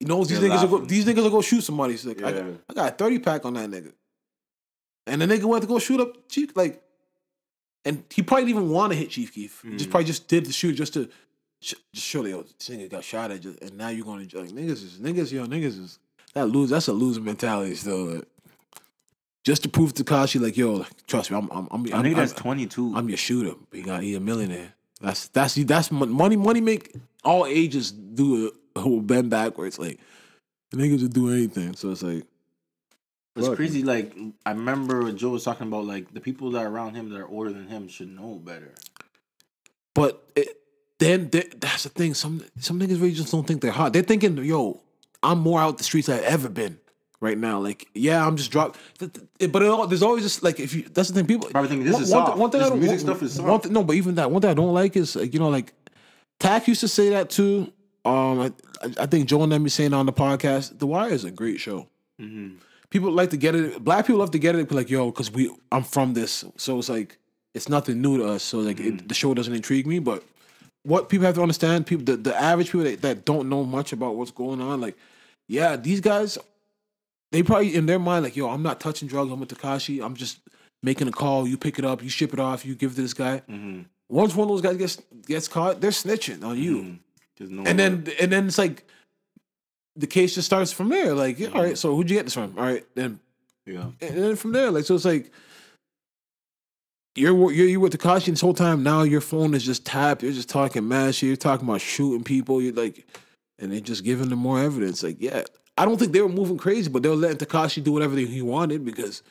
[0.00, 1.92] he knows these They're niggas go, these niggas will go shoot somebody.
[1.94, 3.92] He's like I, got, I got a thirty pack on that nigga,
[5.06, 6.82] and the nigga went to go shoot up Chief like,
[7.84, 9.62] and he probably didn't even want to hit Chief Keef.
[9.66, 9.76] Mm.
[9.76, 11.08] just probably just did the shoot just to
[11.60, 14.40] just show that yo this nigga got shot at just, and now you're going to
[14.40, 15.98] like niggas is niggas yo niggas is
[16.38, 18.04] that lose that's a losing mentality still.
[18.04, 18.24] Like,
[19.44, 22.66] just to prove to Kashi like yo trust me I'm I'm I'm, I'm, I'm, twenty
[22.66, 22.92] two.
[22.94, 23.54] I'm your shooter.
[23.70, 24.74] But he got he a millionaire.
[25.00, 26.36] That's that's that's money.
[26.36, 29.78] Money make all ages do a whole bend backwards.
[29.78, 29.98] Like
[30.70, 31.74] the niggas would do anything.
[31.76, 32.24] So it's like
[33.36, 33.56] It's Fuck.
[33.56, 33.82] crazy.
[33.82, 34.14] Like
[34.44, 37.28] I remember Joe was talking about like the people that are around him that are
[37.28, 38.74] older than him should know better.
[39.94, 40.60] But it,
[40.98, 42.14] then there- that's the thing.
[42.14, 43.92] Some some niggas really just don't think they're hot.
[43.92, 44.80] They're thinking, yo,
[45.22, 46.78] I'm more out the streets than I've ever been
[47.20, 47.58] right now.
[47.58, 50.82] Like, yeah, I'm just th- th- But it, all- there's always just like if you.
[50.92, 51.26] That's the thing.
[51.26, 53.22] People Probably think this one, is one, one thing This I don't music one- stuff
[53.22, 53.48] is soft.
[53.48, 55.48] one thing- no, but even that one thing I don't like is like, you know
[55.48, 55.72] like
[56.40, 57.72] Tack used to say that too.
[58.04, 58.52] Um, I,
[59.00, 60.78] I think Joe and them be saying on the podcast.
[60.78, 61.88] The Wire is a great show.
[62.20, 62.56] Mm-hmm.
[62.90, 63.82] People like to get it.
[63.82, 64.68] Black people love to get it.
[64.68, 67.18] Be like, yo, because we, I'm from this, so it's like
[67.54, 68.42] it's nothing new to us.
[68.44, 69.00] So like, Mm.
[69.00, 69.98] it, the show doesn't intrigue me.
[69.98, 70.22] But
[70.84, 73.92] what people have to understand, people, the, the average people that, that don't know much
[73.92, 74.96] about what's going on, like,
[75.48, 76.38] yeah, these guys,
[77.32, 79.32] they probably in their mind like, yo, I'm not touching drugs.
[79.32, 80.04] I'm with Tekashi.
[80.04, 80.38] I'm just
[80.82, 81.48] making a call.
[81.48, 82.02] You pick it up.
[82.02, 82.64] You ship it off.
[82.64, 83.42] You give it to this guy.
[83.48, 83.82] Mm-hmm.
[84.08, 86.98] Once one of those guys gets gets caught, they're snitching on you
[87.36, 88.84] There's no and then and then it's like
[89.96, 91.14] the case just starts from there.
[91.14, 92.54] Like, yeah, all right, so who'd you get this from?
[92.56, 93.20] All right, then
[93.66, 93.90] yeah.
[94.00, 95.30] and then from there, like, so it's like
[97.14, 98.82] you're you're you with Tekashi this whole time.
[98.82, 100.22] Now your phone is just tapped.
[100.22, 101.26] You're just talking mad shit.
[101.26, 102.62] You're talking about shooting people.
[102.62, 103.06] You're like,
[103.58, 105.02] and they're just giving them more evidence.
[105.02, 105.42] Like, yeah,
[105.76, 108.42] I don't think they were moving crazy, but they were letting Tekashi do whatever he
[108.42, 109.22] wanted because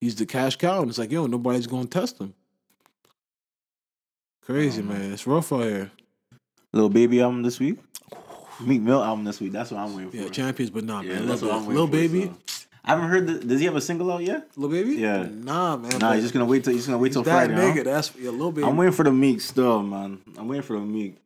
[0.00, 2.34] he's the cash cow, and it's like, yo, nobody's going to test him.
[4.44, 5.90] Crazy man, it's rough out here.
[6.72, 7.78] Little baby album this week.
[8.60, 9.52] Meek Mill album this week.
[9.52, 10.16] That's what I'm waiting for.
[10.16, 11.26] Yeah, champions, but nah, Yeah, man.
[11.28, 12.22] that's Little, what I'm waiting little for, baby.
[12.46, 12.64] so.
[12.84, 13.26] I haven't heard.
[13.28, 14.48] The, does he have a single out yet?
[14.56, 14.96] Little baby?
[15.00, 15.28] Yeah.
[15.30, 15.98] Nah, man.
[16.00, 17.54] Nah, he's just gonna wait till he's gonna wait till that Friday.
[17.54, 17.76] nigga.
[17.78, 17.82] huh?
[17.84, 18.66] That's yeah, little baby.
[18.66, 20.18] I'm waiting for the Meek still, man.
[20.36, 21.16] I'm waiting for the Meek.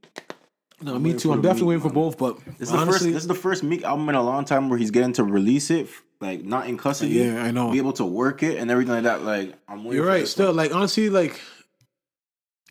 [0.82, 1.32] No, me too.
[1.32, 2.88] I'm definitely waiting for both, but This is the first.
[2.88, 5.24] honestly, This is the first Meek album in a long time where he's getting to
[5.24, 5.88] release it,
[6.20, 7.12] like not in custody.
[7.14, 7.72] Yeah, I know.
[7.72, 9.22] Be able to work it and everything like that.
[9.22, 9.92] Like I'm waiting.
[9.98, 10.20] you're right.
[10.20, 10.56] this Still, one.
[10.56, 11.40] like honestly, like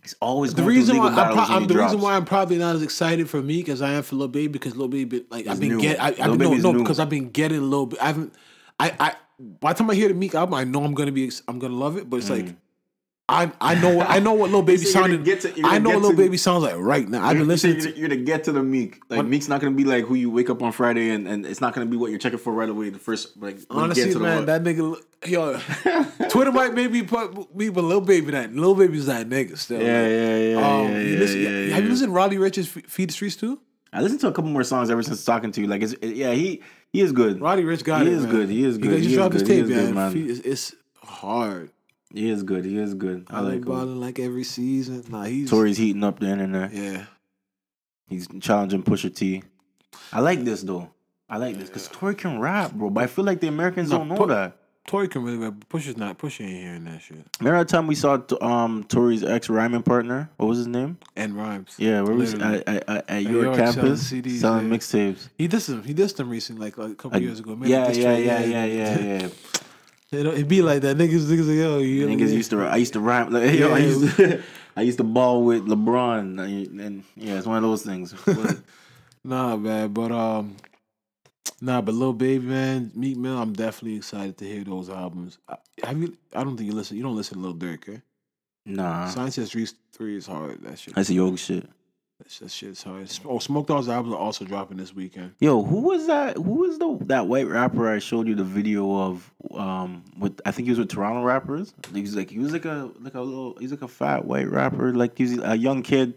[0.04, 2.26] it's always the going through reason why I'm, pro- I'm he the reason why I'm
[2.26, 5.26] probably not as excited for Meek as I am for Lil Baby because Lil Baby,
[5.32, 6.80] like I've been getting, I, Lil I've no, no, new.
[6.84, 8.00] because I've been getting a little bit.
[8.02, 8.34] I haven't,
[8.80, 9.16] I, I.
[9.38, 11.74] By the time I hear the Meek album, I know I'm gonna be, I'm gonna
[11.76, 12.08] love it.
[12.10, 12.56] But it's like, mm.
[13.28, 14.84] I, I know, I know what little Baby.
[14.84, 15.24] So sounded.
[15.26, 17.26] get to- I know what Lil to- Baby sounds like right now.
[17.26, 17.98] I've been listening you're, to.
[17.98, 19.00] you're to get to the Meek.
[19.10, 21.44] Like When- Meek's not gonna be like who you wake up on Friday and, and
[21.46, 22.90] it's not gonna be what you're checking for right away.
[22.90, 24.96] The first like Honestly, get to the man, that nigga,
[25.26, 25.58] yo,
[26.30, 29.82] Twitter might maybe put me, but little Baby that little Baby's that nigga still.
[29.82, 31.78] yeah, yeah, yeah, Um, yeah, you yeah, listen, yeah, have yeah.
[31.80, 33.60] you listened to Roddy Ricch's Feed the Streets too?
[33.92, 35.68] I listened to a couple more songs ever since talking to you.
[35.68, 36.62] Like, it's, it, yeah, he
[36.92, 37.42] he is good.
[37.42, 38.14] Roddy Ricch got He it.
[38.14, 38.32] is man.
[38.32, 40.14] good, he is good, He he just dropped his tape, good, man.
[40.14, 40.30] man.
[40.30, 41.72] It's, it's hard.
[42.16, 42.64] He is good.
[42.64, 43.28] He is good.
[43.30, 45.04] I been like balling like every season.
[45.10, 46.72] Nah, he's Tory's heating up the internet.
[46.74, 47.06] yeah.
[48.08, 49.44] He's challenging Pusha T.
[50.14, 50.90] I like this though.
[51.28, 52.90] I like this because Tory can rap, bro.
[52.90, 54.58] But I feel like the Americans No, don't know Tor- that.
[54.88, 55.56] Tory can really rap.
[55.70, 56.20] Pusha's not.
[56.20, 57.26] Pusha ain't hearing that shit.
[57.40, 60.30] Remember that time we saw um Tory's ex rhyming partner?
[60.38, 61.00] What was his name?
[61.16, 61.74] And rhymes.
[61.80, 64.78] Yeah, where was at, at, at, at your York selling campus CDs, selling yeah.
[64.78, 65.30] mixtapes.
[65.38, 65.84] He dissed him.
[65.84, 67.58] He dissed him recently, like, like a couple Like, years ago.
[67.60, 69.28] A yeah, diss yeah, yeah, yeah, yeah, yeah.
[70.12, 70.98] Know, It'd be like that.
[70.98, 72.62] Niggas, niggas, like, yo, you Niggas used to.
[72.62, 73.32] I used to rhyme.
[73.32, 74.42] Like, yo, I used to.
[74.78, 78.14] I used to ball with LeBron, and, and yeah, it's one of those things.
[79.26, 80.56] Nah, man, but um,
[81.60, 85.40] nah, but Lil Baby, man, Meek Mill, I'm definitely excited to hear those albums.
[85.50, 86.16] I, have you?
[86.36, 86.96] I don't think you listen.
[86.96, 88.00] You don't listen to Lil Durk, eh?
[88.68, 90.62] nah, Science Three, three is hard.
[90.62, 90.94] That shit.
[90.94, 91.68] that's yoga shit.
[92.20, 93.12] That, shit- that shit's hard.
[93.26, 95.34] Oh, Smoke Dogg's albums are also dropping this weekend.
[95.40, 96.38] Yo, who was that?
[96.38, 99.32] Who was the that white rapper I showed you the video of?
[99.54, 101.74] Um, with I think he was with Toronto rappers.
[101.94, 103.58] He was like he was like a like a little.
[103.60, 104.94] He's like a fat white rapper.
[104.94, 106.10] Like he's a young kid.
[106.10, 106.16] You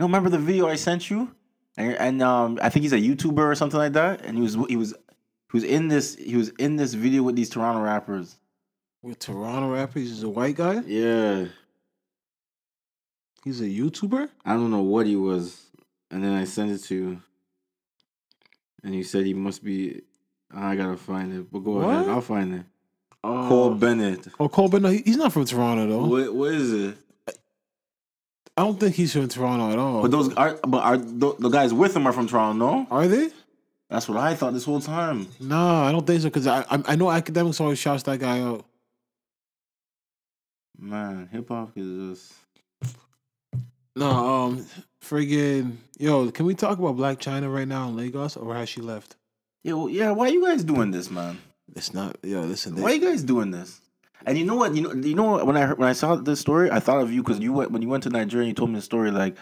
[0.00, 1.34] know, remember the video I sent you?
[1.76, 4.24] and, and um, I think he's a YouTuber or something like that.
[4.24, 7.36] And he was he was he was in this he was in this video with
[7.36, 8.36] these Toronto rappers.
[9.02, 10.80] With Toronto rappers, he's a white guy.
[10.86, 11.46] Yeah,
[13.44, 14.28] He's a YouTuber.
[14.44, 15.62] I don't know what he was,
[16.10, 17.22] and then I sent it to you,
[18.82, 20.02] and he said he must be.
[20.54, 22.64] I gotta find it, but go ahead, I'll find it.
[23.22, 24.26] Uh, Cole Bennett.
[24.40, 26.06] Oh, Cole, he- he's not from Toronto though.
[26.06, 26.98] What what is it?
[28.56, 30.02] I don't think he's from Toronto at all.
[30.02, 32.66] But those are but are the, the guys with him are from Toronto?
[32.80, 33.30] No, are they?
[33.90, 35.28] that's what I thought this whole time.
[35.40, 36.28] No, I don't think so.
[36.28, 38.64] Because I, I I know Akademiks always shouts that guy out.
[40.78, 42.32] Man, hip hop is just.
[43.98, 44.66] No, um,
[45.02, 48.80] friggin' yo, can we talk about Blac Chyna right now in Lagos, or has she
[48.80, 49.16] left?
[49.64, 50.10] Yo, yeah.
[50.12, 51.38] Why you guys doing this, man?
[51.74, 52.16] It's not.
[52.22, 52.74] Yo, listen.
[52.74, 53.80] They, Why you guys doing this?
[54.24, 54.74] And you know what?
[54.74, 55.44] You know, you know?
[55.44, 57.70] When I heard, when I saw this story, I thought of you because you went
[57.70, 58.44] when you went to Nigeria.
[58.44, 59.36] and You told me the story like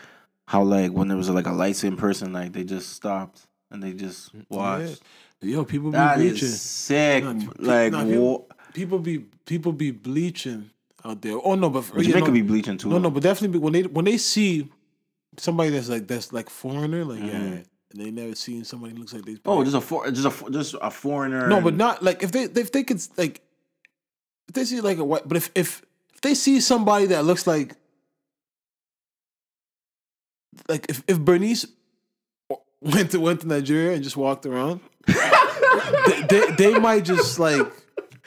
[0.47, 3.83] how like when there was like a light skinned person, like they just stopped and
[3.83, 5.03] they just watched.
[5.43, 6.49] Yo, people be That bleaching.
[6.49, 7.25] is sick.
[7.25, 10.71] Nah, like nah, people, people be people be bleaching
[11.07, 11.39] out there.
[11.43, 12.89] Oh no, but but yeah, Jamaica no, be bleaching too.
[12.91, 14.71] no, no, but definitely be- when they when they see
[15.39, 17.65] somebody that's like that's like foreigner, like yeah, Mhm.
[17.93, 19.37] and they never seen somebody looks like they.
[19.45, 21.47] Oh, just a for, just a just a foreigner.
[21.49, 23.41] no, but not like if they if they could like
[24.49, 25.83] if they see like a white, but if if
[26.15, 27.75] if they see somebody that looks like
[30.69, 31.67] like if if Bernice
[32.81, 37.67] went to went to Nigeria and just walked around, they, they they might just like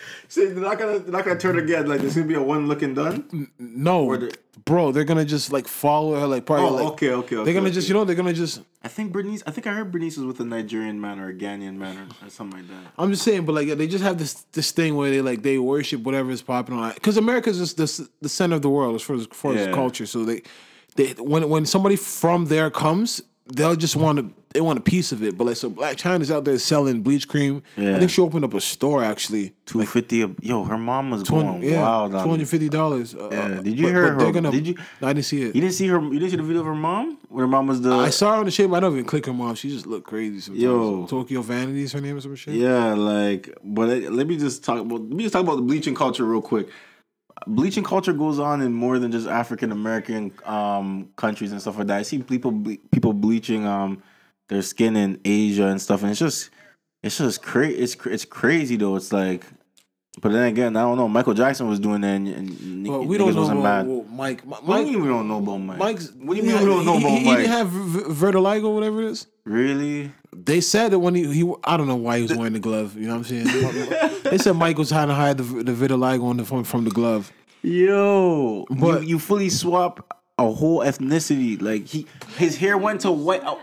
[0.27, 1.87] See, they're not gonna they're not gonna turn again.
[1.87, 3.49] Like there's gonna be a one looking done.
[3.59, 4.35] no, the-
[4.65, 7.45] bro, they're gonna just like follow her like probably Oh, like okay, okay, okay.
[7.45, 7.73] they're gonna okay.
[7.73, 9.43] just you know they're gonna just I think Bernice.
[9.45, 12.27] I think I heard Bernice was with a Nigerian man or a Ghanaian man or,
[12.27, 12.91] or something like that.
[12.97, 15.57] I'm just saying, but like they just have this this thing where they like they
[15.57, 19.01] worship whatever is popping on because America's just the the center of the world as
[19.01, 20.05] far as, as far as culture.
[20.05, 20.43] So they
[20.95, 23.21] they when when somebody from there comes,
[23.53, 25.37] they'll just want to they want a piece of it.
[25.37, 27.61] But like so, Blac Chyna's out there selling bleach cream.
[27.77, 29.53] I think she opened up a store actually.
[29.65, 30.25] Two fifty.
[30.41, 32.11] Yo, her mom was going yeah, wild.
[32.11, 33.13] two hundred fifty dollars.
[33.13, 33.61] Uh, Yeah.
[33.61, 35.53] Did you but- hear but her- Gonna, did you- No, I didn't see it.
[35.55, 35.99] You didn't see her.
[36.01, 37.93] You didn't see the video of her mom when her mom was the.
[37.93, 38.71] I saw her on the shape.
[38.73, 39.53] I don't even click her mom.
[39.55, 40.39] She just looked crazy.
[40.39, 40.63] Sometimes.
[40.63, 41.05] Yo.
[41.05, 42.55] Tokyo Vanity is her name or some shit.
[42.55, 45.93] Yeah, like, but let me just talk about let me just talk about the bleaching
[45.93, 46.69] culture real quick.
[47.47, 51.87] Bleaching culture goes on in more than just African American um, countries and stuff like
[51.87, 51.97] that.
[51.97, 54.03] I see people ble- people bleaching um,
[54.49, 56.49] their skin in Asia and stuff, and it's just
[57.03, 57.77] it's just crazy.
[57.77, 58.95] It's it's crazy though.
[58.95, 59.45] It's like,
[60.21, 61.07] but then again, I don't know.
[61.07, 64.45] Michael Jackson was doing that, and, and Well, we don't know wasn't about, well, Mike.
[64.45, 65.77] Mi- What do you mean we don't know about Mike?
[65.77, 66.11] Mike's.
[66.11, 67.37] what do you mean we don't know he, about he, Mike?
[67.37, 69.27] He didn't have vertigo, whatever it is.
[69.45, 70.11] really?
[70.31, 72.95] They said that when he, he I don't know why he was wearing the glove.
[72.95, 74.21] You know what I'm saying?
[74.23, 76.91] they said Mike was trying to hide the the vitiligo on the from, from the
[76.91, 77.31] glove.
[77.63, 80.05] Yo, But- you, you fully swap
[80.37, 81.61] a whole ethnicity.
[81.61, 82.05] Like he,
[82.37, 83.41] his hair went to white.
[83.43, 83.59] Oh,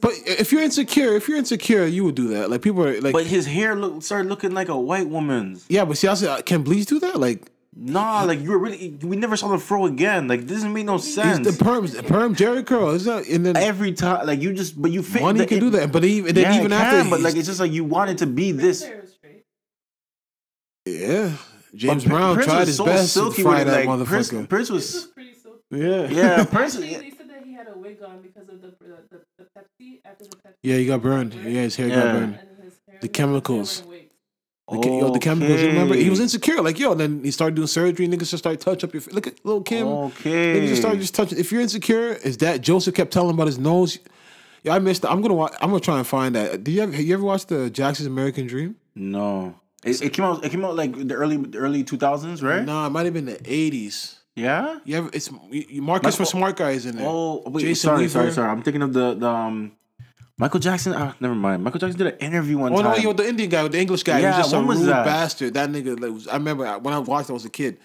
[0.00, 2.50] But if you're insecure, if you're insecure, you would do that.
[2.50, 5.64] Like people are like, But his hair look started looking like a white woman's.
[5.68, 5.84] yeah.
[5.84, 7.18] But see, I said, can bleach do that?
[7.20, 7.42] Like
[7.78, 8.96] Nah, like you were really.
[9.02, 10.28] We never saw the fro again.
[10.28, 11.46] Like this doesn't make no he's sense.
[11.46, 12.90] the perms, the perm Jheri curl.
[12.90, 15.20] Is that and then Every time, like you just, but you fit.
[15.20, 15.92] money the- can do that.
[15.92, 18.16] But even then Yeah, even it after, can, but like it's just like you wanted
[18.18, 18.82] to be this.
[18.82, 19.44] Hair is straight.
[20.86, 21.32] yeah,
[21.74, 23.88] James But Brown Prince tried his so best to silky fry with it, that like,
[24.00, 24.48] motherfucker.
[24.48, 24.94] Prince This was.
[24.94, 25.60] was pretty silky.
[25.72, 26.76] yeah, Yeah, Prince.
[26.76, 29.20] Actually, they said that he had a wig on because of the the, the,
[30.62, 31.34] yeah, he got burned.
[31.34, 31.94] Yeah, his hair Yeah.
[31.96, 32.38] got burned.
[32.38, 33.82] And his hair, The chemicals.
[34.68, 35.60] The, che- yo, the chemicals.
[35.60, 35.94] You remember?
[35.94, 36.60] He was insecure.
[36.60, 38.08] Like yo, then he started doing surgery.
[38.08, 39.02] Niggas just started touch up your.
[39.12, 39.86] Look at little Kim.
[39.86, 40.56] Okay.
[40.60, 41.38] Niggas just started just touching.
[41.38, 43.98] If you're insecure, is that Joseph kept telling about his nose?
[44.64, 45.04] Yeah, I missed.
[45.04, 45.10] It.
[45.10, 45.54] I'm gonna watch.
[45.60, 46.64] I'm gonna try and find that.
[46.64, 46.90] Did you ever?
[46.92, 48.74] Have you ever watched the Jackson's American Dream?
[48.96, 50.44] No, it, it came out.
[50.44, 52.64] It came out like the early the early two thousands, right?
[52.64, 54.16] No, it might have been the 80s.
[54.36, 54.78] Yeah.
[54.84, 55.10] You ever?
[55.12, 57.06] It's you- you- Marcus from Michael- Smart Guy is in there.
[57.08, 58.10] Oh, wait, Jason sorry, Weaver.
[58.12, 58.50] sorry, sorry.
[58.50, 59.72] I'm thinking of the the um,
[60.38, 60.92] Michael Jackson.
[60.94, 61.64] Ah, never mind.
[61.64, 63.02] Michael Jackson did an interview one Oh no, time.
[63.02, 64.18] yo, the Indian guy, with the English guy.
[64.18, 65.04] he Yeah, was just a when was rude that?
[65.06, 65.54] bastard.
[65.54, 66.28] That nigga like, was.
[66.28, 67.30] I remember when I watched.
[67.30, 67.78] I was a kid.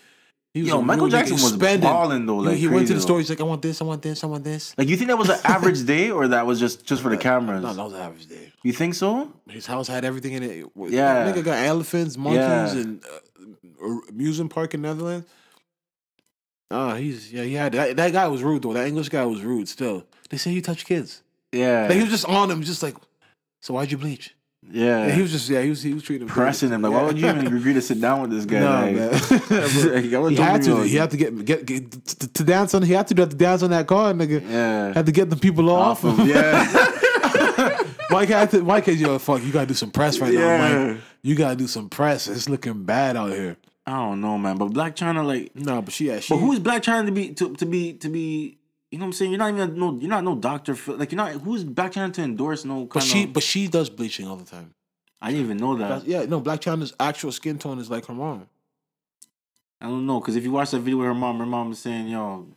[0.53, 1.79] He was Yo, Michael rude Jackson was spending.
[1.89, 3.19] balling, though, He- like he went to the store.
[3.19, 4.75] He's like, I want this, I want this, I want this.
[4.77, 7.15] like, you think that was an average day, or that was just just for the
[7.15, 7.63] cameras?
[7.63, 8.51] No, that was an average day.
[8.61, 9.31] You think so?
[9.49, 10.65] His house had everything in it.
[10.89, 11.23] Yeah.
[11.23, 12.81] That nigga got elephants, monkeys, Yeah.
[12.81, 15.25] and uh, amusement park in Netherlands.
[16.71, 17.43] Ah, he's yeah.
[17.43, 18.73] He had that, that guy was rude though.
[18.73, 19.67] That English guy was rude.
[19.67, 21.21] Still, they say you touch kids.
[21.51, 22.95] Yeah, Like, he was just on him, just like.
[23.59, 24.33] So why'd you bleach?
[24.71, 25.07] yeah.
[25.07, 25.61] Yeah, he was just yeah.
[25.61, 26.81] He was he was treating him pressing him.
[26.81, 28.59] Like, why would you even agree to sit down with this guy?
[28.59, 29.11] No, like, man.
[30.23, 30.81] like, he had to.
[30.83, 32.81] He had to get get, get to, to dance on.
[32.83, 34.41] He had to do have to dance on that car, nigga.
[34.49, 36.05] yeah, Had to get the people off.
[36.05, 36.97] off of yeah.
[38.09, 38.61] Mike had to.
[38.63, 39.43] Mike had yo fuck.
[39.43, 40.87] You gotta do some press right now, Yeah.
[40.93, 41.01] Mike.
[41.21, 42.27] You gotta do some press.
[42.27, 43.57] It's looking bad out here.
[43.85, 44.57] I don't know, man.
[44.57, 46.33] But Blac Chyna, like, No, but she yeah she.
[46.33, 48.57] but who is Blac Chyna to be to, to be to be
[48.91, 49.31] You know what I'm saying?
[49.31, 49.97] You're not even no.
[49.99, 50.77] You're not no doctor.
[50.87, 51.31] Like you're not.
[51.33, 52.85] Who's Blac Chyna to endorse no?
[52.85, 54.73] But she, of- but she does bleaching all the time.
[55.21, 56.05] I didn't even know that.
[56.05, 58.47] Yeah, no, Blac Chyna's actual skin tone is like her mom.
[59.79, 61.79] I don't know because if you watch that video with her mom, her mom was
[61.79, 62.47] saying, "Yo,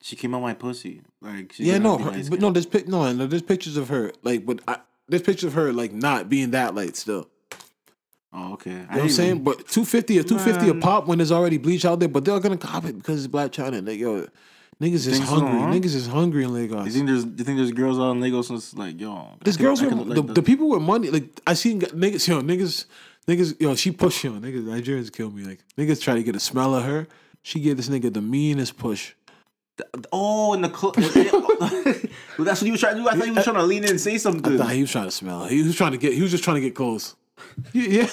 [0.00, 3.12] she came out my pussy." Like she's yeah, no, her, but no, there's pic, no,
[3.12, 6.52] no, there's pictures of her like, but I, there's pictures of her like not being
[6.52, 7.28] that light still.
[8.32, 8.70] Oh, okay.
[8.70, 9.30] I You know what I'm saying?
[9.32, 12.38] even- But 250 or 250 a pop when there's already bleach out there, but they're
[12.40, 13.84] gonna cop it because it's Blac Chyna.
[13.86, 14.26] Like, yo,
[14.80, 15.60] niggas is think so, hungry.
[15.60, 15.66] huh?
[15.68, 16.86] Niggas is hungry in Lagos.
[16.86, 17.24] You think there's?
[17.24, 19.30] You think there's girls out in Lagos that's like, yo?
[19.44, 21.10] There's girls with look the, the people with money.
[21.10, 22.84] Like I seen niggas, yo, niggas,
[23.26, 25.42] niggas, yo, she push yo, niggas, Nigerians kill me.
[25.42, 27.08] Like niggas try to get a smell of her.
[27.42, 29.14] She gave this nigga the meanest push.
[30.12, 30.94] Oh, in the club.
[30.98, 33.08] well, that's what you were trying to do.
[33.08, 34.54] I thought he was trying to lean in and say something.
[34.54, 35.44] I thought he was trying to smell.
[35.44, 35.48] her.
[35.50, 36.12] He was trying to get.
[36.12, 37.14] He was just trying to get close.
[37.72, 38.04] Yeah,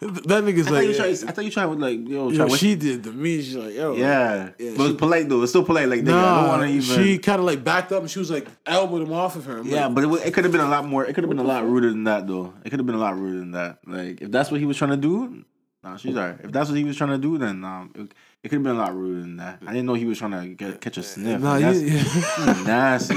[0.00, 0.82] that nigga's I like.
[0.84, 3.02] you were trying, I thought you tried with like, yo, yo, try with- she did
[3.02, 3.40] the mean.
[3.42, 4.50] She's like, yo, yeah.
[4.58, 5.42] Yeah, but she- polite though.
[5.42, 5.88] It's still polite.
[5.88, 6.80] Like, nigga, I don't Nah, want to even.
[7.04, 9.58] she kind of like backed up and she was like elbowed him off of her.
[9.58, 11.04] I'm yeah, like, but it, it could have been a lot more.
[11.04, 12.54] It could have been a lot ruder than that, though.
[12.64, 13.78] It could have been a lot ruder than that.
[13.86, 15.44] Like, if that's what he was trying to do,
[15.82, 16.38] nah, she's alright.
[16.44, 18.12] If that's what he was trying to do, then um, it,
[18.44, 19.58] it could have been a lot ruder than that.
[19.66, 21.40] I didn't know he was trying to get, catch a sniff.
[21.40, 22.62] Nah, Like, that's yeah, yeah.
[22.64, 23.14] nasty.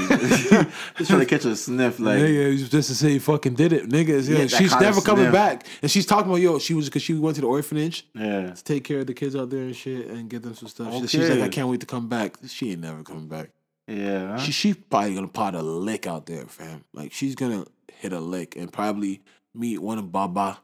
[0.98, 2.00] He's trying to catch a sniff.
[2.00, 4.28] Like, yeah, yeah, it was just to say he fucking did it, niggas.
[4.28, 5.32] Yeah, Yeah, she's never coming sniff.
[5.32, 6.58] back, and she's talking about yo.
[6.58, 8.50] She was because she went to the orphanage yeah.
[8.52, 10.92] to take care of the kids out there and shit and give them some stuff.
[11.08, 12.36] She- She's like, I can't wait to come back.
[12.48, 13.50] She ain't never coming back.
[13.88, 14.38] Yeah.
[14.38, 16.84] She she's probably gonna pot a lick out there, fam.
[16.92, 19.20] Like she's gonna hit a lick and probably
[19.54, 20.58] meet one of Baba,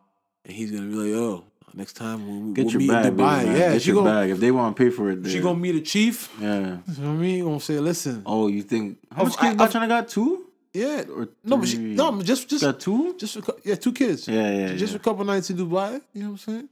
[0.45, 1.45] and he's gonna be like, oh,
[1.75, 3.45] next time we'll, Get we'll your meet bag, in baby, Dubai.
[3.45, 3.57] man.
[3.57, 4.31] yeah, Get she your gonna bag.
[4.31, 6.29] If they want to pay for it, she then- gonna meet a chief.
[6.41, 6.49] Yeah.
[6.49, 7.45] You know what I mean?
[7.45, 10.09] Gonna say, listen, Oh, you think how much kids Chyna got?
[10.09, 10.45] Two
[10.75, 13.15] yeah, or no, but she, no, just just got two.
[13.19, 14.29] just a, yeah, two kids.
[14.29, 14.97] Yeah, yeah, just yeah.
[14.97, 16.01] a couple nights in Dubai.
[16.13, 16.69] You know what I'm saying?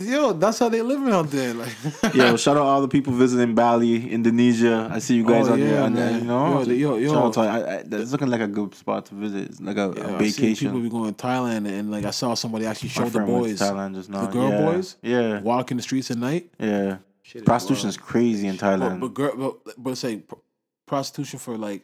[0.00, 1.52] Yo, that's how they living out there.
[1.52, 1.74] Like,
[2.14, 4.88] Yo, shout out all the people visiting Bali, Indonesia.
[4.90, 5.68] I see you guys Oh, out there.
[5.74, 6.18] yeah, and, uh, man.
[6.20, 7.12] you know, Yo, the- yo, yo.
[7.12, 9.50] Shout out to, I, I, that's looking like a good spot to visit.
[9.50, 12.10] It's like a, Yeah, a I seen people be going to Thailand, and like I
[12.12, 14.22] saw somebody actually My show the friend went to boys, Thailand just now.
[14.24, 14.60] the girl yeah.
[14.72, 16.50] boys, Yeah, walking the streets at night.
[16.58, 16.98] yeah.
[17.22, 18.08] Shit Prostitution is wild.
[18.08, 19.00] crazy in Thailand.
[19.00, 20.34] but girl, but, but it's like pr-
[20.86, 21.82] prostitution for like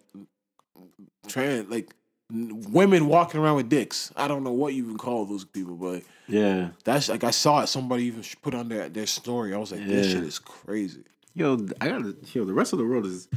[1.28, 1.92] trans, like n-
[2.30, 4.12] women walking around with dicks.
[4.16, 6.70] I don't know what you even call those people, but yeah.
[6.84, 7.68] that's like I saw it.
[7.68, 9.54] Somebody even put on their their story.
[9.54, 10.14] I was like, this Yeah.
[10.14, 11.04] shit is crazy.
[11.34, 12.16] Yo, I gotta.
[12.32, 13.28] Yo, the rest of the world is.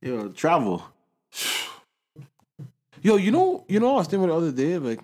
[0.00, 0.82] Yo, travel.
[3.02, 5.00] Yo, you know, you know, I was thinking the other day, like,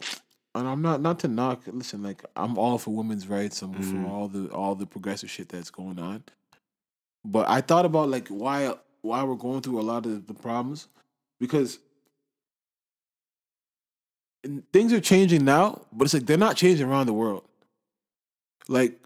[0.55, 1.63] and I'm not not to knock.
[1.67, 3.61] Listen, like, I'm all for women's rights.
[3.63, 4.05] I'm Mm-hmm.
[4.05, 6.23] for all the all the progressive shit that's going on.
[7.25, 10.89] But I thought about like why why we're going through a lot of the problems
[11.41, 11.79] because
[14.73, 17.45] things are changing now, but it's like they're not changing around the world.
[18.69, 18.99] Like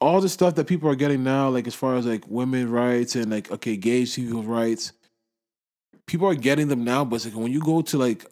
[0.00, 3.14] all the stuff that people are getting now, like as far as like women rights
[3.16, 4.92] and like okay, gay people rights,
[6.06, 7.04] people are getting them now.
[7.04, 8.24] But it's like when you go to like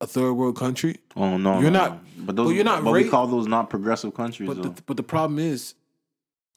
[0.00, 2.00] a third world country, Oh no, You're no, not- no.
[2.24, 4.48] But those, but you're not But we call those not progressive countries.
[4.48, 5.74] but the, but the problem is,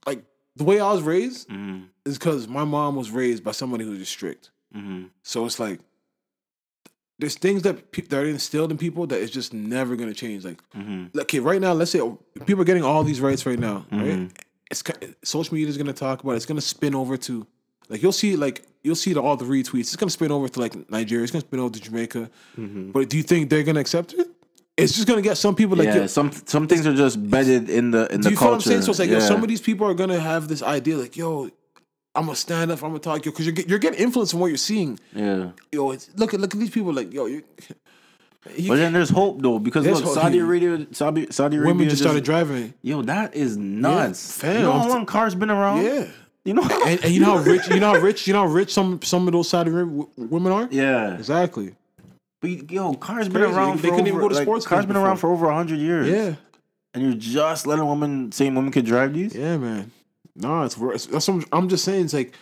[0.05, 0.23] like
[0.55, 3.99] the way I was raised Mhm, is because my mom was raised by somebody who's
[3.99, 4.51] just strict.
[4.75, 5.09] mhm.
[5.23, 5.79] So it's like
[7.21, 10.43] there's things that pe- that are instilled in people that is just never gonna change.
[10.43, 11.15] Like, Mhm.
[11.21, 12.01] okay, right now, let's say
[12.45, 14.01] people are getting all these rights right now, Mhm.
[14.01, 14.31] right?
[14.69, 14.83] It's
[15.23, 16.33] social media is gonna talk about.
[16.33, 16.37] it.
[16.37, 17.45] It's gonna spin over to
[17.89, 19.81] like you'll see like you'll see the, all the retweets.
[19.91, 21.23] It's gonna spin over to like Nigeria.
[21.23, 22.29] It's gonna spin over to Jamaica.
[22.93, 24.27] But do you think they're gonna accept it?
[24.77, 27.69] It's just gonna get some people like yeah, yo, some some things are just bedded
[27.69, 28.45] in the in do the you feel culture.
[28.49, 28.81] what I'm saying?
[28.83, 31.49] So it's like, yo, some of these people are gonna have this idea, like, yo,
[32.15, 34.47] I'm gonna stand up, I'm gonna talk, yo, because you're you're getting influence from what
[34.47, 34.99] you're seeing.
[35.13, 35.51] yeah.
[35.71, 37.43] Yo, it's, look at look at these people, like, yo, you,
[38.57, 40.13] you But then there's hope though because look, hope.
[40.13, 42.73] Saudi Arabia, Saudi, Saudi Arabia women just started driving.
[42.81, 44.37] Yo, that is nuts.
[44.37, 45.85] fam, you know how long cars been around?
[45.85, 46.07] Yeah,
[46.43, 46.63] You know.
[46.85, 49.01] and, and you know how rich, you know how rich, you know how rich some
[49.03, 50.67] some of those Saudi Arabian w- women are.
[50.71, 51.15] yeah.
[51.15, 51.75] Exactly.
[52.41, 53.77] But yo, cars been around.
[53.79, 56.09] They for couldn't even go to like, sports Cars been around for over hundred years.
[56.09, 56.35] Yeah,
[56.95, 59.35] And you're just letting women saying women could drive these.
[59.35, 59.91] yeah, man.
[60.35, 61.05] No, it's worse.
[61.07, 62.05] That's what I'm, I'm just saying.
[62.05, 62.33] It's like,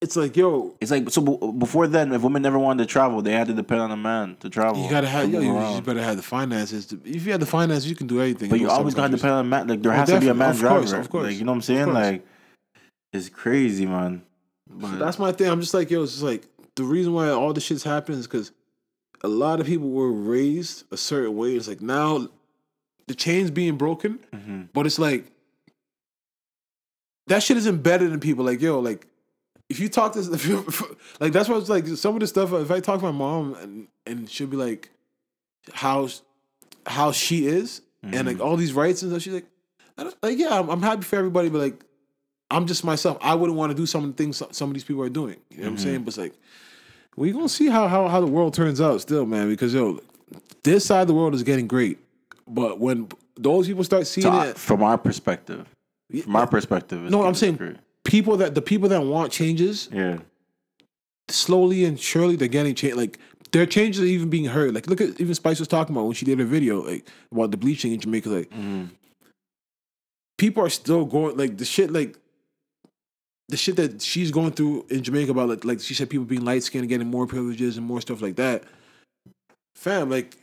[0.00, 1.20] it's like, yo, It's like so.
[1.20, 3.96] b- Before then, if women never wanted to travel, they had to depend on a
[3.96, 4.82] man to travel.
[4.82, 6.86] you gotta have, yo, you, just better have the finances.
[6.86, 8.48] To, if you have the finances, you can do anything.
[8.48, 9.68] But you always gotta depend on a man.
[9.68, 10.78] Like there Oh, has to be a man Of driver.
[10.78, 11.26] course, of course.
[11.26, 11.92] Like you know what I'm saying?
[11.92, 12.26] Like
[13.12, 14.22] it's crazy, man.
[14.70, 15.48] But That's my thing.
[15.50, 16.46] I'm just like, yo, it's just like
[16.76, 18.52] the reason why all this shit's happening is because
[19.22, 21.56] a lot of people were raised a certain way.
[21.56, 22.28] It's like now
[23.06, 24.68] the chain's being broken, Mhm.
[24.72, 25.30] but it's like
[27.30, 28.44] that shit is embedded in people.
[28.44, 29.06] Like, yo, like
[29.68, 30.66] if you talk to if you,
[31.20, 31.86] like that's what it's like.
[31.86, 32.52] Some of the stuff.
[32.52, 34.90] If I talk to my mom and and she'll be like,
[35.72, 36.08] how
[36.86, 39.22] how she is and like all these rights and stuff.
[39.22, 39.46] She's like,
[40.22, 41.84] like yeah, I'm, I'm happy for everybody, but like
[42.50, 43.18] I'm just myself.
[43.20, 45.36] I wouldn't want to do some of the things some- of these people are doing.
[45.50, 45.84] You know what I'm Mm-hmm.
[45.84, 45.98] saying?
[46.04, 46.34] But it's like
[47.16, 49.48] we gonna see how how how the world turns out still, man.
[49.48, 50.00] Because yo,
[50.64, 51.98] this side of the world is getting great,
[52.48, 55.66] but when those people start seeing So, it, from our perspective,
[56.22, 57.76] from our perspective, no, I'm saying great.
[58.04, 60.18] people that the people that want changes yeah,
[61.28, 62.94] slowly and surely they're getting change.
[62.94, 63.18] Like
[63.52, 64.74] their changes are even being heard.
[64.74, 67.50] Like look at even Spice was talking about when she did a video like about
[67.50, 68.28] the bleaching in Jamaica.
[68.28, 68.86] Like mm-hmm.
[70.38, 72.16] people are still going like the shit like
[73.48, 76.44] the shit that she's going through in Jamaica about like like she said people being
[76.44, 78.64] light skinned and getting more privileges and more stuff like that.
[79.74, 80.36] Fam, like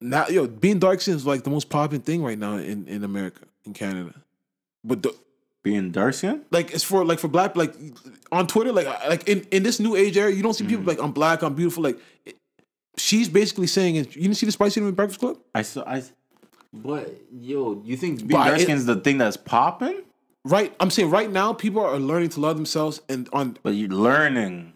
[0.00, 3.04] now yo being dark skinned is like the most popping thing right now in in
[3.04, 4.14] America in Canada.
[4.84, 5.14] But the
[5.62, 6.42] being dark skin.
[6.50, 7.72] like it's for like for black like
[8.32, 10.88] on Twitter like like in, in this new age era you don't see people mm-hmm.
[10.88, 12.36] like I'm black I'm beautiful like it-
[12.96, 15.84] she's basically saying it you didn't see the Spicy in Breakfast Club I saw.
[15.86, 16.02] I.
[16.74, 20.02] But yo, you think being But dark skin is the thing that's popping?
[20.44, 23.88] right I'm saying right now people are learning to love themselves and on But you're
[23.88, 24.72] learning.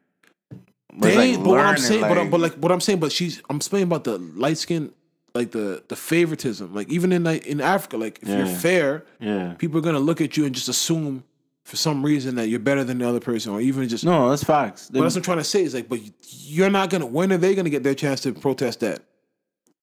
[0.95, 3.01] But they like but what I'm learning, saying but, I'm- but like what I'm saying
[3.01, 4.93] but she's I'm saying about the light skin
[5.37, 9.55] like the the favoritism like even in like in Africa like if you're fair yeah.
[9.59, 11.22] people are gonna look at you and just assume
[11.66, 14.45] for some reason that you're better than the other person or even just No, that's
[14.45, 14.89] facts.
[14.89, 15.64] But that's what I'm trying to say.
[15.64, 17.07] Is like, but you're not gonna.
[17.07, 19.01] When are they gonna get their chance to protest that?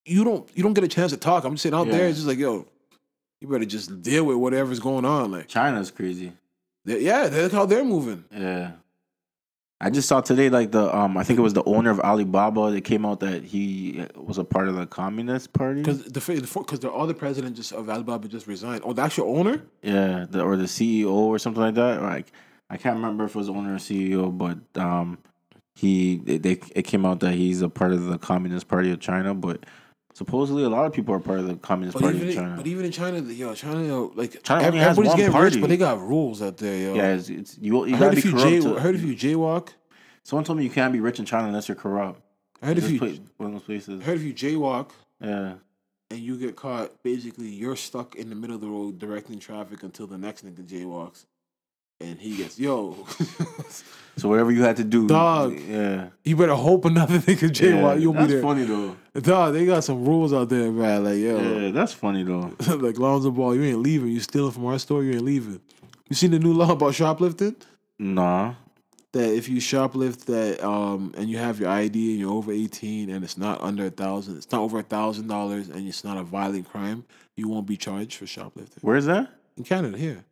[0.05, 0.49] You don't.
[0.55, 1.43] You don't get a chance to talk.
[1.43, 2.07] I'm just saying out there.
[2.07, 2.65] It's just like, yo,
[3.41, 5.31] you better just deal with whatever's going on.
[5.33, 6.31] Like, China's crazy.
[6.85, 8.23] they- yeah, look how they're moving.
[8.31, 8.71] Yeah.
[9.81, 12.71] I just saw today, like the um, I think it was the owner of Alibaba
[12.71, 15.81] that came out that he was a part of the Communist Party.
[15.81, 18.81] Because the because the other president just of Alibaba just resigned.
[18.85, 19.61] Oh, the actual owner.
[19.81, 22.01] Yeah, the, or the CEO or something like that.
[22.01, 22.31] Like
[22.69, 25.17] I can't remember if it was owner or CEO, but um,
[25.75, 28.99] he they, they it came out that he's a part of the Communist Party of
[29.01, 29.33] China.
[29.33, 29.65] But
[30.13, 32.53] supposedly a lot of people are part of the Communist But Party even, in, China.
[32.57, 35.55] but even in China, yo, China, yo, like China only has everybody's one getting party.
[35.55, 36.93] rich, but they got rules out there, yo.
[36.95, 37.85] yeah, it's, it's you.
[37.85, 39.69] You I heard be if you jay, to- I heard if you jaywalk,
[40.25, 42.21] Someone told me you can't be rich in China unless you're corrupt.
[42.61, 44.01] I heard if you, place- one of those places.
[44.01, 45.55] I heard if you jaywalk Yeah.
[46.11, 49.83] and you get caught, basically you're stuck in the middle of the road directing traffic
[49.83, 51.25] until the next nigga jaywalks,
[51.99, 53.05] and he gets yo.
[54.17, 55.57] So whatever you had to do, Dog.
[55.67, 56.09] Yeah.
[56.23, 57.93] you better hope another nigga jaywalk.
[57.95, 58.01] yeah.
[58.01, 58.41] You'll be That's there.
[58.41, 58.95] funny though.
[59.19, 61.03] Dog, they got some rules out there, man.
[61.03, 62.51] Like yo, Yeah, that's funny though.
[62.77, 64.09] like Lonzo Ball, you ain't leaving.
[64.09, 65.59] You stealing from our store, you ain't leaving.
[66.09, 67.55] You seen the new law about shoplifting?
[67.97, 68.53] Nah.
[69.13, 73.09] That if you shoplift that um and you have your ID and you're over eighteen
[73.09, 76.17] and it's not under a thousand, it's not over a thousand dollars and it's not
[76.17, 77.03] a violent crime,
[77.35, 78.79] you won't be charged for shoplifting.
[78.81, 79.29] Where's that?
[79.57, 80.23] In Canada, here,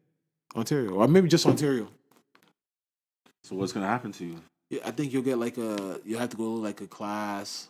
[0.55, 1.87] Ontario, or maybe just Ontario.
[3.51, 4.35] So what's gonna happen to you?
[4.69, 7.67] Yeah, I think you'll get like a you'll have to go to like a class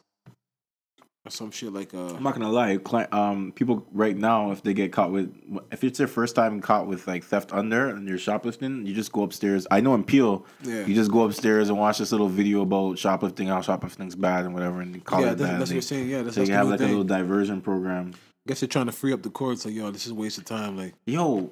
[1.25, 2.77] or some shit like a I'm not gonna lie.
[3.11, 5.33] Um, people right now, if they get caught with,
[5.71, 9.11] if it's their first time caught with like theft under and you're shoplifting, you just
[9.11, 9.65] go upstairs.
[9.71, 10.85] I know in Peel, Yeah.
[10.85, 14.53] you just go upstairs and watch this little video about shoplifting, how shoplifting's bad and
[14.53, 15.61] whatever, and call yeah, it that's, bad.
[15.61, 16.09] that's what you're saying.
[16.09, 18.13] Yeah, that's, so that's you have like a little diversion program.
[18.45, 19.65] I guess they're trying to free up the courts.
[19.65, 20.77] Like, yo, this is a waste of time.
[20.77, 21.51] Like, Yo,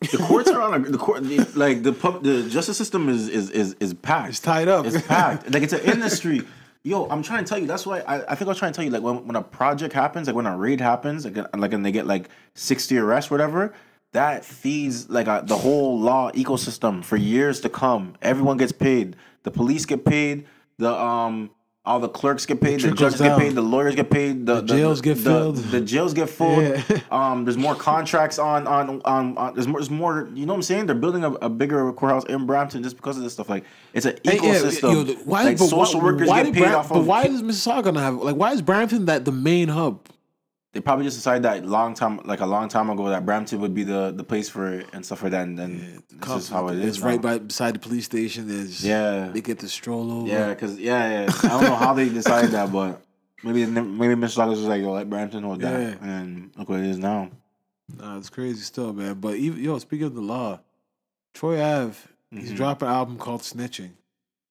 [0.00, 1.24] the courts are on a, the court.
[1.24, 4.30] the- Like the pub, the justice system is is is is packed.
[4.30, 4.86] it's tied up.
[4.86, 5.50] It's packed.
[5.52, 6.42] like it's an industry.
[6.82, 7.66] Yo, I'm trying to tell you.
[7.66, 8.90] That's why I, I think I was trying to tell you.
[8.90, 11.92] Like when, when a project happens, like when a raid happens, like like and they
[11.92, 13.74] get like 60 arrests, whatever.
[14.12, 18.14] That feeds like a, the whole law ecosystem for years to come.
[18.22, 19.16] Everyone gets paid.
[19.42, 20.46] The police get paid.
[20.78, 21.50] The um.
[21.86, 24.62] All the clerks get paid, the, judges get paid, the lawyers get paid, the, the-
[24.74, 25.56] jails get the- filled.
[25.56, 26.60] the jails get full.
[26.60, 26.82] Yeah.
[27.12, 29.38] Um, there's more contracts on on on.
[29.38, 29.78] on there's more.
[29.80, 30.28] There's more.
[30.34, 30.86] You know what I'm saying?
[30.86, 33.48] They're building a, a bigger courthouse in Brampton just because of this stuff.
[33.48, 33.64] Like
[33.94, 34.92] it's an Hey, yeah, ecosystem.
[34.92, 37.06] yo, the- why, like but social why, workers why get paid Bram- off But of.
[37.06, 38.34] why does Mississauga not have like?
[38.36, 40.00] Why is Brampton that the main hub?
[40.76, 43.72] They probably just decided that long time, like a long time ago, that Brampton would
[43.72, 45.48] be the the place for it and stuff like that.
[45.48, 46.96] And then this is how it is.
[46.96, 48.46] It's right by beside the police station.
[48.46, 49.28] There's Yeah.
[49.32, 50.28] They get to stroll over.
[50.28, 51.32] Yeah, cause yeah, yeah.
[51.44, 53.00] I don't know how they decided that, but
[53.42, 56.98] maybe maybe Mississauga was like, yo, let Brampton was that, and look what it is
[56.98, 57.30] now.
[57.96, 59.14] Nah, it's crazy stuff, man.
[59.14, 60.60] But even yo, speaking of the law,
[61.32, 61.96] Troy Ave,
[62.30, 62.56] he's Mhm.
[62.56, 63.92] dropping an album called Snitching.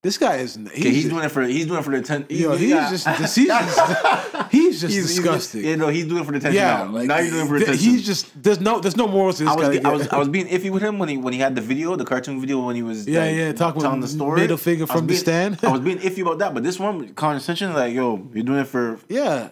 [0.05, 2.25] This guy is he's, Okay, he's doing it for he's doing it for the ten.
[2.29, 2.91] yo, he's yeah.
[2.91, 3.37] just he's just,
[4.51, 5.63] he's just He's- he's- disgusting.
[5.65, 6.61] yeah, no, he's doing it for the attention.
[6.61, 6.91] yeah, now.
[6.91, 7.89] like, now you're doing it for th- attention.
[7.91, 9.89] He's just there's no there's no morals to this I was, guy.
[9.89, 11.95] I was I was being iffy with him when he when he had the video,
[11.95, 14.41] the cartoon video when he was Yeah, like, yeah, talking telling the story.
[14.41, 15.59] middle finger from the stand.
[15.63, 18.67] I was being iffy about that, but this one condescension, like yo, you're doing it
[18.67, 18.99] for.
[19.09, 19.49] yeah.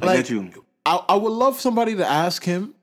[0.00, 0.50] I Like, get you.
[0.86, 2.74] I, I would love somebody to ask him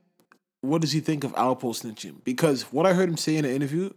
[0.61, 3.51] what does he think of Alpo snitching because what I heard him say in an
[3.51, 3.91] interview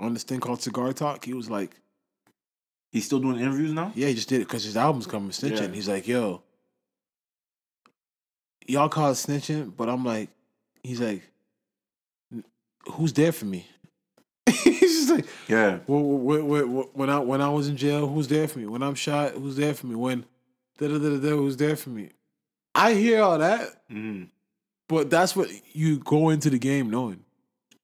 [0.00, 1.70] on this thing called Cigar Talk, he was like,
[2.90, 3.90] He's still doing interviews now.
[3.96, 5.74] "Yeah, he just did it because his album's coming snitching." Yeah.
[5.74, 6.42] He's like, "Yo,
[8.68, 10.30] y'all call it snitching," but I'm like,
[10.82, 11.22] he's like,
[12.92, 13.66] "Who's there for me?"
[14.46, 15.78] He's just like, Yeah.
[15.86, 18.66] when, I when I was in jail, who's there for me?
[18.66, 19.94] When I'm shot, who's there for me?
[19.96, 20.24] When
[20.78, 22.10] da da da da, da who's there for me?
[22.74, 24.28] I hear all that, Mhm.
[24.88, 27.24] But that's what you go into the game knowing.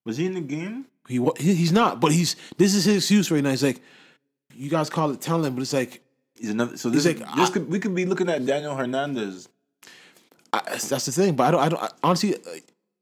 [0.05, 0.87] Was he in the game?
[1.09, 3.51] He, wa- he he's not, but he's this is his excuse right now.
[3.51, 3.81] He's like,
[4.55, 6.03] you guys call it talent, but it's like
[6.39, 6.77] He's another.
[6.79, 9.47] So this, like, this I- could we could be looking at Daniel Hernandez.
[10.53, 11.35] I, that's the thing.
[11.37, 11.61] But I don't.
[11.61, 11.83] I don't.
[11.83, 12.35] I, honestly,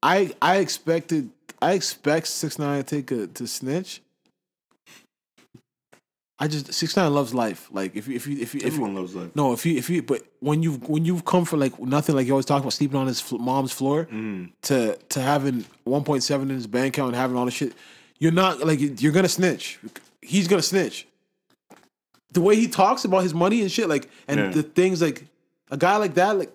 [0.03, 1.31] I I expected.
[1.63, 4.03] I expect six nine to take a to snitch.
[6.41, 7.69] I just six nine loves life.
[7.73, 9.31] Like if you if you if you if Everyone you, loves life.
[9.35, 12.27] no if you if you but when you when you've come for like nothing like
[12.27, 14.53] you always talk about sleeping on his mom's floor Mm.
[14.63, 17.73] to to having one point seven in his bank account and having all the shit,
[18.19, 19.79] you're not like you're gonna snitch.
[20.23, 21.07] He's gonna snitch.
[22.33, 24.51] The way he talks about his money and shit, like and Yeah.
[24.51, 25.25] the things like
[25.71, 26.55] a guy like that, like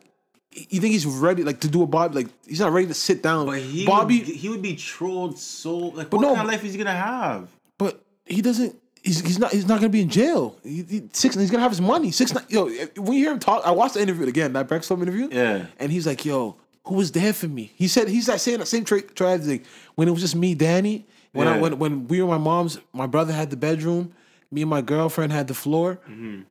[0.52, 2.16] you think he's ready like to do a Bobby?
[2.16, 3.48] Like he's not ready to sit down.
[3.48, 6.54] But he Bobby, would, he would be trolled so like But what no, kind of
[6.54, 7.50] life is he gonna have?
[7.78, 8.76] but he doesn't.
[9.04, 9.52] He's, he's not.
[9.52, 10.58] He's not gonna be in jail.
[10.64, 11.36] He, he, six.
[11.36, 12.10] He's gonna have his money.
[12.12, 12.34] Six.
[12.34, 12.66] nine- Yo,
[12.96, 14.54] when you hear him talk, I watched the interview again.
[14.54, 15.28] That Breakfast interview.
[15.32, 15.66] Yeah.
[15.78, 16.56] And he's like, "Yo,
[16.86, 19.64] who was there for me?" He said he's like saying that same tra- tragedy
[19.96, 21.06] when it was just me, Danny.
[21.34, 21.62] When I Yeah.
[21.62, 24.14] when when we were my mom's, my brother had the bedroom,
[24.52, 26.00] me and my girlfriend had the floor.
[26.10, 26.42] Mm-hmm.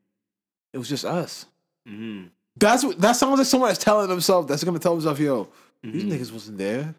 [0.75, 1.47] It was just us.
[1.89, 2.25] Hmm.
[2.59, 5.49] That's what that sounds like someone that's telling himself that's gonna tell himself, "Yo,
[5.83, 6.13] these Mm-hmm.
[6.13, 6.95] niggas wasn't there."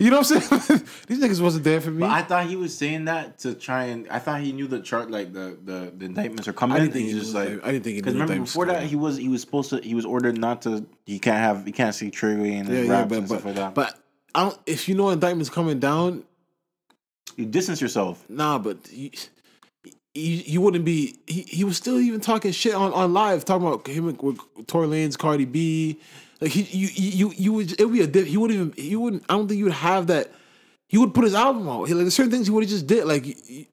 [0.00, 0.82] You know what I'm saying?
[1.08, 2.00] these niggas wasn't there for me.
[2.00, 4.80] But I thought he was saying that to try and I thought he knew the
[4.80, 6.78] chart like the the, the indictments are coming.
[6.78, 8.84] I didn't think he just knew like I didn't think he because remember before that
[8.84, 11.72] he was he was supposed to he was ordered not to he can't have he
[11.72, 13.74] can't see Trey in his yeah, yeah, raps but and stuff but, like that.
[13.74, 14.00] but
[14.34, 16.24] I don't, if you know indictments coming down,
[17.36, 18.24] you distance yourself.
[18.28, 19.10] Nah, but you,
[20.14, 21.18] you, you wouldn't be.
[21.26, 24.66] He, he was still even talking shit on, on live, talking about him with, with
[24.66, 26.00] Tory Lanez, Cardi B.
[26.40, 27.80] Like he, you, you, you, would.
[27.80, 28.06] It would be a.
[28.06, 28.84] diff- He wouldn't even.
[28.84, 29.24] He wouldn't.
[29.28, 30.32] I don't think you would have that.
[30.88, 31.84] He would put his album out.
[31.84, 33.04] He, like there's certain things he would have just did.
[33.04, 33.68] Like he-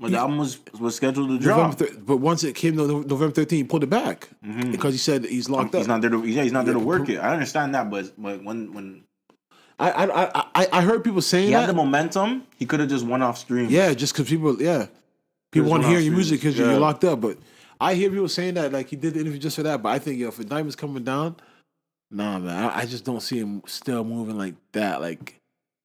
[0.00, 1.74] But the album was was scheduled to drop.
[1.78, 4.70] thir- but once it came to November 13, he pulled it back mm-hmm.
[4.70, 5.88] because he said he's locked He's up.
[5.88, 7.18] not there to yeah, he's not there to Yeah, work it.
[7.18, 9.04] I understand that, but but when when
[9.80, 11.60] I, I, I, I, heard people saying he that.
[11.60, 13.68] had the momentum, he could have just went off stream.
[13.70, 14.86] Yeah, just because people, yeah,
[15.52, 17.20] people want to hear your music because streams, you're locked up.
[17.20, 17.38] But
[17.80, 19.80] I hear people saying that like he did the interview just for that.
[19.80, 21.36] But I think yo, if Diamond's coming down,
[22.10, 25.00] nah, man, I, I just don't see him still moving like that.
[25.00, 25.40] Like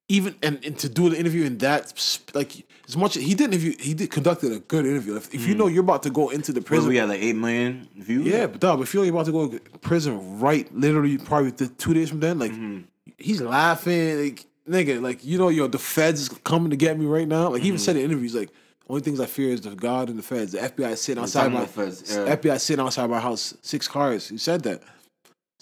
[0.09, 3.73] even and, and to do the interview in that like as much he did interview,
[3.79, 5.15] he did conducted a good interview.
[5.15, 5.59] If, if you hmm.
[5.59, 8.25] know you're about to go into the prison, we had like eight million views.
[8.25, 11.93] yeah, but dog, if you're about to go to prison right, literally probably the two
[11.93, 12.81] days from then, like hmm.
[13.17, 17.05] he's laughing, like nigga, like you know, yo, the feds is coming to get me
[17.05, 17.49] right now.
[17.49, 17.83] Like he even hmm.
[17.83, 18.49] said in interviews, like
[18.89, 20.51] only things I fear is the God and the feds.
[20.51, 22.35] The FBI is sitting outside my feds, yeah.
[22.35, 24.27] FBI sitting outside my house, six cars.
[24.27, 24.81] He said that.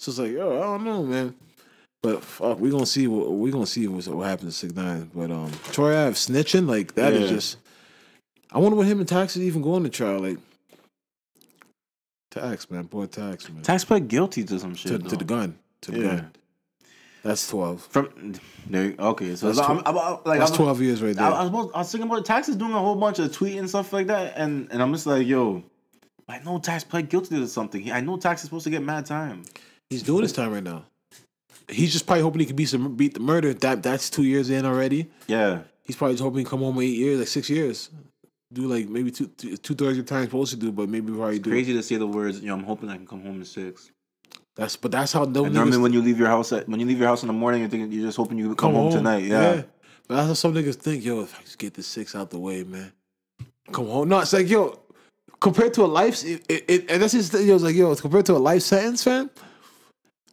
[0.02, 1.32] So it's like, yo, I don't know, man.
[2.02, 5.08] But fuck, we gonna see what we gonna see what, what happens to six nine.
[5.14, 7.36] But um, Troy Ave snitching like that is Yeah.
[7.36, 7.58] just.
[8.50, 10.18] I wonder what him and Tax is even going to trial.
[10.18, 10.38] Like,
[12.32, 15.08] tax man, boy, tax man, Tax pled guilty to some shit.
[15.08, 16.06] to the gun, to the Yeah.
[16.16, 16.30] gun.
[17.22, 17.82] That's twelve.
[17.88, 18.34] From
[18.68, 21.24] there, okay, so That's I'm, I'm, I'm- like That's I'm- twelve years right there.
[21.24, 23.60] I, I was I was thinking about Tax is doing a whole bunch of tweeting
[23.60, 25.62] and stuff like that, and and I'm just like, yo,
[26.28, 27.92] I know Tax pled guilty to something.
[27.92, 29.44] I know Tax is supposed to get mad time.
[29.90, 30.84] He's doing his time right now.
[31.68, 33.54] He's just probably hoping he can beat some beat the murder.
[33.54, 35.08] That that's two years in already.
[35.26, 37.90] Yeah, He's probably just hoping he come home eight years, like six years.
[38.52, 41.38] Do like maybe two two thirds of the time supposed to do, but maybe probably
[41.38, 41.50] do.
[41.50, 42.40] crazy to say the words.
[42.40, 43.90] You know, I'm hoping I can come home in six.
[44.56, 46.78] That's but that's how those And normally, niggas when you leave your house at when
[46.78, 48.74] you leave your house in the morning, you're thinking you're just hoping you can come,
[48.74, 49.24] home, tonight.
[49.24, 49.62] Yeah.
[50.08, 51.04] But that's how some niggas think.
[51.04, 52.92] Yo, if I just get the six out the way, man,
[53.72, 54.08] come home.
[54.08, 54.78] No, it's like yo,
[55.40, 58.26] compared to a life, it, it, it- and that's just yo, it's like yo, compared
[58.26, 59.30] to a life sentence, fam.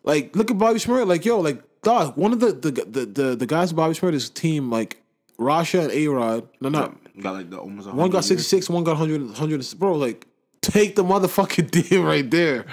[0.04, 1.08] Like look at Bobby Schmurd.
[1.08, 2.18] Like yo, like dog.
[2.18, 5.02] One of the the the the, the guys in Bobby Schmurd's team, like
[5.40, 6.48] Rasha and A Rod.
[6.62, 7.88] No, not got like the almost.
[7.88, 10.26] one 100 got sixty six, one got 100, 100 Bro, like
[10.62, 12.66] take the motherfucking deal right there.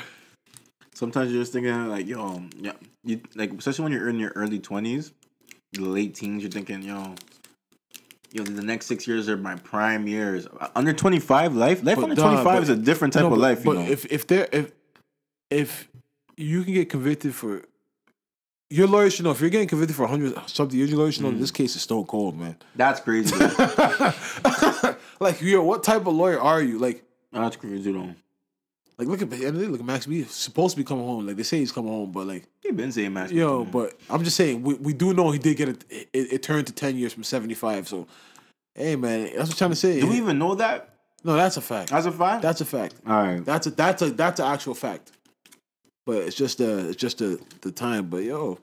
[0.95, 2.73] Sometimes you're just thinking like, yo, um, yeah,
[3.05, 5.13] you like especially when you're in your early twenties,
[5.73, 7.15] the late teens, you're thinking, yo,
[8.33, 10.47] yo, the next six years are my prime years.
[10.75, 13.33] Under twenty five, life, life But, under twenty five is a different type No, of
[13.33, 13.59] but, life.
[13.59, 14.73] You But know, if if there if
[15.51, 15.89] if
[16.37, 17.63] you can get convicted for
[18.69, 21.23] your lawyer should know if you're getting convicted for hundred something years, your lawyer should
[21.23, 21.55] know this mm.
[21.55, 22.57] case is stone cold, man.
[22.75, 23.35] that's crazy.
[25.21, 26.79] like yo, what type of lawyer are you?
[26.79, 28.15] Like that's crazy though.
[28.99, 31.27] like look at and look at Max B supposed to be coming home.
[31.27, 33.31] Like they say he's coming home, but like He been saying Max.
[33.31, 36.09] yo, but I'm just saying we, we do know he did get it, it.
[36.13, 37.87] It turned to ten years from seventy five.
[37.87, 38.09] So
[38.75, 40.01] hey man, that's what I'm trying to say.
[40.01, 40.91] do we even know that?
[41.23, 41.91] no, that's a fact.
[41.91, 42.43] That's a fact.
[42.43, 42.95] That's a fact.
[43.07, 43.45] all right.
[43.45, 45.13] That's a that's a that's an actual fact.
[46.07, 48.07] But it's just uh it's just the the time.
[48.09, 48.59] But yo,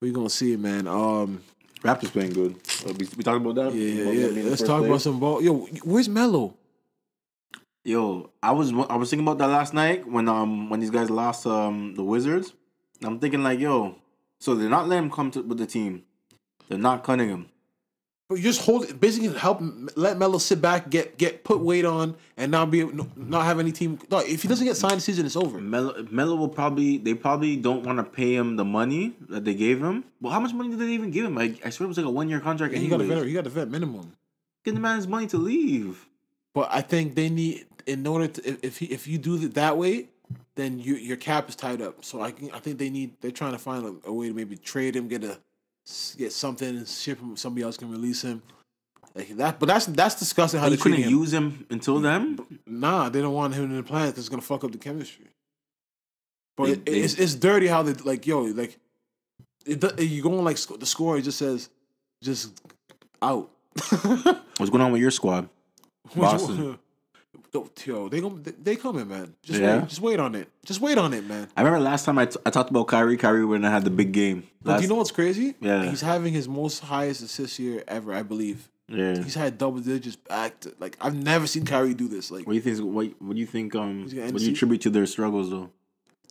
[0.00, 0.88] we gonna see, man.
[0.88, 1.42] Um,
[1.82, 2.56] Raptors playing good.
[2.86, 3.74] Uh, we, we talked about that.
[3.74, 4.20] Yeah, About yeah.
[4.26, 5.02] them being the Let's first talk about place?
[5.04, 5.42] some ball.
[5.42, 6.54] Yo, where's Melo?
[7.84, 11.08] Yo, I was I was thinking about that last night when um when these guys
[11.10, 12.52] lost um the Wizards.
[13.02, 13.96] I'm thinking like, yo,
[14.38, 16.02] so they're not letting him come to with the team.
[16.68, 17.46] They're not cutting him.
[18.30, 19.60] But you just hold it, basically help
[19.96, 22.84] let Melo sit back, get get put weight on, and not be
[23.16, 23.98] not have any team.
[24.08, 25.60] No, if he doesn't get signed this season, it's over.
[25.60, 29.54] Melo, Melo will probably they probably don't want to pay him the money that they
[29.54, 30.04] gave him.
[30.20, 31.36] Well, how much money did they even give him?
[31.38, 32.72] I, I swear it was like a one year contract.
[32.72, 33.26] And he got a vet.
[33.26, 34.16] He got a vet minimum.
[34.64, 36.06] Give the man his money to leave.
[36.54, 39.54] But I think they need in order to if if, he, if you do it
[39.54, 40.06] that way,
[40.54, 42.04] then your your cap is tied up.
[42.04, 44.34] So I can, I think they need they're trying to find a, a way to
[44.34, 45.40] maybe trade him, get a
[46.18, 47.36] get something, and ship him.
[47.36, 48.42] Somebody else can release him.
[49.14, 51.10] Like that, but that's that's disgusting how But they you couldn't him.
[51.10, 52.38] use him until then.
[52.66, 55.26] Nah, they don't want him in the plan because it's gonna fuck up the chemistry.
[56.56, 58.78] But They- it, they- it's it's dirty how they like yo like
[59.66, 61.70] it, you go on like the score it just says
[62.22, 62.60] just
[63.20, 63.50] out.
[64.58, 65.48] What's going on with your squad?
[66.14, 66.78] Boston.
[67.86, 69.34] Yo, they gon' they, coming, man.
[69.42, 69.78] Just Yeah?
[69.80, 70.48] wait, just wait on it.
[70.64, 71.48] Just wait on it, man.
[71.56, 73.16] I remember last time I, t- I talked about Kyrie.
[73.16, 74.44] Kyrie when I had the big game.
[74.62, 75.54] Last, do you know what's crazy?
[75.60, 75.88] Yeah.
[75.88, 78.68] he's having his most highest assist year ever, I believe.
[78.88, 79.16] yeah.
[79.22, 82.30] He's had double digits back to like I've never seen Kyrie do this.
[82.30, 82.78] Like What do you think?
[82.94, 83.74] What, what do you think?
[83.74, 85.70] Um, what do you attribute to their struggles though?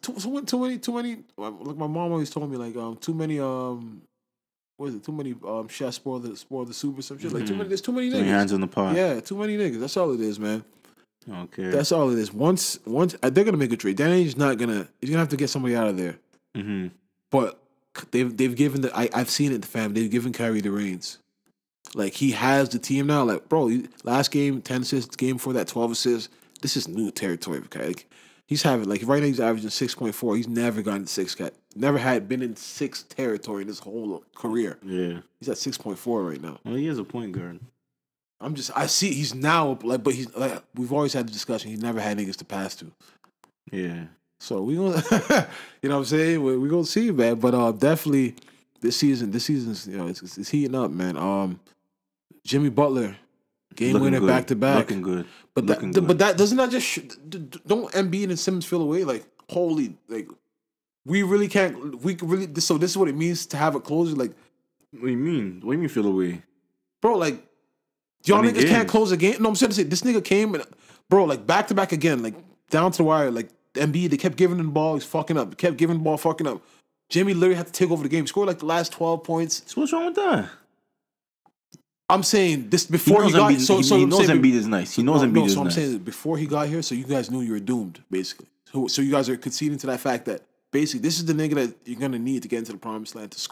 [0.02, 1.18] too, too, too many, too many.
[1.38, 4.02] Like my mom always told me, like um, too many um,
[4.78, 5.04] what is it?
[5.04, 7.34] Too many um, chefs spoil the spoil the soup or some shit.
[7.34, 7.68] Like too many.
[7.68, 8.16] There's too many Mm-hmm.
[8.18, 8.38] Too many niggas.
[8.38, 8.96] hands in the pot.
[8.96, 9.80] Yeah, too many niggas.
[9.80, 10.64] That's all it is, man.
[11.32, 11.70] Okay.
[11.70, 12.34] That's all it is.
[12.34, 13.98] Once, once uh, they're gonna make a trade.
[13.98, 14.88] Danny's not gonna.
[15.02, 16.18] He's gonna have to get somebody out of there.
[16.56, 16.88] hmm
[17.30, 17.60] But
[18.12, 18.96] they've they've given the.
[18.98, 19.94] I, I've seen it, the fam.
[19.94, 21.18] They've given Kyrie the reins.
[21.96, 23.24] Like he has the team now.
[23.24, 23.70] Like bro,
[24.04, 25.16] last game ten assists.
[25.16, 26.30] Game before that twelve assists.
[26.62, 27.88] This is new territory for Kyrie.
[27.88, 28.10] Like,
[28.46, 30.36] he's having like right now he's averaging six point four.
[30.36, 31.36] He's never gotten to six.
[31.36, 34.78] Cat never had been in six territory in his whole career.
[34.84, 35.20] Yeah.
[35.40, 36.60] He's at six point four right now.
[36.66, 37.60] Well, he is a point guard.
[38.42, 41.70] I'm just I see he's now like, but he's like we've always had the discussion.
[41.72, 42.92] He's never had niggas to pass to.
[43.72, 44.06] Yeah.
[44.40, 45.04] So we gonna,
[45.82, 46.42] you know what I'm saying?
[46.44, 47.36] We, we gonna see, man.
[47.36, 48.36] But uh, definitely
[48.80, 51.18] this season, this season's you know it's, it's, it's heating up, man.
[51.18, 51.60] Um,
[52.46, 53.18] Jimmy Butler,
[53.76, 54.28] game Looking winner good.
[54.28, 54.78] back to back.
[54.78, 55.26] Looking good.
[55.54, 56.08] But Looking that, good.
[56.08, 57.00] but that doesn't that just sh-
[57.68, 59.04] don't Embiid and Simmons feel away?
[59.04, 60.30] Like holy, like
[61.06, 62.02] we really can't.
[62.02, 62.48] We really.
[62.62, 64.16] So this is what it means to have a closer.
[64.16, 64.32] Like
[64.92, 65.56] What do you mean?
[65.56, 66.44] What do you mean feel away?
[67.02, 67.46] bro, like
[68.26, 69.42] y'all niggas can't close a game.
[69.42, 70.64] No, I'm saying to say this nigga came and
[71.10, 72.36] bro, like back to back again, like
[72.70, 73.32] down to the wire.
[73.32, 75.58] Like Embiid, they kept giving him the ball, he's fucking up.
[75.58, 76.62] Kept giving the ball, fucking up.
[77.10, 78.28] Jimmy literally had to take over the game.
[78.28, 79.64] Scored like the last twelve points.
[79.66, 80.50] So what's wrong with that?
[82.10, 84.54] I'm saying this before he, knows, got Embiid, so he, so he knows saying, Embiid
[84.54, 84.96] is nice.
[84.96, 85.76] He knows oh, no, Embiid no, is so I'm nice.
[85.76, 88.48] saying before he got here, so you guys knew you were doomed, basically.
[88.72, 90.42] So, so you guys are conceding to that fact that
[90.72, 93.32] basically this is the nigga that you're gonna need to get into the promised land
[93.32, 93.50] to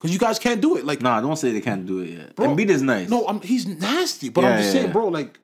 [0.00, 0.86] Because you guys can't do it.
[0.86, 2.34] Like Nah, don't say they can't do it yet.
[2.34, 3.08] Bro, Embiid is nice.
[3.10, 4.30] No, I'm, he's nasty.
[4.30, 4.92] But Yeah, I'm just yeah, saying, yeah.
[4.92, 5.38] bro, like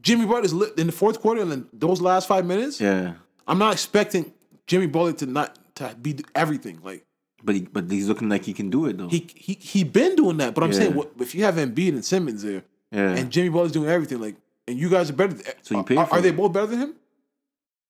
[0.00, 2.80] Jimmy Butler's lit in the fourth quarter and then those last five minutes.
[2.80, 3.14] Yeah.
[3.46, 4.32] I'm not expecting
[4.66, 6.80] Jimmy Butler to not to be everything.
[6.82, 7.04] Like
[7.44, 9.08] But he, but he's looking like he can do it though.
[9.08, 10.54] he he he been doing that.
[10.54, 13.10] But I'm saying, what, if you have Embiid and Simmons there, yeah.
[13.16, 15.34] and Jimmy Butler's doing everything, like, and you guys are better.
[15.34, 16.94] Than, So you pay are, for are they both better than him?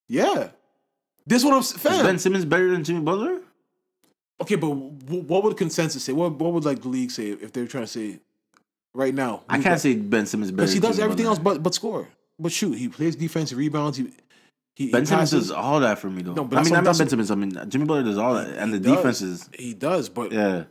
[0.08, 0.48] Yeah.
[1.26, 1.82] This one I'm s- is.
[1.82, 3.39] Ben Simmons better than Jimmy Butler?
[4.40, 6.12] Okay, but w- what would consensus say?
[6.12, 8.20] What what would like the league say if they're trying to say
[8.94, 9.42] right now?
[9.48, 10.62] I can't say Ben Simmons better.
[10.62, 12.08] Because he does everything else but but score.
[12.38, 13.98] But shoot, he plays defensive rebounds.
[13.98, 14.04] He
[14.76, 15.48] he, he Ben Simmons passes.
[15.48, 16.34] does all that for me though.
[16.34, 17.30] No, but I mean, I'm not Ben Simmons.
[17.30, 18.96] I mean, Jimmy Butler does all that, and the He does.
[18.96, 19.50] defenses.
[19.52, 20.64] He does, but Yeah,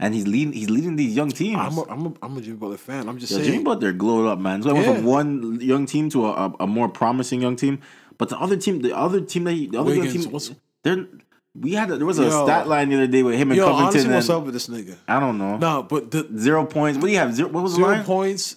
[0.00, 0.52] and he's leading.
[0.52, 1.56] He's leading these young teams.
[1.60, 3.08] I'm a, I'm a, I'm a Jimmy Butler fan.
[3.08, 3.50] I'm just Yeah, saying.
[3.52, 4.62] Jimmy Butler glowed up, man.
[4.62, 4.94] So I went Yeah.
[4.96, 7.80] from one young team to a, a, a more promising young team.
[8.18, 11.06] But the other team, the other team that he, the other Wiggins, young team, they're
[11.54, 12.44] we had a, there was a Yo.
[12.44, 13.86] stat line the other day with him and Yo, Covington.
[13.88, 14.96] honestly, what's up with this nigga?
[15.06, 15.56] I don't know.
[15.56, 16.98] No, but the Zero points.
[16.98, 17.34] What do you have?
[17.34, 17.48] Zero.
[17.48, 18.04] What was the zero line?
[18.04, 18.56] points,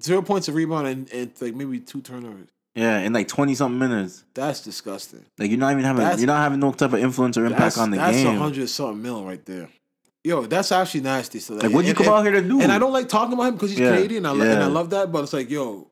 [0.00, 2.48] zero points of rebound, and, and like maybe two turnovers.
[2.74, 4.24] Yeah, in like twenty something minutes.
[4.34, 5.24] That's disgusting.
[5.38, 6.02] Like you're not even having.
[6.02, 8.06] That's- you're not having no type of influence or impact on the game.
[8.06, 9.68] that's a hundred something mil right there.
[10.24, 11.40] Yo, that's actually nasty.
[11.40, 12.60] So Like, what'd you come and- out here to do?
[12.60, 14.24] And I don't like talking about him because he's Yeah, Canadian.
[14.24, 15.88] I, li- and I love that, but it's like, yo,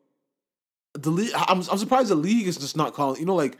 [0.94, 1.32] the league.
[1.34, 3.18] I'm, I'm surprised the league is just not calling.
[3.20, 3.58] You know, like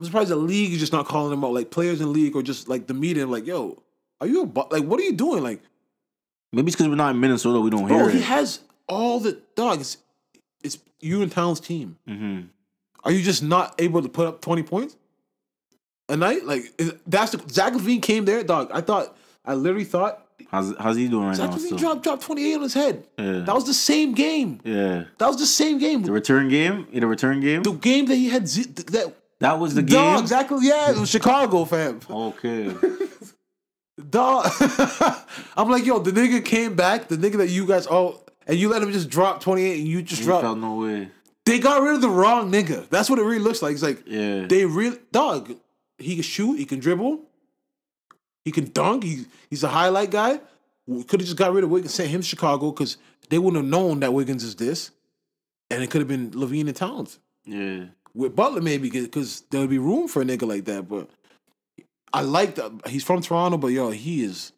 [0.00, 1.52] I'm surprised the league is just not calling him out.
[1.54, 3.26] Like players in the league or just like the media.
[3.26, 3.82] Like, yo,
[4.20, 4.84] are you a bu- like?
[4.84, 5.42] What are you doing?
[5.42, 5.60] Like,
[6.52, 7.60] Maybe it's because we're not in Minnesota.
[7.60, 8.24] We don't bro, hear he it.
[8.24, 9.96] has all the dogs.
[10.62, 11.96] It's you and Towns' team.
[12.06, 12.40] hmm
[13.04, 14.96] Are you just not able to put up 20 points
[16.08, 16.44] a night?
[16.44, 18.70] Like is- that's the Zach LaVine came there, dog.
[18.72, 21.56] I thought I literally thought How's how's he doing right Zach now?
[21.56, 23.06] LaVine dropped dropped 28 on his head.
[23.18, 23.32] Yeah.
[23.40, 24.60] That was the same game.
[24.64, 25.04] yeah.
[25.18, 26.02] That was the same game.
[26.02, 26.86] The return game.
[26.92, 27.62] In the return game.
[27.62, 29.96] The game that he had z- that that was the game.
[29.98, 30.58] dog exactly.
[30.66, 32.00] Yeah, it was Chicago, fam.
[32.08, 32.72] Okay.
[34.10, 34.50] dog.
[35.56, 38.68] I'm like, yo, the nigga came back, the nigga that you guys all, and you
[38.68, 40.42] let him just drop 28 and you just drop.
[40.42, 41.10] felt no way.
[41.44, 42.88] They got rid of the wrong nigga.
[42.88, 43.72] That's what it really looks like.
[43.74, 44.46] It's like Yeah.
[44.46, 45.52] they really dog.
[45.98, 46.54] He can shoot.
[46.58, 47.20] He can dribble.
[48.44, 49.04] He can dunk.
[49.04, 50.40] He, he's a highlight guy.
[50.88, 52.96] Could have just got rid of Wiggins, sent him to Chicago because
[53.28, 54.90] they wouldn't have known that Wiggins is this,
[55.70, 57.86] and it could have been LaVine and Towns Yeah.
[58.16, 60.88] With Butler maybe because there would be room for a nigga like that.
[60.88, 61.08] But
[62.12, 64.52] I like that he's from Toronto, but yo, he is,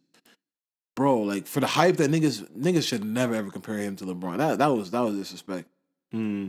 [0.94, 1.20] bro.
[1.20, 4.38] Like for the hype that niggas niggas should never ever compare him to LeBron.
[4.38, 5.68] That that was that was disrespect.
[6.12, 6.48] Hmm.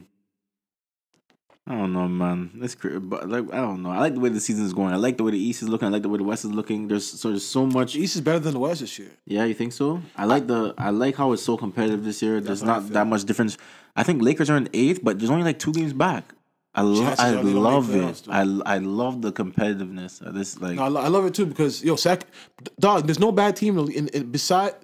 [1.68, 2.50] I don't know, man.
[2.80, 3.92] Crazy, but like I don't know.
[3.92, 4.92] I like the way the season is going.
[4.92, 5.88] I like the way the East is looking.
[5.88, 6.88] I like the way the West is looking.
[6.88, 7.94] There's so there's so much.
[7.94, 9.12] The East is better than the West this year.
[9.26, 10.02] Yeah, you think so?
[10.18, 12.42] I like the I like how it's so competitive this year.
[12.42, 13.56] There's not that much difference.
[13.96, 16.34] I think Lakers are in eighth, but there's only like two games back.
[16.76, 18.24] I love I are they don't make love it.
[18.30, 20.60] I I love the competitiveness of this.
[20.62, 22.26] Like No, I, lo- I love it too because yo, Sac,
[22.80, 23.06] dog.
[23.06, 24.76] There's no bad team in, in, in beside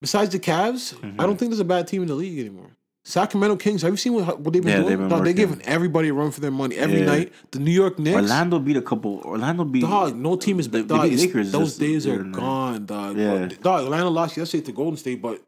[0.00, 0.94] besides the Cavs.
[0.94, 1.20] Mm-hmm.
[1.20, 2.70] I don't think there's a bad team in the league anymore.
[3.04, 3.80] Sacramento Kings.
[3.82, 4.88] Have you seen what, what they've been Yeah, doing?
[4.88, 7.06] they've been dog, they're giving everybody a run for their money every Yeah.
[7.06, 7.32] night.
[7.52, 8.14] The New York Knicks.
[8.16, 9.20] Orlando beat a couple.
[9.24, 11.06] Orlando beat Dog, no team is dog.
[11.06, 11.50] it's- Lakers.
[11.52, 13.16] those just- days are gone, dog.
[13.16, 13.46] Yeah.
[13.46, 15.40] But, dog, Atlanta lost yesterday to Golden State, but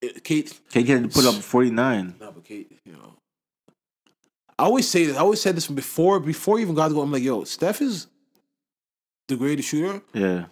[0.00, 2.14] it, KD, KD had to put up forty nine.
[2.20, 3.12] no, but KD, you know.
[4.58, 5.16] I always say this.
[5.16, 6.20] I always said this from before.
[6.20, 8.06] Before even got to go, I'm like, yo, Steph is
[9.28, 10.00] the greatest shooter.
[10.12, 10.46] Yeah,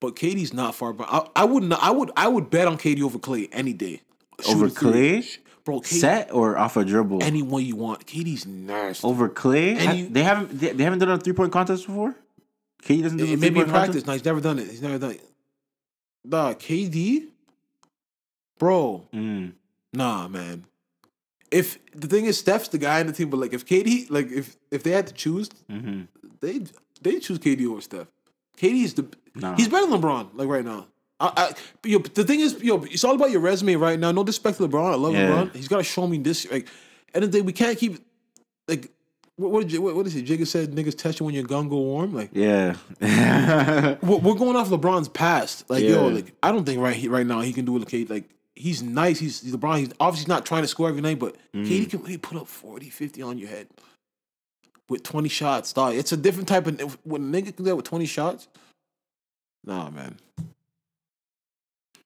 [0.00, 1.28] But KD's not far behind.
[1.36, 1.82] I, I would not.
[1.82, 2.10] I would.
[2.16, 4.00] I would bet on KD over Clay any day.
[4.48, 5.22] over Shooting three.
[5.22, 5.28] Clay.
[5.64, 5.80] bro.
[5.80, 7.22] KD, Set or off a dribble.
[7.22, 8.06] anyone you want.
[8.06, 9.06] KD's nasty.
[9.06, 9.72] over Clay.
[9.76, 10.58] And Ha- they haven't.
[10.58, 12.14] They, they haven't done a three point contest before.
[12.82, 14.02] KD doesn't do It may be in practice.
[14.02, 14.06] contest?
[14.06, 14.68] No, he's never done it.
[14.70, 15.24] He's never done it.
[16.28, 17.26] Dog, KD,
[18.58, 19.06] bro.
[19.12, 19.52] Mm.
[19.92, 20.64] Nah, man.
[21.60, 24.30] If the thing is, Steph's the guy in the team, but like if KD, like
[24.30, 26.02] if if they had to choose, hmm
[26.40, 26.64] they
[27.00, 28.08] they choose KD over Steph.
[28.58, 29.06] KD is the
[29.36, 29.56] Nah.
[29.56, 30.30] he's better than LeBron.
[30.34, 30.86] Like right now.
[31.20, 34.10] I, I, but, yo, the thing is, yo, it's all about your resume right now.
[34.12, 34.92] No disrespect to LeBron.
[34.92, 35.28] I love Yeah.
[35.30, 35.54] LeBron.
[35.56, 36.50] He's got to show me this.
[36.50, 36.66] Like,
[37.14, 38.04] and the thing we can't keep
[38.68, 38.90] like
[39.36, 40.26] what what, you, what, what is it?
[40.26, 42.14] Jigga said niggas test you when your gun go warm.
[42.14, 42.76] Like Yeah.
[44.02, 45.68] we're going off LeBron's past.
[45.70, 47.80] Like yo, like I don't think right he, right now he can do it.
[47.92, 48.24] Like, like
[48.56, 49.18] he's nice.
[49.18, 49.78] He's, he's LeBron.
[49.78, 51.66] He's obviously not trying to score every night, but Mm.
[51.66, 53.68] KD can really put up 40, 50 on your head
[54.88, 55.72] with twenty shots.
[55.72, 58.48] Dog, it's a different type of when a nigga can do that with twenty shots.
[59.64, 60.16] Nah, man.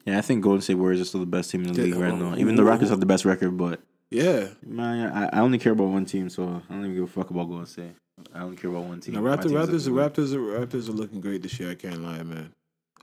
[0.05, 1.97] yeah, I think Golden State Warriors are still the best team in the Yeah, league
[1.97, 2.37] right now.
[2.37, 3.81] Even the Rockets have the best record, but
[4.11, 7.07] Yeah, man, I, I only care about one team, so I don't even give a
[7.09, 7.95] fuck about Golden State.
[8.35, 9.15] I only care about one team.
[9.15, 9.91] the My Raptors, the.
[9.91, 11.71] Raptors, the Raptors are looking great this year.
[11.71, 12.53] I can't lie, man.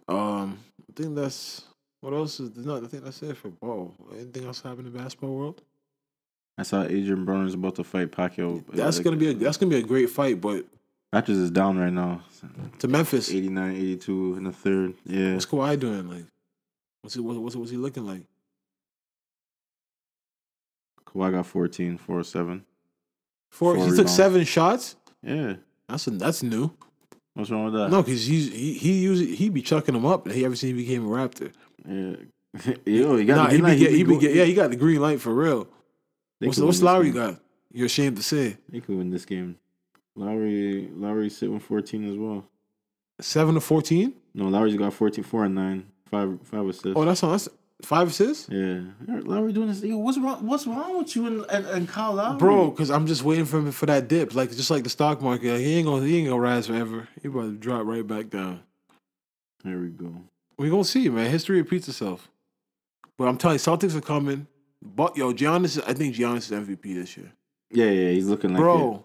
[0.08, 0.60] Um,
[0.90, 1.64] I think that's
[2.06, 2.84] what else is not.
[2.84, 3.94] I think that's it for ball.
[4.14, 5.62] Anything else happening in the basketball world?
[6.58, 8.64] I saw Adrien Broner's about to fight Pacquiao.
[8.72, 10.66] That's Like, gonna be a that's gonna be a great fight, but
[11.14, 12.22] Raptors is down right now.
[12.80, 14.94] to Memphis, 89, 82 in the third.
[15.06, 15.34] Yeah.
[15.34, 16.08] what's Kawhi doing?
[16.08, 16.26] Like,
[17.02, 18.22] what's he what- what's, what's he looking like?
[21.08, 22.66] Kawhi got 14, 4 7.
[23.50, 24.96] Four, Four he took seven shots.
[25.24, 25.56] Yeah.
[25.88, 26.72] That's that's new.
[27.34, 27.90] What's wrong with that?
[27.90, 30.28] No, because he's he he usually he be chucking them up.
[30.30, 31.52] He ever since he became a Raptor.
[31.88, 32.16] Yeah.
[32.86, 34.70] Yo, you got Nah, the he green light, get, he be get, yeah, he got
[34.70, 35.68] the green light for real.
[36.40, 37.14] they What's what's Lowry game.
[37.14, 37.40] got?
[37.72, 39.58] You're ashamed to say They could win this game.
[40.16, 42.46] Lowry, Lowry's sitting with 14 as well.
[43.20, 44.14] seven to fourteen.
[44.34, 45.86] No, Lowry's got 14, 4 and 9.
[46.12, 46.94] 5, five assists.
[46.96, 47.50] Oh, that's that's
[47.82, 48.82] five assists, yeah.
[49.08, 49.82] Lowry doing this.
[49.84, 50.46] Yo, what's wrong?
[50.48, 52.38] What's wrong with you and, and, and Kyle Lowry?
[52.38, 52.70] bro.
[52.72, 55.52] Because I'm just waiting for him for that dip, like just like the stock market.
[55.52, 57.10] Like, he ain't gonna he ain't gonna rise forever.
[57.22, 58.62] He about to drop right back down.
[59.64, 60.14] There we go.
[60.58, 61.30] We gonna see, man.
[61.30, 62.30] History repeats itself.
[63.18, 64.48] But I'm telling you, Celtics are coming.
[64.82, 67.32] But yo, Giannis, is- I think Giannis is MVP this year,
[67.72, 68.64] Yeah, yeah, he's looking like it.
[68.64, 69.04] bro.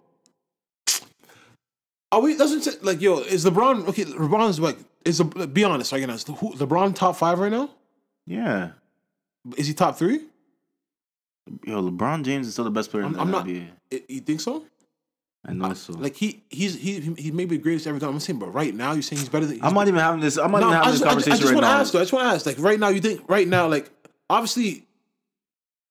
[2.13, 2.37] Are we?
[2.37, 3.19] Doesn't say, like yo?
[3.21, 4.05] Is LeBron okay?
[4.05, 5.93] LeBron's like is the, be honest.
[5.93, 6.27] I can ask.
[6.27, 7.71] Who, LeBron top five right now?
[8.27, 8.71] Yeah.
[9.57, 10.23] Is he top three?
[11.65, 13.47] Yo, LeBron James is still the best player in I'm, the I'm.
[13.47, 13.69] NBA.
[13.93, 14.65] I- You think so?
[15.47, 15.95] I know so.
[15.95, 18.11] Like he he's he he may be the greatest ever done.
[18.11, 19.63] I'm saying, but right now you're saying he's better than.
[19.65, 20.37] I'm not even having this.
[20.37, 21.71] I'm not No, even having just, this I just, I conversation just right want to
[21.71, 21.81] now.
[21.81, 21.99] ask though.
[21.99, 22.47] I just want to ask.
[22.47, 23.91] Like right now, you think right now, like
[24.29, 24.87] obviously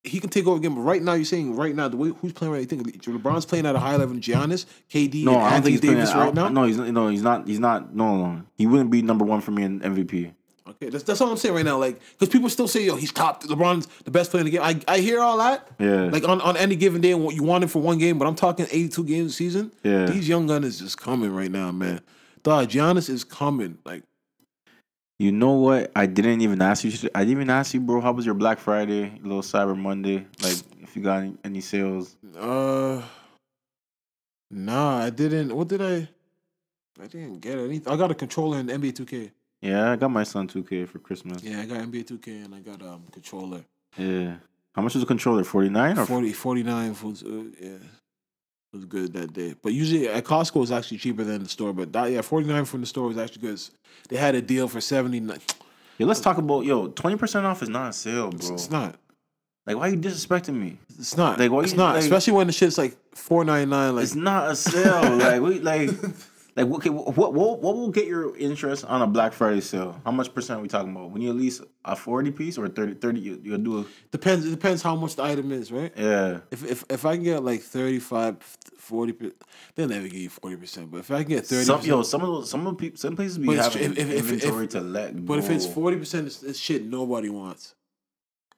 [0.03, 2.31] he can take over again, but right now you're saying right now the way who's
[2.31, 2.59] playing right.
[2.59, 5.61] You think LeBron's playing at a high level Giannis, KD, No, and I don't Anthony
[5.61, 5.95] think he's playing.
[5.97, 6.49] Davis I right now.
[6.49, 7.47] No, he's no, he's not.
[7.47, 7.95] He's not.
[7.95, 10.31] No, no, he wouldn't be number one for me in MVP.
[10.69, 11.77] Okay, that's that's all I'm saying right now.
[11.77, 13.43] Like because people still say yo he's top.
[13.43, 14.61] LeBron's the best player in the game.
[14.61, 15.67] I I hear all that.
[15.79, 16.03] Yeah.
[16.05, 18.35] Like on, on any given day, what you want him for one game, but I'm
[18.35, 19.71] talking 82 games a season.
[19.83, 20.05] Yeah.
[20.05, 22.01] These young guns is just coming right now, man.
[22.43, 23.77] Dog, Giannis is coming.
[23.85, 24.03] Like
[25.17, 25.91] You know what?
[25.95, 26.91] I didn't even ask you.
[27.15, 27.99] I didn't even ask you, bro.
[28.01, 30.25] How was your Black Friday, little Cyber Monday?
[30.41, 32.15] Like, if you got any, any sales?
[32.37, 33.01] Uh,
[34.49, 35.55] nah, I didn't.
[35.55, 36.07] What did I?
[37.01, 37.91] I didn't get anything.
[37.91, 39.31] I got a controller in NBA 2K.
[39.61, 41.43] Yeah, I got my son 2K for Christmas.
[41.43, 43.61] Yeah, I got NBA 2K and I got um controller.
[43.97, 44.35] Yeah.
[44.73, 45.43] How much was the controller?
[45.43, 47.27] 49 or 40, 49 was uh,
[47.59, 47.69] yeah.
[48.71, 49.55] It was good that day.
[49.61, 51.73] But usually at Costco it's actually cheaper than the store.
[51.73, 53.59] But that, yeah, 49 from the store was actually good.
[54.09, 55.39] They had a deal for 79.
[55.97, 58.53] Yo, let's talk about yo, 20% off is not a sale, bro.
[58.53, 58.95] It's not.
[59.67, 60.77] Like why are you disrespecting me?
[60.97, 61.37] It's not.
[61.39, 61.95] Like, why it's you- not.
[61.95, 65.15] like- Especially when the shit's like 4.99 like It's not a sale.
[65.17, 65.89] like we like
[66.63, 69.99] like okay, what what what will get your interest on a Black Friday sale?
[70.05, 71.11] How much percent are we talking about?
[71.11, 74.45] When you at least a 40 piece or 30 30 you, you'll do a depends
[74.45, 75.91] it depends how much the item is, right?
[75.97, 76.39] yeah.
[76.51, 78.37] If if if I can get like 35
[78.77, 79.31] 40
[79.75, 82.27] they'll never give you 40%, but if I can get 30 Some yo, some of
[82.27, 85.25] those, some of people, some places be having if- if- if- inventory if- to let
[85.25, 87.75] But if it's forty percent, it's, it's shit nobody wants.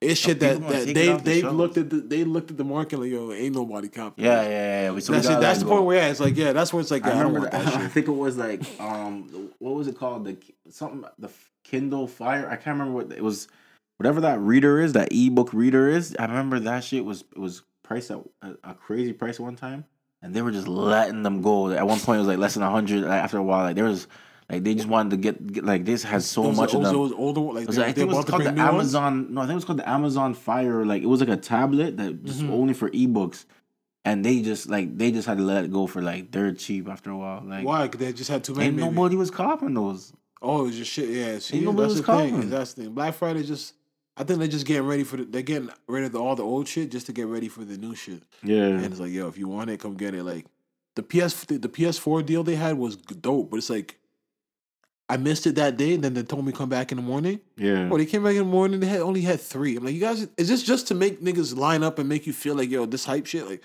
[0.02, 1.56] It's shit that, that take they off the they shelves.
[1.56, 4.26] looked at the they looked at the market like yo ain't nobody confident.
[4.26, 4.92] yeah, yeah, yeah.
[4.92, 4.98] yeah.
[5.00, 5.40] So that's it.
[5.40, 7.14] That's let the point where yeah, it's like yeah, that's where it's like yeah, I
[7.14, 7.64] I, remember want that.
[7.64, 10.24] that I think it was like um, what was it called?
[10.24, 10.36] The
[10.70, 11.30] something the
[11.64, 12.46] Kindle Fire.
[12.48, 13.48] I can't remember what it was.
[13.98, 16.16] Whatever that reader is, that ebook reader is.
[16.18, 19.84] I remember that shit was it was priced at a, a crazy price one time,
[20.22, 21.70] and they were just letting them go.
[21.70, 23.04] At one point, it was like less than a hundred.
[23.04, 24.08] After a while, like there was
[24.52, 26.92] like they just wanted to get, get like this has so Those, much of them.
[26.92, 28.62] those older like It was they, like- I they think it was called the new
[28.62, 28.74] ones?
[28.74, 29.34] Amazon.
[29.34, 30.84] No, I think it was called the Amazon Fire.
[30.84, 32.52] Like it was like a tablet that just Mm-hmm.
[32.52, 33.46] only for ebooks,
[34.04, 36.88] and they just like they just had to let it go for like dirt cheap
[36.88, 37.42] after a while.
[37.44, 37.88] Like Why?
[37.88, 38.66] 'Cause they just had too many.
[38.66, 38.88] ain't maybe.
[38.90, 40.12] nobody was copping those.
[40.44, 41.08] Oh, it was just shit.
[41.08, 42.50] Yeah, see, Ain't nobody that's was the thing.
[42.50, 42.92] That's the thing.
[42.92, 43.74] Black Friday just.
[44.14, 45.24] I think they're just getting ready for the.
[45.24, 47.78] They're getting rid of the, all the old shit just to get ready for the
[47.78, 48.22] new shit.
[48.42, 50.22] Yeah, And it's like, yo, if you want it, come get it.
[50.24, 50.44] Like
[50.96, 53.98] the PS, the, the PS4 deal they had was dope, but it's like,
[55.12, 57.40] I missed it that day, and then they told me come back in the morning.
[57.56, 57.88] yeah.
[57.92, 58.80] Oh, they came back in the morning.
[58.80, 59.76] They had only had three.
[59.76, 62.32] I'm like, you guys, is this just to make niggas line up and make you
[62.32, 63.46] feel like, yo, this hype shit?
[63.48, 63.62] Like,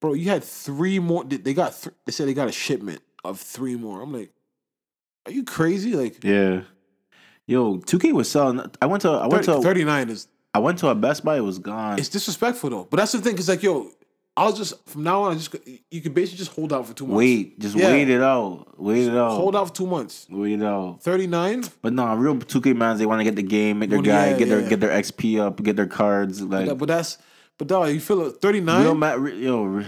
[0.00, 1.24] bro, you had three more.
[1.24, 1.72] They they got.
[1.80, 4.02] Th- they said they got a shipment of three more.
[4.02, 4.30] I'm like,
[5.26, 5.94] are you crazy?
[5.94, 6.62] Like, Yeah.
[7.46, 8.60] Yo, 2K was selling.
[8.80, 11.36] I went to I went 30, to 39 is I went to a Best Buy.
[11.36, 11.98] It was gone.
[11.98, 12.86] it's disrespectful though.
[12.90, 13.90] But that's the thing, cause like, yo,
[14.36, 15.54] I'll just from now on, I just
[15.90, 17.18] you can basically just hold out for two months.
[17.18, 17.92] Wait, just Yeah.
[17.92, 18.66] wait it out.
[18.80, 19.30] Wait it out.
[19.36, 20.26] Hold out for two months.
[20.28, 21.02] Wait it out.
[21.02, 24.08] 39 But no, real 2K mans, they want to get the game, make their Money,
[24.08, 26.42] guy, yeah, get their get their XP up, get their cards.
[26.42, 27.18] Like But, but that's
[27.58, 28.82] but dog, you feel it 39?
[28.82, 29.84] real ma- yo.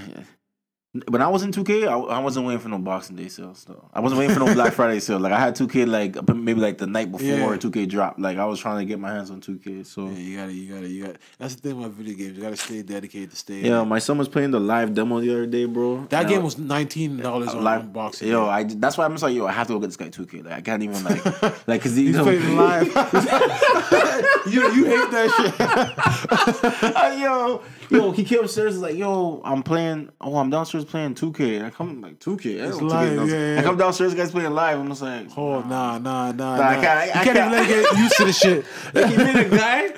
[1.08, 3.64] When I was in 2K, I, I wasn't waiting for no Boxing Day sales.
[3.68, 3.88] though.
[3.92, 5.18] I wasn't waiting for no Black Friday sale.
[5.18, 7.46] Like I had 2K like maybe like the night before Yeah.
[7.56, 8.18] 2K dropped.
[8.20, 9.84] Like I was trying to get my hands on 2K.
[9.86, 11.18] So Yeah, you gotta, you gotta, you gotta.
[11.38, 12.36] That's the thing about video games.
[12.36, 13.60] You gotta stay dedicated to stay.
[13.60, 16.06] yeah, my son was playing the live demo the other day, bro.
[16.10, 18.28] that game I- was nineteen dollars on, live boxing.
[18.28, 20.08] Yo, I that's why I'm just like, yo, I have to go get this guy
[20.08, 20.44] 2K.
[20.44, 21.24] Like I can't even like,
[21.68, 22.86] like, cause you He's know, playing live.
[24.46, 26.96] you you hate that shit.
[26.96, 28.74] Uh, yo, yo, he came upstairs.
[28.74, 30.10] He's like, yo, I'm playing.
[30.20, 31.64] Oh, I'm downstairs playing 2K.
[31.64, 32.62] I come like 2K.
[32.62, 33.60] I, It's don't 2K live, yeah, yeah.
[33.60, 34.14] I come downstairs.
[34.14, 34.78] Guys playing live.
[34.78, 36.32] I'm just like, Oh nah nah nah.
[36.32, 36.80] Nah, I nah.
[36.82, 37.36] can't- I- you I can't, can't.
[37.38, 38.64] even let it get used to the shit.
[38.94, 39.94] like he made a guy.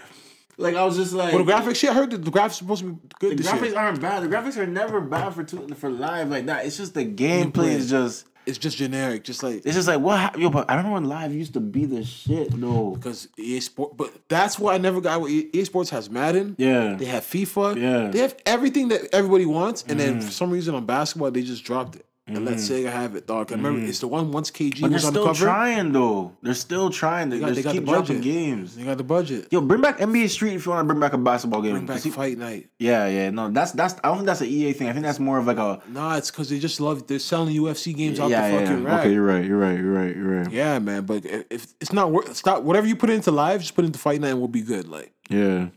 [0.61, 2.83] Like I was just like, But the graphics shit, I heard that the graphics supposed
[2.83, 3.39] to be good.
[3.39, 3.77] the graphics shit.
[3.77, 4.23] aren't bad.
[4.25, 6.67] The graphics are never bad for two, for live like that.
[6.67, 7.69] It's just the Gameplay.
[7.69, 8.27] is just.
[8.49, 11.05] It's just generic, just like It's just like what hap- yo, but I remember when
[11.05, 13.97] live used to be the shit No, because EA Sport.
[13.97, 15.21] But that's why I never got.
[15.21, 16.57] what EA Sports has Madden.
[16.59, 16.95] Yeah.
[16.95, 17.77] They have FIFA.
[17.81, 18.11] Yeah.
[18.11, 20.25] They have everything that everybody wants, and then mm.
[20.25, 23.51] for some reason on basketball they just dropped it and let Sega have it, dog.
[23.51, 24.83] I remember it's the one once KG Mm-hmm.
[24.83, 25.45] But they're was on the still cover.
[25.45, 26.37] trying though.
[26.43, 27.31] They're still trying.
[27.31, 28.77] They, They got, they got keep the dropping games.
[28.77, 29.49] They got the budget.
[29.51, 31.73] Yo, bring back NBA Street if you want to bring back a basketball game.
[31.73, 32.69] Bring back 'Cause fight night.
[32.79, 33.95] Yeah, yeah, no, that's that's.
[34.05, 34.89] I don't think that's an EA thing.
[34.89, 35.81] I think that's more of like a.
[35.89, 37.07] Nah, it's because they just love.
[37.07, 38.89] They're selling UFC games out yeah, the fucking yeah.
[38.89, 39.01] rack.
[39.01, 39.45] Okay, you're right.
[39.45, 39.79] You're right.
[39.79, 40.17] You're right.
[40.17, 40.53] You're right.
[40.53, 41.05] Yeah, man.
[41.07, 43.99] But if, if it's not worth, stop whatever you put into live, just put into
[43.99, 44.87] fight night and we'll be good.
[44.89, 45.69] Like, Yeah.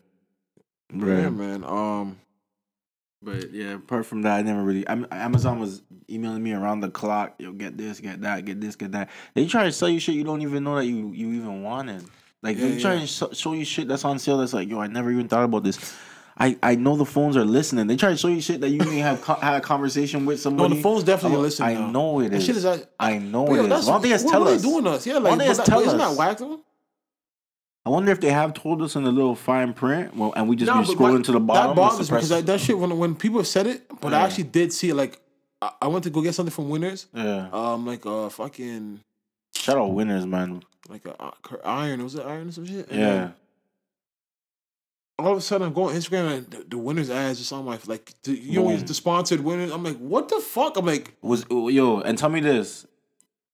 [0.93, 1.21] Right.
[1.21, 1.63] yeah, man.
[1.63, 2.17] Um,
[3.23, 4.87] But yeah, apart from that, I never really.
[4.87, 7.35] I'm, Amazon was emailing me around the clock.
[7.37, 9.09] Yo, get this, get that, get this, get that.
[9.35, 12.03] They try to sell you shit you don't even know that you you even wanted.
[12.41, 13.01] Like Yeah, they try yeah.
[13.01, 14.37] to sh- show you shit that's on sale.
[14.39, 15.77] That's like, yo, I never even thought about this.
[16.37, 17.85] I, I know the phones are listening.
[17.85, 20.39] They try to show you shit that you may have co- had a conversation with
[20.39, 20.69] somebody.
[20.69, 21.77] no, the phone's definitely Oh, listening.
[21.77, 21.91] I now.
[21.91, 22.45] know it That is.
[22.45, 23.69] shit is that- I know But yo, it is.
[23.69, 24.61] that's Why don't they just what tell are us?
[24.63, 25.05] they doing us?
[25.05, 26.09] Yeah, Why like, don't they that- tell but isn't us?
[26.09, 26.59] that whack though?
[27.85, 30.55] I wonder if they have told us in the little fine print, well, and we
[30.55, 31.71] just Nah, be scrolling to the bottom.
[31.71, 34.21] That bothers me because that, that shit when when people have said it, but I
[34.21, 34.95] actually did see it.
[34.95, 35.19] Like,
[35.61, 37.07] I, I went to go get something from Winners.
[37.13, 37.49] yeah.
[37.51, 38.99] Um, like uh, fucking
[39.55, 40.63] Shout out winners, man.
[40.89, 41.31] like a, uh,
[41.65, 42.03] iron.
[42.03, 42.89] Was it iron or some shit?
[42.91, 43.29] And Yeah.
[45.19, 47.65] All of a sudden, I'm going on Instagram and the, the winners ads just on
[47.65, 49.71] my like the, you know the sponsored winners.
[49.71, 50.77] I'm like, what the fuck?
[50.77, 52.85] I'm like, was yo and tell me this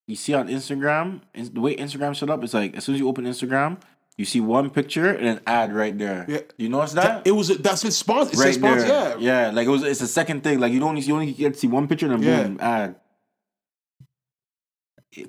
[0.08, 3.10] you see on instagram the way instagram set up it's like as soon as you
[3.10, 3.78] open instagram
[4.18, 6.40] you see one picture and an ad right there Yeah.
[6.58, 8.34] you notice that it was that's his sponsor.
[8.34, 8.88] It right says sponsor.
[8.88, 11.34] there Yeah, yeah like it was it's the second thing like you don't you only
[11.34, 12.44] get to see one picture and then Yeah.
[12.48, 12.96] boom ad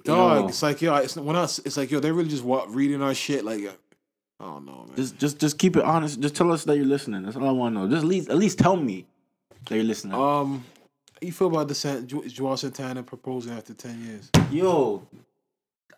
[0.05, 2.66] Dog, yo, it's like yo, it's when us, it's like yo, they're really just wa-
[2.69, 3.43] reading our shit.
[3.43, 3.60] Like,
[4.39, 4.97] I don't know, man.
[4.97, 6.20] just just just keep it honest.
[6.20, 7.23] Just tell us that you're listening.
[7.23, 7.89] That's all I want to know.
[7.89, 9.06] Just at least at least tell me
[9.66, 10.12] that you're listening.
[10.15, 10.62] Um,
[11.23, 14.28] you feel about the San, Juelz Santana proposing after ten years?
[14.51, 15.06] Yo,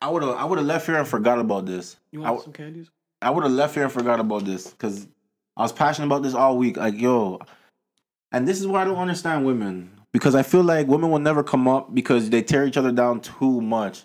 [0.01, 1.97] I would have I would have left here and forgot about this.
[2.11, 2.91] You I, want some candies?
[3.23, 5.07] I would have left here and forgot about this because
[5.57, 6.77] I was passionate about this all week.
[6.77, 7.41] Like, yo,
[8.33, 11.43] and this is why I don't understand women because I feel like women will never
[11.43, 14.05] come up because they tear each other down too much.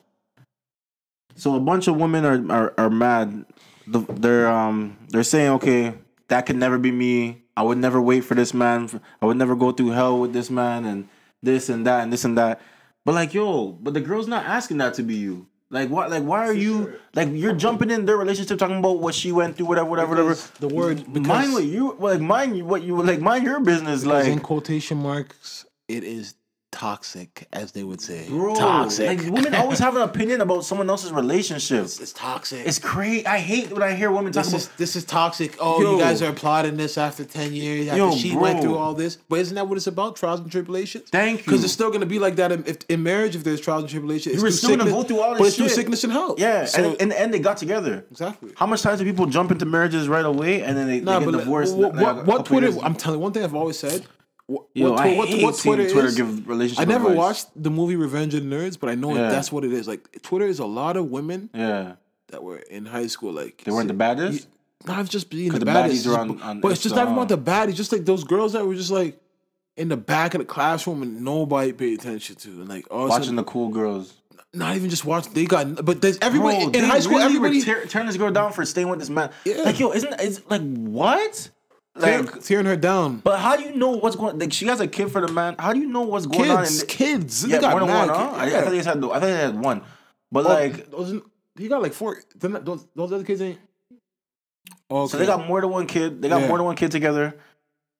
[1.35, 3.45] So a bunch of women are are, are mad.
[3.87, 5.93] They're um they're saying, okay,
[6.27, 7.43] that could never be me.
[7.57, 9.01] I would never wait for this man.
[9.21, 11.07] I would never go through hell with this man and
[11.41, 12.61] this and that and this and that.
[13.05, 15.47] But like, yo, but the girl's not asking that to be you.
[15.71, 16.09] Like what?
[16.11, 19.57] Like why are you like you're jumping in their relationship talking about what she went
[19.57, 20.39] through, whatever, whatever, whatever.
[20.59, 24.05] The word- because- mind what you like, mind what you like, mind your business.
[24.05, 26.35] Like in quotation marks, it is
[26.75, 28.27] toxic, as they would say.
[28.27, 29.07] bro, toxic.
[29.07, 31.85] like women always have an opinion about someone else's relationship.
[31.85, 32.67] it's, it's toxic.
[32.67, 33.25] It's crazy.
[33.25, 34.61] I hate when I hear women talk this about.
[34.61, 35.55] is this is toxic.
[35.59, 35.93] Oh, Yo.
[35.93, 39.15] you guys are applauding this after ten years after Yo, she went through all this.
[39.29, 40.17] But isn't that what it's about?
[40.17, 41.09] Trials and tribulations.
[41.09, 41.45] Thank you.
[41.45, 43.35] Because it's still gonna be like that in, if, in marriage.
[43.35, 45.55] If there's trials and tribulations, We're through still gonna go through all this but it's
[45.55, 45.75] through shit.
[45.75, 46.39] sickness and health.
[46.39, 48.05] Yeah, So, and in the end they got together.
[48.11, 48.51] exactly.
[48.57, 51.25] How much times do people jump into marriages right away and then they, Nah, they
[51.25, 51.75] get divorced?
[51.75, 52.71] what, like, what, what Twitter?
[52.83, 54.05] I'm telling you, one thing I've always said.
[54.47, 57.17] What, Yo, what, I what, hate what Twitter Twitter give relationship I never advice.
[57.17, 59.29] watched the movie Revenge of the Nerds, but I know Yeah.
[59.29, 59.87] that's what it is.
[59.87, 61.93] Like Twitter is a lot of women Yeah,
[62.27, 63.33] that were in high school.
[63.33, 64.47] Like they weren't the baddest.
[64.85, 67.13] not just being the, the baddest, baddies are on- on but it's just not even
[67.15, 67.73] about the baddies.
[67.75, 69.19] Just like those girls that were just like
[69.77, 73.23] in the back of the classroom and nobody paid attention to, and like all Watching
[73.23, 74.13] sudden, the cool girls.
[74.53, 75.27] not even just watch.
[75.29, 77.13] They got, but there's everybody Bro, in high school.
[77.17, 79.31] really everybody were tear, tearing this girl down for staying with this man.
[79.43, 79.63] Yeah.
[79.63, 81.49] Like yo, isn't it's like what?
[81.99, 83.17] Tearing, Like, tearing her down.
[83.23, 84.37] but how do you know what's going?
[84.39, 85.55] Like she has a kid for the man.
[85.59, 86.63] How do you know what's going on?
[86.63, 87.41] Kids, In the, kids.
[87.43, 88.09] They yeah, got more than one.
[88.09, 88.15] Huh?
[88.15, 88.53] kids.
[88.53, 88.87] I, I thought they had.
[88.87, 89.81] I thought they had one.
[90.31, 91.21] But Oh, like, those,
[91.57, 92.21] he got like four.
[92.35, 93.59] Those, those other kids ain't.
[94.89, 95.11] Okay.
[95.11, 96.21] so they got more than one kid.
[96.21, 96.47] They got Yeah.
[96.47, 97.35] more than one kid together.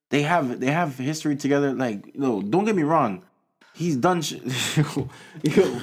[0.10, 1.74] They have they have history together.
[1.74, 3.24] Like no, don't get me wrong.
[3.74, 4.22] He's done.
[4.22, 4.36] Sh-
[5.44, 5.82] yo,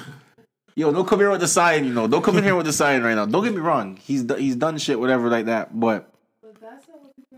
[0.75, 1.85] yo, don't come here with the sign.
[1.85, 3.25] You know, don't come in here with the sign right now.
[3.25, 3.97] Don't get me wrong.
[3.97, 5.77] He's he's done shit, whatever like that.
[5.77, 6.12] But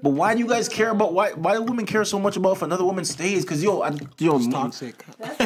[0.06, 2.57] But why do you guys care about why why do women care so much about
[2.57, 3.44] if another woman stays?
[3.44, 5.03] Cause yo, I, yo, toxic.
[5.18, 5.41] That's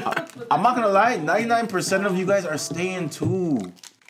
[0.51, 3.55] I'm not gonna lie, 99 percent of you guys are staying too,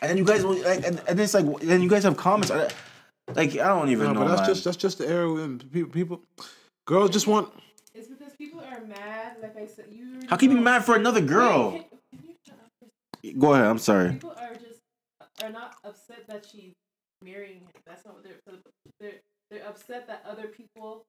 [0.00, 2.50] and then you guys will, like, and, and it's like, then you guys have comments,
[2.50, 4.20] like I don't even No, know.
[4.22, 4.48] but that's man.
[4.50, 6.20] just that's just the era when people, people
[6.84, 7.48] girls just want.
[7.94, 9.36] It's because people are mad.
[9.40, 10.18] Like I said, you.
[10.28, 11.70] How can you be mad for another girl?
[11.74, 13.66] Wait, can- can you shut up for a Go ahead.
[13.66, 14.14] I'm sorry.
[14.14, 14.80] people are just
[15.44, 16.72] are not upset that she's
[17.22, 17.68] marrying him.
[17.86, 18.40] That's not what they're.
[18.98, 19.20] They're
[19.50, 21.04] they're upset that other people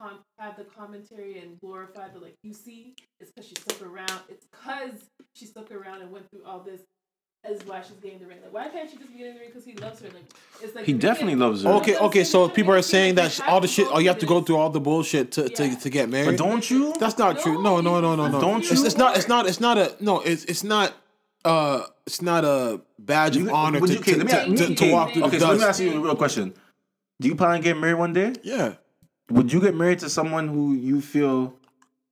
[0.00, 2.94] com- have the commentary and glorify the like you see.
[3.20, 4.20] It's because she stuck around.
[4.28, 4.92] It's because
[5.34, 6.82] she stuck around and went through all this.
[7.48, 8.38] Is why she's getting the ring.
[8.42, 10.08] Like, why can't she just be getting the ring because he loves her?
[10.08, 10.24] Like,
[10.60, 11.70] it's like He the definitely beginning- loves her.
[11.74, 12.24] Okay, okay.
[12.24, 14.56] So people are saying that sh- all the shit, oh, you have to go through
[14.56, 15.76] all the bullshit to to, Yeah.
[15.76, 16.36] to get married.
[16.36, 16.94] But don't you?
[16.98, 17.62] That's not true.
[17.62, 18.40] No, no, no, no, no.
[18.40, 18.84] Don't It's, you?
[18.86, 19.16] it's not.
[19.16, 19.46] It's not.
[19.46, 19.94] It's not a.
[20.00, 20.18] No.
[20.20, 20.94] It's it's not.
[21.44, 24.56] Uh, it's not a badge of You- honor would to, okay, to, me to, ask-
[24.56, 26.52] to, to walk through Okay, the so let me ask you a real question.
[27.20, 28.32] Do you plan on getting married one day?
[28.42, 28.74] Yeah.
[29.30, 31.54] Would you get married to someone who you feel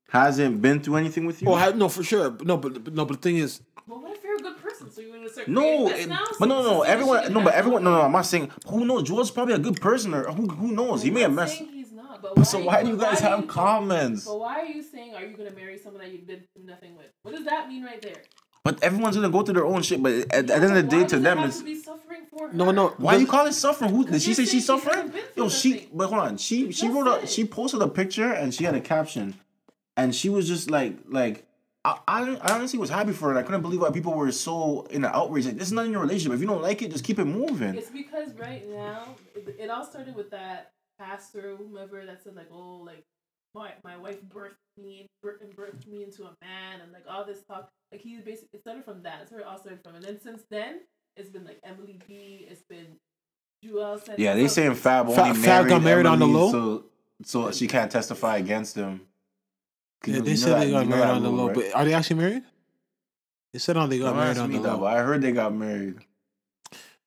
[0.09, 1.49] hasn't been through anything with you?
[1.49, 2.37] Oh, I, no, for sure.
[2.43, 3.05] No, but, but no.
[3.05, 4.91] But the thing is, But what if you're a good person?
[4.91, 5.49] So you're gonna start.
[5.49, 6.25] No, creating this it- now?
[6.41, 8.51] but no, So- no, so everyone, no, but everyone, no, no, I'm not saying.
[8.69, 9.05] Who knows?
[9.05, 11.03] George's probably a good person, or who, who knows?
[11.03, 11.59] He may have I'm messed.
[11.59, 12.21] saying he's not.
[12.21, 14.25] But why, So why do you guys have you- comments?
[14.27, 16.97] But why are you saying are you gonna marry someone that you've been through nothing
[16.97, 17.07] with?
[17.23, 18.23] What does that mean right there?
[18.67, 20.03] But everyone's gonna go through their own shit.
[20.03, 22.23] But at, at the end of the day, to them, have it's to be suffering
[22.29, 22.89] for no, no.
[22.99, 23.91] why you does- call it suffering?
[23.93, 24.95] Who did she say she's saying she suffering?
[24.97, 25.71] hasn't been through Yo, she.
[25.71, 25.89] nothing.
[25.95, 28.81] But hold on, she she wrote a she posted a picture and she had a
[28.81, 29.35] caption,
[29.97, 31.45] and she was just like like.
[31.85, 33.39] I, I, I honestly was happy for it.
[33.39, 35.47] I couldn't believe why people were so in an outrage.
[35.47, 36.33] Like, this is not in your relationship.
[36.35, 37.77] If you don't like it, just keep it moving.
[37.77, 42.35] It's because right now it, it all started with that pastor, or whomever that said
[42.35, 43.05] like, oh, like
[43.57, 47.25] my my wife birthed me, birthed, and birthed me into a man, and like all
[47.25, 47.69] this talk.
[47.91, 49.21] Like he basically it started from that.
[49.21, 49.95] That's where it all started from.
[49.97, 50.81] And then since then,
[51.17, 52.47] it's been like Emily B.
[52.49, 52.97] It's been
[53.65, 53.99] Juelz.
[54.01, 54.19] Santana.
[54.19, 56.51] Yeah, they saying Fab Fa- only Fab got married on the low?
[56.53, 56.85] so
[57.25, 59.01] so she can't testify against him
[60.05, 61.47] Yeah, you they know said that- they you got married on the low.
[61.47, 61.55] right?
[61.55, 62.43] But are they actually married?
[63.55, 64.81] They said on they got Don't married ask on me the that, low.
[64.81, 65.97] but I heard they got married.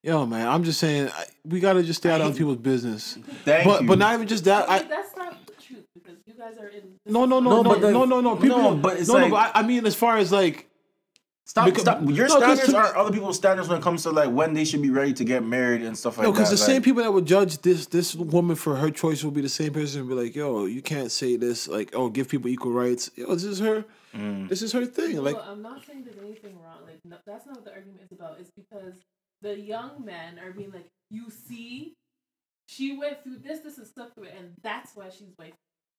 [0.01, 3.19] Yo, man, I'm just saying I, we gotta just stay out of other people's business.
[3.43, 3.87] Thank But you.
[3.87, 4.65] but not even just that.
[4.65, 6.99] But I that's not the truth because you guys are in.
[7.05, 9.29] no no no No, no the- no no no people no, but it's no no.
[9.29, 10.67] But I, I mean, as far as like
[11.45, 12.01] stop, because- stop.
[12.01, 14.53] Your no, 'cause standards to- are other people's standards when it comes to like when
[14.53, 16.37] they should be ready to get married and stuff like no, that.
[16.39, 19.23] No, because the like, same people that would judge this this woman for her choice
[19.23, 21.67] will be the same person and be like, yo, you can't say this.
[21.67, 23.11] Like, oh, give people equal rights.
[23.15, 23.85] Yo, this is her.
[24.15, 24.49] Mm.
[24.49, 25.21] this is her thing.
[25.23, 26.79] Like, I'm not saying there's anything wrong.
[26.85, 28.37] Like no, that's not what the argument is about.
[28.39, 28.95] It's because
[29.41, 31.93] the young men are being like, you see,
[32.67, 35.53] she went through this, this, and stuff through it, and that's why she's wife.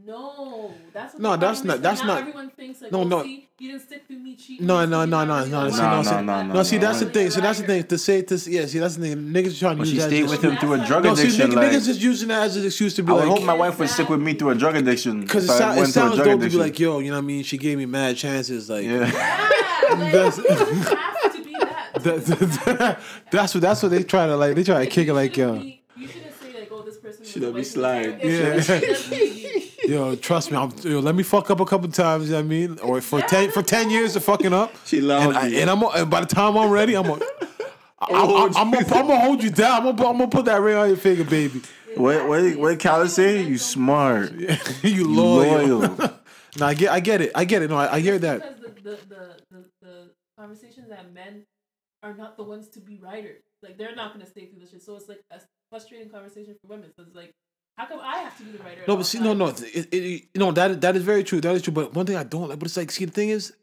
[0.07, 3.23] No, that's what No, the that's not- that's not- Everyone thinks like, No, oh, no.
[3.23, 4.67] See, you didn't stick through me cheating.
[4.67, 5.45] No, you no, didn't no, no, no.
[5.45, 5.71] See, didn't no,
[6.03, 6.25] see, that.
[6.25, 7.31] no, no, no, see, no, that's the thing.
[7.31, 8.67] So that's the thing to say to yeah.
[8.67, 9.17] See, that's the thing.
[9.19, 11.11] Niggas trying to But use she stayed just- with him through a that's drug why-
[11.11, 11.51] No, see, addiction.
[11.51, 13.43] niggas, like, niggas just using that as an excuse to be I would like, hope
[13.45, 15.21] my wife would stick with me through a drug addiction.
[15.21, 17.11] because it, if it went through a sounds drug dope to be like, yo, you
[17.11, 17.43] know what I mean?
[17.45, 18.71] She gave me mad chances.
[18.71, 19.07] Like, yeah.
[19.07, 21.95] Yeah, That's- it doesn't have to be that.
[22.03, 22.25] that-
[22.79, 22.99] that-
[23.31, 24.55] that's what that's what they try to like.
[24.55, 25.73] They try to kick it like, You shouldn't yo,
[26.03, 27.25] You shouldn't say like, oh, this person.
[27.27, 29.11] Should was I be away from slide?
[29.13, 29.30] Yeah.
[29.85, 30.57] Yo, trust me.
[30.57, 32.27] I'm, yo, let me fuck up a couple times.
[32.27, 32.79] You know what I mean?
[32.81, 34.73] Or for ten for ten years of fucking up.
[34.87, 35.35] She And, loud.
[35.37, 37.25] I, and I'm and by the time I'm ready, I'm gonna.
[38.03, 39.87] I'm, I'm, I'm, gonna, hold you down.
[39.87, 41.61] I'm gonna, I'm gonna put that ring on your finger, baby.
[41.97, 43.43] What what what did Khaled say?
[43.43, 44.33] You smart.
[44.33, 45.81] you You loyal.
[45.81, 45.97] loyal.
[46.59, 47.33] no, I get, I get it.
[47.35, 47.69] I get it.
[47.69, 48.41] No, I, I hear that.
[48.41, 51.45] Because the, the, the, the, the conversations that men
[52.03, 53.43] are not the ones to be writers.
[53.63, 54.83] Like they're not gonna stay through the shit.
[54.83, 55.41] So it's like a
[55.71, 56.93] frustrating conversation for women.
[56.97, 57.33] So it's like,
[57.81, 58.83] how come I have to be the writer?
[58.87, 59.63] No, but see, no, no, times?
[59.63, 60.03] it, it,
[60.35, 61.41] you know that that is very true.
[61.41, 61.73] That is true.
[61.73, 63.55] But one thing I don't like, but it's like, see, the thing is,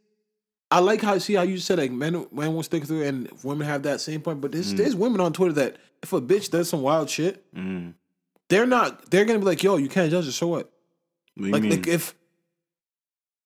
[0.72, 3.68] I like how see how you said like men men will stick through, and women
[3.68, 4.42] have that same point.
[4.42, 7.94] But there's there's women on Twitter that if a bitch does some wild shit, Mm.
[8.50, 9.10] they're not.
[9.12, 10.32] They're gonna be like, yo, you can't judge her.
[10.32, 10.72] So what?
[11.36, 11.72] What do you Like, mean?
[11.72, 12.16] like if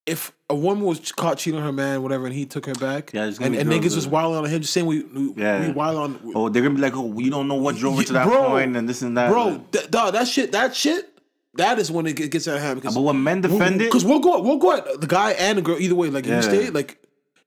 [0.06, 3.14] if a woman was caught cheating on her man, whatever, and he took her back,
[3.14, 5.68] Yeah, and, and niggas was wild on him, just saying we we, Yeah.
[5.68, 6.32] we wild on.
[6.36, 8.50] oh, they're gonna be like, oh, you don't know what drove her to that Bro,
[8.50, 9.30] point and this and that.
[9.30, 11.08] bro, th- dog, that shit, that shit,
[11.56, 12.82] that is when it gets out of hand.
[12.82, 15.58] Because But when men defend it, because we'll go, we'll go at the guy and
[15.58, 16.10] the girl either way.
[16.10, 16.38] Like Yeah.
[16.38, 16.98] you stay, like,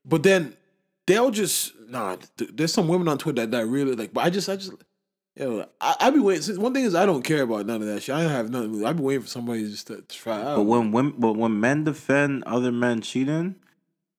[0.04, 0.56] but then
[1.06, 2.16] they'll just nah.
[2.36, 4.12] th- There's some women on Twitter that, that really like.
[4.14, 4.72] But I just, I just,
[5.36, 6.60] yo, I, I be waiting.
[6.60, 8.14] One thing is, I don't care about none of that shit.
[8.14, 8.84] I don't have nothing.
[8.84, 10.56] I be waiting for somebody just to try out.
[10.56, 13.56] But when women, but when men defend other men cheating,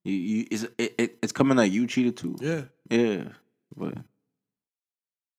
[0.04, 2.36] you, you it's it, it, it's coming like you cheated too.
[2.40, 3.24] yeah, Yeah,
[3.76, 3.94] but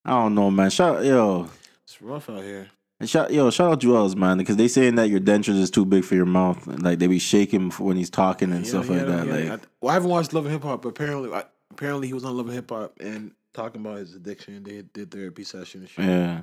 [0.04, 0.70] I don't know, man.
[0.70, 1.48] Shout yo,
[1.84, 2.68] it's rough out here.
[3.00, 5.84] and shout yo, shout out Juelz, man, because they saying that your dentures is too
[5.84, 8.96] big for your mouth, like they be shaking when he's talking and Yeah, stuff yeah,
[8.96, 9.26] like that.
[9.26, 12.06] yeah, like, I, well, I haven't watched Love and Hip Hop, but apparently, I, apparently
[12.08, 14.62] he was on Love and Hip Hop and talking about his addiction.
[14.62, 16.04] They did therapy session and shit.
[16.04, 16.42] yeah,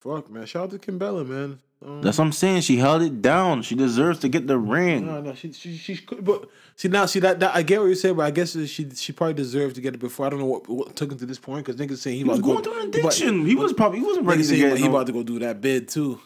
[0.00, 0.46] Fuck, man.
[0.46, 1.58] Shout out to Kimbella, man.
[1.84, 2.60] Um, that's what I'm saying.
[2.60, 3.62] She held it down.
[3.62, 5.06] She deserves to get the ring.
[5.06, 7.86] No, no, she she she could, but see now, see that, that I get what
[7.86, 10.26] you're saying, but I guess she she probably deserved to get it before.
[10.26, 12.28] I don't know what, what took him to this point because niggas saying he, He
[12.28, 13.46] was about going go, through an he about- addiction.
[13.46, 14.76] He was probably he wasn't ready Niggas to saying get.
[14.78, 16.20] he no- about to go do that bid too.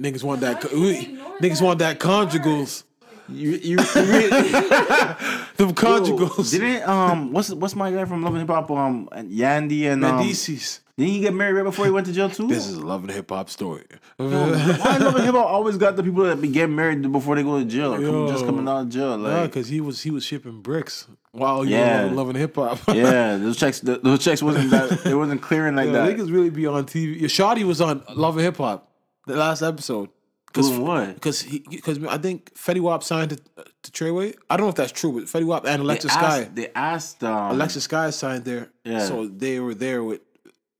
[0.00, 0.62] Niggas want that.
[0.62, 2.28] How we- Niggas that want that big word?
[2.28, 2.84] conjugals.
[3.32, 4.28] You, you, you really-
[5.56, 6.50] Them conjugals.
[6.50, 10.20] Didn't um what's what's my guy from Love and Hip Hop um Yandy and um,
[10.20, 10.80] Mendeecees.
[10.96, 12.48] didn't he get married right before he went to jail too?
[12.48, 13.84] This is a love and hip hop story.
[14.16, 17.42] Why Love and Hip Hop always got the people that be getting married before they
[17.42, 19.16] go to jail or come, just coming out of jail?
[19.18, 22.04] Nah, Like because he was he was shipping bricks while you Yeah.
[22.06, 22.78] were loving hip hop.
[22.88, 26.16] yeah, those checks th- those checks wasn't that it wasn't clearing like Yo, that.
[26.16, 27.20] Niggas really be on TV.
[27.20, 28.90] Your Shotti was on Love and Hip Hop
[29.26, 30.08] the last episode.
[30.52, 31.14] Doing what?
[31.14, 33.36] Because he because I think Fetty Wap signed to,
[33.82, 34.34] to Treyway.
[34.48, 36.50] I don't know if that's true, but Fetty Wap and They asked, Sky.
[36.52, 38.68] they asked um, Alexis Sky signed there.
[38.84, 39.06] Yeah.
[39.06, 40.20] So they were there with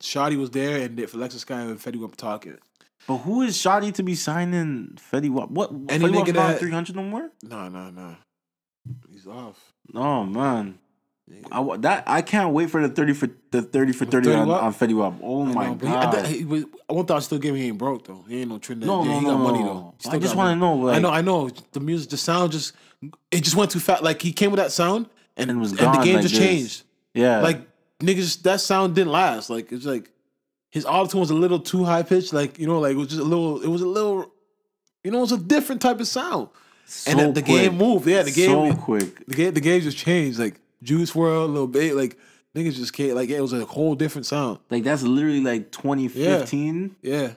[0.02, 2.58] Shotti was there and if Alexis Sky and Fetty Wap talking.
[3.06, 5.50] but who is Shotti to be signing Fetty Wap?
[5.50, 7.30] What Any Fetty nigga that- three hundred no more?
[7.44, 8.16] No, no, no.
[9.12, 9.72] He's off.
[9.94, 10.79] Oh man.
[11.52, 14.50] I, that I can't wait for the thirty for the thirty for thirty 30 on,
[14.50, 15.14] on Fetty Wap.
[15.22, 16.14] Oh my No, but he- god!
[16.14, 18.24] I, he, was, one thought still giving he ain't broke though.
[18.28, 18.86] He ain't no Trinidad.
[18.86, 19.94] No, yeah, no, he no, got money though.
[20.02, 20.78] He I just wanna money.
[20.80, 21.50] know, like- I know, I know.
[21.72, 22.72] The music, the sound just
[23.30, 24.02] it just went too fast.
[24.02, 26.38] Like he came with that sound and, And was and the game like just this.
[26.44, 26.82] changed.
[27.14, 27.60] yeah, Like
[27.98, 29.50] niggas, that sound didn't last.
[29.50, 30.10] Like it's like
[30.70, 32.32] his auto was a little too high pitched.
[32.32, 33.60] Like you know, like it was just a little.
[33.62, 34.30] It was a little.
[35.02, 36.48] You know, it was a different type of sound.
[36.84, 38.06] so and the, the game moved.
[38.06, 38.72] Yeah, the game.
[38.72, 39.26] so quick.
[39.26, 39.54] The game.
[39.54, 40.38] The game just changed.
[40.38, 41.92] Like Juice WRLD, Little Bait.
[41.94, 42.18] Like
[42.54, 43.14] niggas just came.
[43.14, 44.58] Like it was a whole different sound.
[44.70, 46.96] Like that's literally like 2015.
[47.02, 47.32] Yeah.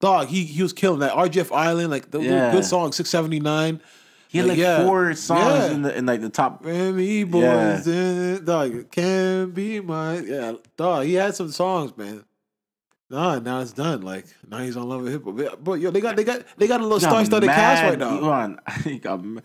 [0.00, 1.12] Dog, he he was killing that.
[1.12, 2.50] RGF Island, like the Yeah.
[2.52, 3.80] good song, six seventy nine.
[4.28, 4.84] He had like yeah.
[4.84, 5.70] four songs Yeah.
[5.72, 6.64] in the in like the top.
[6.64, 10.24] Grammy boys, eh, dog, can't be mine.
[10.26, 12.24] Yeah, dog, he had some songs, man.
[13.10, 14.00] Nah, now it's done.
[14.00, 15.58] Like now he's on Love and Hip Hop.
[15.62, 17.98] But yo, they got they got they got a little Got star studded cast right
[17.98, 18.08] now.
[18.08, 19.40] Hold on, he got ma-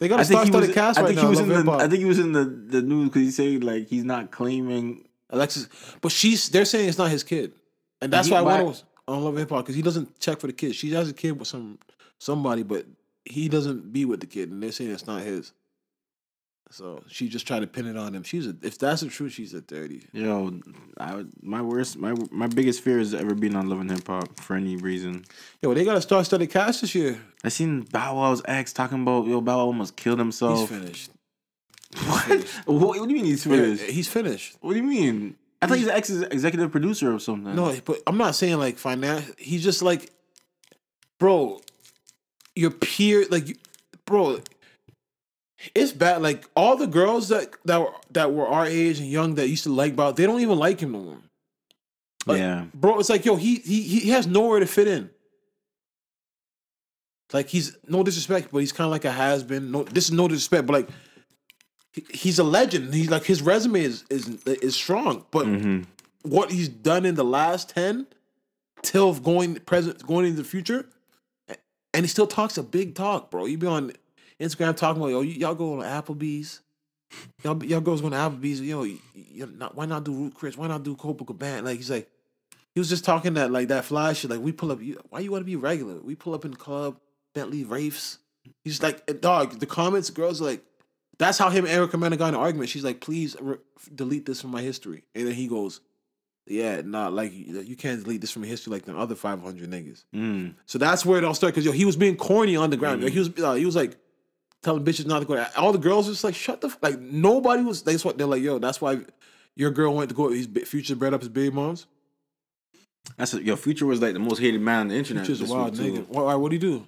[0.00, 0.58] They got a think star he was.
[0.64, 1.22] studded cast I right think now.
[1.24, 1.72] he was in the.
[1.72, 5.06] I think he was in the the news because he said like he's not claiming.
[5.32, 5.68] Alexis,
[6.00, 7.52] but she's they're saying it's not his kid,
[8.02, 8.74] and that's He- why I to
[9.06, 10.74] on Love Hip Hop because he doesn't check for the kid.
[10.74, 11.78] She has a kid with some
[12.18, 12.84] somebody, but
[13.24, 15.52] he doesn't be with the kid, and they're saying it's not his.
[16.72, 18.22] So she just tried to pin it on him.
[18.22, 20.02] She's a, if that's the truth, she's a thirty.
[20.12, 20.60] Yo,
[20.98, 24.38] I my worst, my my biggest fear is ever being on Love and Hip Hop
[24.38, 25.24] for any reason.
[25.62, 27.20] Yo, they got to start study cast this year.
[27.42, 30.60] I seen Bow Wow's ex talking about yo Bow Wow almost killed himself.
[30.60, 31.10] He's finished.
[32.06, 32.28] What?
[32.66, 33.00] what?
[33.00, 33.84] What do you mean he's Yeah, finished?
[33.84, 34.56] he's finished.
[34.60, 35.36] What do you mean?
[35.60, 37.54] I thought he's an ex executive producer or something.
[37.54, 39.30] No, but I'm not saying like finance.
[39.38, 40.10] He's just like,
[41.18, 41.60] bro,
[42.54, 43.58] your peer, like,
[44.06, 44.40] bro,
[45.74, 46.22] it's bad.
[46.22, 49.64] Like all the girls that that were that were our age and young that used
[49.64, 51.18] to like Bow, they don't even like him no more.
[52.26, 55.10] Like, yeah, bro, it's like yo, he he he has nowhere to fit in.
[57.32, 59.70] Like he's no disrespect, but he's kind of like a has been.
[59.70, 60.88] No, this is no disrespect, but like
[61.92, 62.92] he, he's a legend.
[62.92, 65.82] He's like his resume is is is strong, but Mm-hmm.
[66.22, 68.06] what he's done in the last ten
[68.82, 70.86] till going present going into the future,
[71.94, 73.46] and he still talks a big talk, bro.
[73.46, 73.92] You be on
[74.40, 76.60] Instagram talking about yo, y'all go on Applebee's.
[77.42, 78.60] Y'all, y'all girls going to Applebee's.
[78.60, 78.98] Yo, you,
[79.58, 80.56] not, why not do Ruth's Chris?
[80.56, 81.64] Why not do Copacabana?
[81.64, 82.08] Like he's like,
[82.72, 84.30] he was just talking that like that fly shit.
[84.30, 84.80] Like we pull up.
[84.80, 86.00] You, why you want to be regular?
[86.00, 86.98] We pull up in the club,
[87.34, 88.18] Bentley Wraiths.
[88.64, 89.58] He's like, dog.
[89.58, 90.62] The comments, girls like,
[91.18, 92.70] that's how him and Erica Mena got in an argument.
[92.70, 93.58] She's like, please re-
[93.94, 95.02] delete this from my history.
[95.14, 95.80] And then he goes,
[96.46, 100.04] yeah, nah, like you can't delete this from history like the other five hundred niggas.
[100.14, 100.54] Mm.
[100.66, 101.54] So that's where it all started.
[101.54, 103.02] Cause yo, he was being corny on the ground.
[103.02, 103.96] Like, he was, uh, he was like
[104.62, 105.44] telling bitches not to go.
[105.56, 106.78] All the girls was just like, shut the, f-.
[106.82, 107.82] like nobody was.
[107.82, 108.42] That's what they're like.
[108.42, 109.00] Yo, that's why
[109.56, 110.30] your girl went to go.
[110.30, 111.86] His bi- future bred up his baby moms.
[113.16, 113.56] that's a, yo.
[113.56, 115.26] Future was like the most hated man on the internet.
[115.26, 116.06] Future's a wild nigga.
[116.08, 116.34] Why?
[116.34, 116.86] What do you do?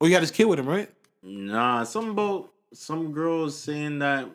[0.00, 0.90] Oh, you got his kid with him, right?
[1.22, 4.28] Nah, some about some girls saying that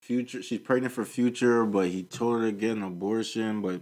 [0.00, 3.80] future she's pregnant for future, but he told her to get an abortion, but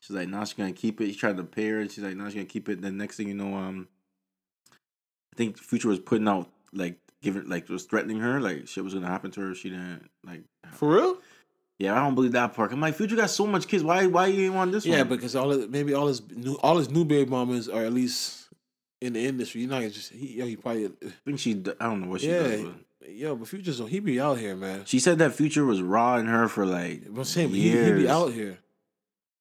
[0.00, 1.06] she's like, nah, she's gonna keep it.
[1.06, 2.80] He tried to pay her, she's like, nah, she's gonna keep it.
[2.80, 3.88] Then next thing you know, um,
[4.70, 8.94] I think Future was putting out like giving like was threatening her, like shit was
[8.94, 9.54] gonna happen to her.
[9.54, 10.42] She didn't like.
[10.72, 11.18] For real?
[11.78, 12.72] Yeah, I don't believe that part.
[12.72, 13.82] I'm like, Future got so much kids.
[13.82, 14.06] Why?
[14.06, 15.08] Why you ain't want this Yeah, one?
[15.08, 18.48] because all his, maybe all his new all his new baby mamas are at least
[19.00, 19.62] in the industry.
[19.62, 21.52] You're not just he, yo, he probably uh, I think she.
[21.80, 22.42] I don't know what she yeah.
[22.42, 22.62] does.
[22.64, 22.74] But
[23.10, 24.84] Yo, but Future's he be out here, man.
[24.86, 27.02] she said that Future was raw in her for like.
[27.06, 28.58] I'm saying but he, he be out here.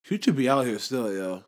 [0.03, 1.43] Future be out here still, yo.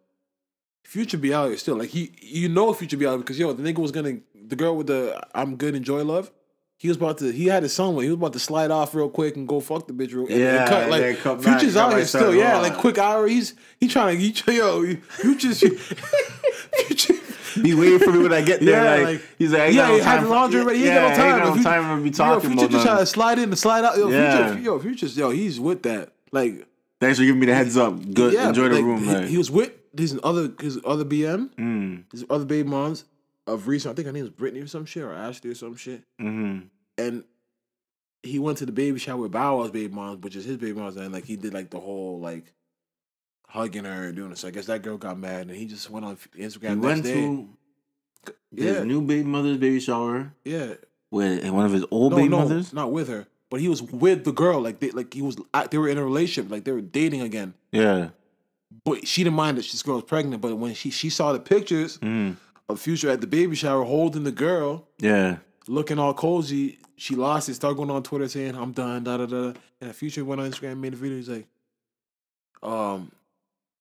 [0.86, 1.76] Future be out here still.
[1.78, 4.76] Like he, you know, Future be out because yo, the nigga was gonna the girl
[4.78, 6.32] with the I'm good enjoy love.
[6.78, 7.32] He was about to.
[7.32, 8.04] He had his son with.
[8.04, 10.24] He was about to slide off real quick and go fuck the bitch real.
[10.26, 12.36] and- and Yeah, cut, like come back, Future's out here still.
[12.36, 12.60] Yeah, raw.
[12.62, 13.28] like quick hour.
[13.28, 14.22] He's he trying to.
[14.52, 15.62] He, yo, you just
[16.88, 17.14] Future.
[17.62, 18.84] be waiting for me when I get there.
[18.84, 20.80] Yeah, like, like- he's like, yeah, no he had the for- laundry ready.
[20.80, 21.26] He ain't yeah, got no time.
[21.28, 23.40] Ain't got no Future- time to be Yo, talking Future about just trying to slide
[23.40, 23.98] in and slide out.
[23.98, 24.48] Yo, Yeah.
[24.50, 26.12] Future, yo, Future's yo, he's with that.
[26.32, 26.68] Like,
[27.00, 28.14] Thanks for giving me the heads up.
[28.14, 29.04] Good, yeah, enjoy the like, room.
[29.04, 33.06] He, Like, he was with his other his other BM, mm, his other baby moms
[33.48, 33.92] of recent.
[33.92, 36.04] I think her name was Brittany or some shit or Ashley or some shit.
[36.20, 36.60] hmm
[36.98, 37.24] And
[38.24, 40.74] he went to the baby shower with Bow Wow's baby moms, which is his baby
[40.74, 42.52] moms, and like he did like the whole like
[43.48, 44.40] hugging her and doing this.
[44.42, 46.70] So I guess that girl got mad, and he just went on Instagram.
[46.72, 47.14] He went day.
[47.14, 47.50] to
[48.52, 48.64] Yeah.
[48.74, 50.74] his new baby mother's baby shower yeah,
[51.12, 52.74] with one of his old no, baby no, mothers.
[52.74, 54.60] not with her, but he was with the girl.
[54.60, 55.38] Like they, like he was,
[55.70, 57.54] they were in a relationship, like they were dating again.
[57.72, 58.10] Yeah.
[58.84, 60.42] But she didn't mind that this girl was pregnant.
[60.42, 62.36] But when she she saw the pictures Mm,
[62.70, 65.38] of Future at the baby shower holding the girl, yeah.
[65.68, 67.54] looking all cozy, she lost it.
[67.56, 69.54] Started going on Twitter saying, "I'm done." Da da da.
[69.82, 71.18] And the Future went on Instagram, made a video.
[71.18, 71.48] He's like,
[72.64, 73.12] um,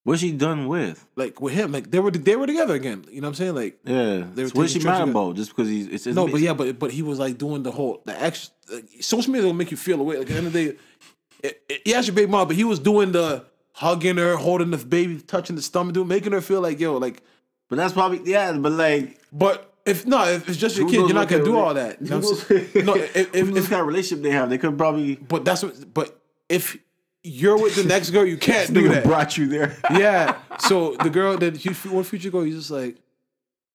[0.05, 1.07] What's she done with?
[1.17, 3.07] like with him, like they were they were together again.
[3.11, 3.55] You know what I'm saying?
[3.55, 4.27] Like Yeah.
[4.35, 5.37] They were So what's she mad about?
[5.37, 7.71] Just because he's it's, it's no, but yeah, but but he was like doing the
[7.71, 8.51] whole the ex.
[8.71, 10.19] Like, social media will make you feel away.
[10.19, 10.77] Like at the end of the day,
[11.43, 15.21] it, it, your baby mom, but he was doing the hugging her, holding the baby,
[15.21, 17.23] touching the stomach, doing making her feel like yo, like.
[17.69, 18.53] But that's probably yeah.
[18.53, 21.75] But like, But if no, if it's just your kid, you're not gonna do all
[21.75, 22.01] that.
[22.01, 22.87] You know who what I'm knows- saying?
[22.87, 24.51] no, if, if, if, kind of relationship they have?
[24.51, 25.93] They could probably but that's what.
[25.95, 26.19] But
[26.49, 26.77] if
[27.23, 29.05] you're with the next girl, you can't do that.
[29.05, 29.77] brought you there.
[29.93, 30.37] yeah.
[30.61, 32.97] So the girl that you one future girl, he's just like,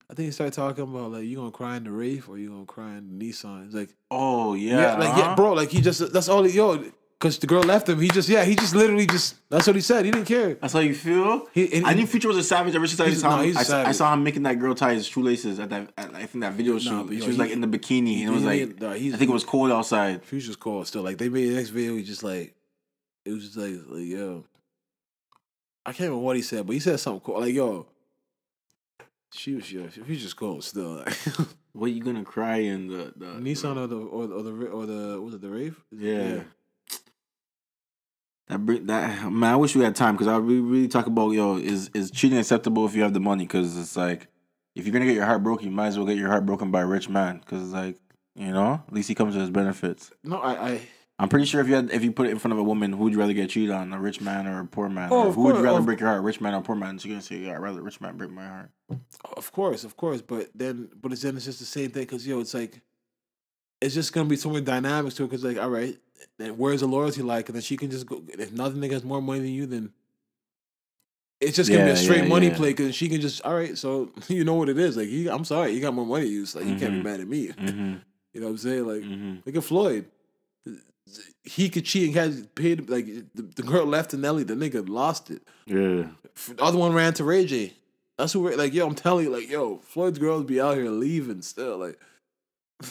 [0.10, 2.50] I think he started talking about like you gonna cry in the Wraith or you
[2.52, 3.66] gonna cry in the Nissan.
[3.66, 5.36] It's like oh yeah, yeah, like yeah, huh?
[5.36, 6.82] bro, like he just that's all he yo.
[7.20, 8.00] Cause the girl left him.
[8.00, 10.06] He just yeah, he just literally just that's what he said.
[10.06, 10.54] He didn't care.
[10.54, 11.48] That's how you feel.
[11.54, 13.58] He- and I knew Future was a savage ever since I saw him.
[13.58, 15.92] I, I saw him making that girl tie his shoelaces at that.
[15.98, 17.12] At, I think that video shoot.
[17.12, 19.00] yo, she was he- like in the bikini, and it was he- like nah, I
[19.18, 20.24] think it was cold outside.
[20.24, 21.02] Future's cold still.
[21.02, 22.56] Like they made the next video, he just like
[23.26, 24.46] it was just like, like yo.
[25.86, 27.42] I can't remember what he said, but he said something cool.
[27.42, 27.86] Like, yo,
[29.34, 31.04] she was yo, Future's cold still.
[31.74, 35.22] What you gonna cry in the the Nissan or the or, or the or the
[35.22, 35.76] was it the Wraith?
[35.92, 36.42] Yeah.
[38.50, 39.54] That bring that man.
[39.54, 42.38] I wish we had time because I really really talk about yo is is cheating
[42.38, 44.28] acceptable if you have the money because it's like
[44.76, 46.72] if you're gonna get your heart broken you might as well get your heart broken
[46.72, 47.98] by a rich man because it's like
[48.36, 50.12] You know, at least he comes with his benefits.
[50.24, 50.82] No, I, I
[51.20, 52.94] I'm pretty sure if you had if you put it in front of a woman,
[52.94, 55.10] who would you rather get cheated on, a rich man or a poor man?
[55.12, 56.76] Oh, of who would you rather break your heart, a rich man or a poor
[56.76, 56.98] man?
[56.98, 58.70] She's gonna say, yeah, I'd rather a rich man break my heart.
[59.36, 62.26] Of course, of course, but then, but it's then it's just the same thing because
[62.26, 62.82] yo, it's like,
[63.82, 65.28] it's just gonna be so many dynamics to it.
[65.28, 65.98] Because like, all right,
[66.40, 67.48] then where's the loyalty like?
[67.50, 68.24] And then she can just go.
[68.30, 69.92] If nothing nigga has more money than you, then
[71.40, 72.56] it's just gonna be a straight yeah, money yeah.
[72.56, 72.70] play.
[72.72, 74.98] Because she can just, all right, so you know what it is.
[74.98, 76.46] Like, you, I'm sorry, you got more money than you.
[76.48, 77.04] So like, you can't be Mhm.
[77.04, 77.48] mad at me.
[77.50, 77.94] Mm-hmm.
[78.34, 78.86] You know what I'm saying?
[78.88, 79.36] Like, Mm-hmm.
[79.46, 80.06] look at Floyd.
[81.44, 84.44] He could cheat and had paid like the, the girl left to Nelly.
[84.44, 85.42] The nigga lost it.
[85.66, 86.10] Yeah.
[86.56, 87.74] The other one ran to Ray J.
[88.20, 91.42] That's who like, yo, I'm telling you, like, yo, Floyd's girls be out here leaving
[91.42, 92.00] still, like,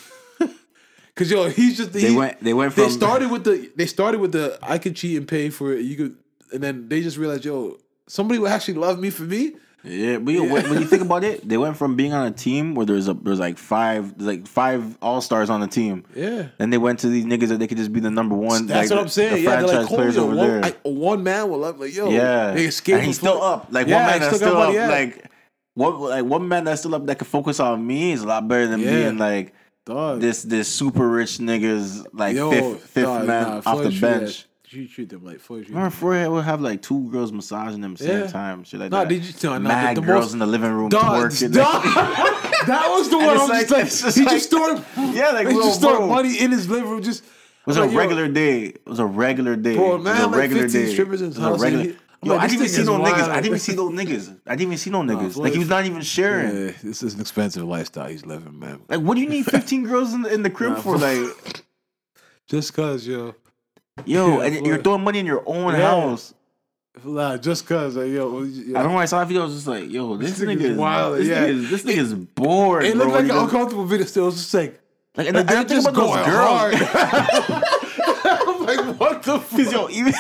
[1.19, 2.43] cause yo, he's just They he- went.
[2.43, 2.85] They went from.
[2.85, 5.83] They started with the they started with the I could cheat and pay for it.
[5.83, 6.17] You could,
[6.53, 7.77] and then they just realized, yo,
[8.07, 9.57] somebody would actually love me for me.
[9.85, 12.33] Yeah, but yo, when, when you think about it, they went from being on a
[12.33, 16.05] team where there's a there's like five there's like five all stars on the team.
[16.17, 18.67] Yeah, Then they went to these niggas that they could just be the number one.
[18.67, 19.35] that's like, what I'm saying.
[19.35, 20.65] The yeah, franchise like, players over one, there.
[20.65, 23.69] I, one man will love like, yo, yeah, they escaped and he's still up.
[23.71, 24.75] Like Yeah, one man that's still up.
[24.75, 24.89] yeah.
[24.89, 25.25] Like
[25.75, 26.01] what?
[26.01, 28.67] Like one man that's still up that can focus on me is a lot better
[28.67, 28.91] than Yeah.
[28.91, 29.55] being like
[29.89, 30.21] Dog.
[30.21, 34.45] this this super rich niggas like Yo, fifth fifth dog, man nah, off the bench.
[34.71, 35.67] You treat them like Floyd.
[35.71, 38.27] Remember, Floyd would have like two girls massaging them at the same Yeah.
[38.27, 38.65] time.
[38.65, 39.09] Shit like Nah, that.
[39.09, 41.55] did you- nah, nah, Mad the- the girls most- in the living room Dog, twerking.
[41.55, 41.83] dog.
[42.67, 43.39] that was the one.
[43.39, 44.85] I'm like- just like, just he like- just stored.
[45.15, 47.03] Yeah, like, he just stored money in his living room.
[47.03, 47.31] Just It
[47.67, 48.65] was I'm a like, yo, regular day.
[48.65, 49.75] It was a regular day.
[49.75, 50.93] Bro, It was man, a like regular 15 day.
[50.93, 51.95] strippers in It his was a regular.
[52.25, 53.29] Yo, like, I didn't even see no niggas.
[53.29, 54.37] I didn't even see no niggas.
[54.47, 55.37] I didn't even see no niggas.
[55.37, 56.49] Like he was not even sharing.
[56.67, 58.81] Yeah, this is an expensive lifestyle he's living, man.
[58.89, 60.99] Like, what do you need 15 girls in the, in the crib Nah, for?
[60.99, 61.63] Like,
[62.49, 63.35] Just cause, yo,
[64.05, 65.81] yo, Yeah, and you're throwing money in your own Yeah.
[65.91, 66.35] house.
[67.05, 68.71] nah, just cause, like, yo, yo.
[68.79, 68.95] I don't know.
[68.97, 69.43] why I saw that video.
[69.43, 71.45] I was just like, yo, this, This nigga is wild, This yeah.
[71.45, 72.85] nigga is this nigga is bored.
[72.85, 74.07] It looked like an uncomfortable video.
[74.07, 74.81] Still, it was just like,
[75.17, 77.63] Like, and like they're just about going those girls.
[78.25, 79.51] I'm like, what the fuck?
[79.59, 80.15] Cause yo, even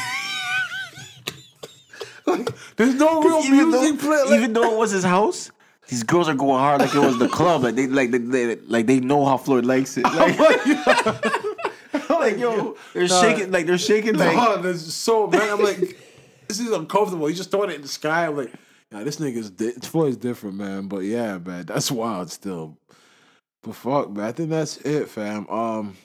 [2.30, 4.22] Like, there's no real even though, music play.
[4.24, 5.50] Like, even though it was his house,
[5.88, 7.62] these girls are going hard like it was the club.
[7.62, 10.04] Like they like they, they like they know how Floyd likes it.
[10.04, 10.38] Like,
[12.10, 13.20] like yo, they're Nah.
[13.22, 15.50] shaking like they're shaking like oh, this is so man.
[15.50, 15.78] I'm like,
[16.48, 17.26] this is uncomfortable.
[17.26, 18.26] He's just throwing it in the sky.
[18.26, 18.52] I'm like,
[18.92, 20.88] yeah, this nigga's di- Floyd's different, man.
[20.88, 22.76] But yeah, man, that's wild still.
[23.62, 25.48] But fuck, man, I think that's it, fam.
[25.48, 25.96] Um,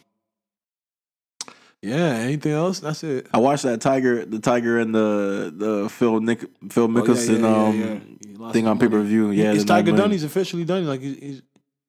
[1.84, 2.16] yeah.
[2.16, 2.80] Anything else?
[2.80, 3.28] That's it.
[3.34, 7.42] I watched that Tiger, the Tiger and the the Phil Nick Phil Oh, yeah, Mickelson
[7.42, 8.48] yeah, yeah, um yeah.
[8.48, 9.32] He thing on pay per view.
[9.32, 10.12] Yeah, nine Tiger done?
[10.12, 10.86] He's officially done.
[10.88, 11.42] Like he's, he's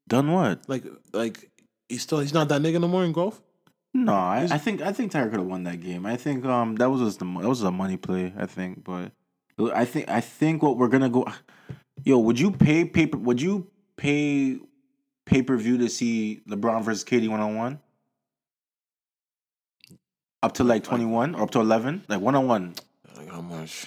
[0.09, 0.69] done what?
[0.69, 1.51] like like
[1.89, 3.41] he's still he's not that nigga no more in golf.
[3.97, 6.05] No, I, I think I think Tiger could have won that game.
[6.05, 8.33] I think um that was just the that was a money play.
[8.37, 9.13] I think, but
[9.73, 11.27] I think I think what we're gonna go.
[12.05, 13.17] Yo, would you pay paper?
[13.17, 14.59] Would you pay
[15.25, 17.81] pay per view to see LeBron versus KD one on one?
[20.45, 22.75] Up to like twenty one or up to eleven, like one on one.
[23.17, 23.87] Like how much?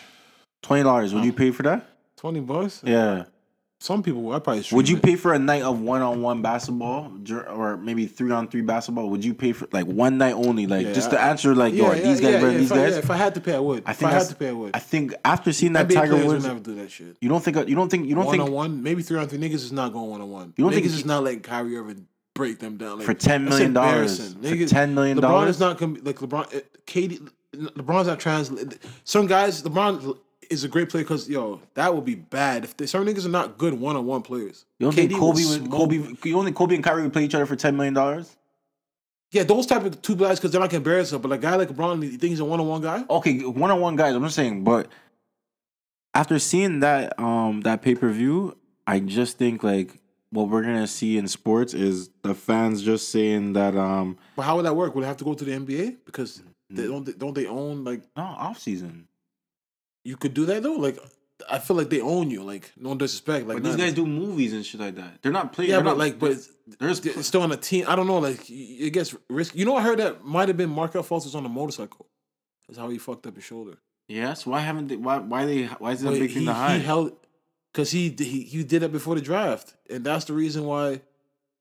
[0.64, 1.14] Twenty dollars.
[1.14, 1.88] Would you pay for that?
[2.18, 2.82] Twenty bucks?
[2.84, 3.26] Yeah.
[3.80, 5.04] Some people I probably Would you it.
[5.04, 7.12] pay for a night of one on one basketball
[7.48, 9.08] or maybe three on three basketball?
[9.12, 10.66] Would you pay for like one night only?
[10.66, 12.52] Like Yeah, just to answer like, yo, Yeah, yeah, these guys yeah, better yeah.
[12.54, 12.92] than these if I, guys?
[12.94, 13.84] yeah, if I had to pay, I would.
[13.86, 14.76] I if think I had to pay, I would.
[14.76, 17.18] I think after seeing that NBA Tiger Woods, would never do that shit.
[17.22, 19.28] you don't think you don't think you don't think one on one, maybe three on
[19.28, 19.38] three.
[19.38, 20.54] Niggas is not going one on one.
[20.58, 22.08] You don't niggas think is he- not letting Kyrie Irving
[22.38, 22.98] break them down.
[23.00, 24.42] Like, for ten million dollars, embarrassing.
[24.42, 26.64] for Niggas- ten million LeBron dollars, is not gonna be like LeBron.
[26.86, 28.52] KD, LeBron's not trans.
[29.04, 30.18] Some guys, LeBron
[30.50, 33.30] is a great player because yo, that would be bad if they, some niggas are
[33.30, 34.66] not good one on one players.
[34.80, 37.36] you don't think Kobe, would, Kobe, you don't think Kobe and Kyrie would play each
[37.36, 38.36] other for ten million dollars?
[39.32, 41.22] Yeah, those type of two guys because they're not gonna embarrass them.
[41.22, 43.04] But a guy like LeBron, you think he's a one on one guy?
[43.10, 44.16] Okay, one on one guys.
[44.16, 44.88] I'm just saying, but
[46.14, 48.56] after seeing that um that pay per view,
[48.86, 50.00] I just think like
[50.32, 54.56] what we're gonna see in sports is the fans just saying that um But how
[54.58, 54.94] would that work?
[54.96, 58.02] Would it have to go to the NBA because they don't don't they own like
[58.16, 59.08] no off season.
[60.04, 60.74] you could do that though?
[60.76, 61.00] Like
[61.50, 62.44] I feel like they own you.
[62.44, 63.48] Like no disrespect.
[63.48, 65.22] Like But these guys do movies and shit like that.
[65.22, 65.70] They're not playing.
[65.70, 66.38] Yeah, they're but not, like, but
[66.80, 67.86] they're it's still on a team.
[67.88, 68.18] I don't know.
[68.18, 69.60] Like, it gets risky.
[69.60, 72.08] You know, I heard that might have been Markelle Fultz was on a motorcycle.
[72.68, 73.78] That's how he fucked up his shoulder.
[74.08, 74.46] yes.
[74.46, 74.98] Why haven't they?
[74.98, 75.66] Why why they?
[75.66, 77.14] Why is it a big thing to he held
[77.78, 81.02] because he, he he did it before the draft, and that's the reason why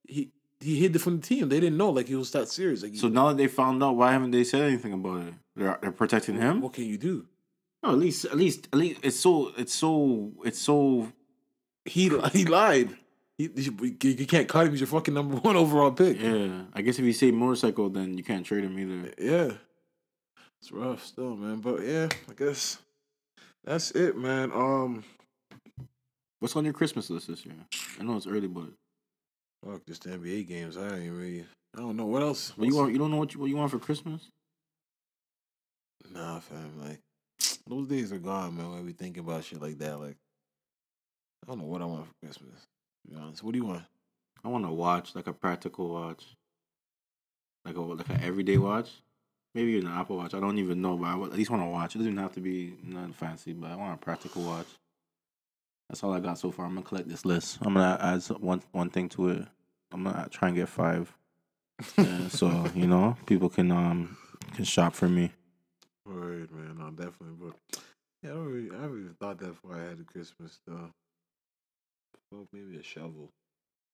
[0.09, 0.30] he
[0.60, 1.51] he hid it from the team.
[1.51, 2.82] They didn't know like he was that serious.
[2.82, 5.34] Like, So now that they found out, why haven't they said anything about it?
[5.55, 6.62] They're they're protecting him.
[6.62, 7.26] what can you do?
[7.82, 11.12] No, at least at least at least it's so it's so it's so
[11.84, 12.97] He he lied.
[13.38, 14.72] He, he- you can't cut him.
[14.72, 16.18] He's your fucking number one overall pick.
[16.18, 16.62] yeah.
[16.72, 19.12] I guess if you say motorcycle, then you can't trade him either.
[19.18, 19.51] Yeah.
[20.62, 21.60] It's rough still, man.
[21.60, 22.78] But yeah, I guess
[23.62, 24.51] that's it, man.
[24.52, 25.05] Um
[26.41, 27.55] What's on your Christmas list this year?
[27.99, 28.67] I know it's early, but
[29.65, 30.77] fuck just the NBA games.
[30.77, 31.45] I ain't really
[31.77, 32.57] I don't know what else.
[32.57, 32.93] What you want?
[32.93, 34.29] You don't know what you, what you want for Christmas?
[36.13, 36.73] Nah, fam.
[36.83, 37.01] Like
[37.67, 38.71] those days are gone, man.
[38.71, 40.17] When we thinking about shit like that, like
[41.43, 42.55] I don't know what I want for Christmas.
[43.05, 43.85] To be honest, what do you want?
[44.45, 46.25] I want to watch like a practical watch,
[47.65, 48.91] like a like an everyday watch.
[49.55, 50.35] Maybe even an Apple Watch.
[50.35, 51.95] I don't even know, but I at least want to watch.
[51.95, 54.67] It doesn't even have to be nothing fancy, but I want a practical watch.
[55.89, 56.67] That's all I got so far.
[56.67, 57.59] I'm gonna collect this list.
[57.63, 59.47] I'm gonna add one one thing to it.
[59.93, 61.15] I'm gonna try and get five.
[61.97, 64.17] Yeah, so you know, people can um
[64.55, 65.33] can shop for me.
[66.05, 66.79] Word, man.
[66.79, 67.37] No, definitely.
[67.41, 67.81] But
[68.23, 70.91] yeah, I don't really, I haven't even thought that far ahead of Christmas though.
[72.33, 73.31] Well, maybe a shovel.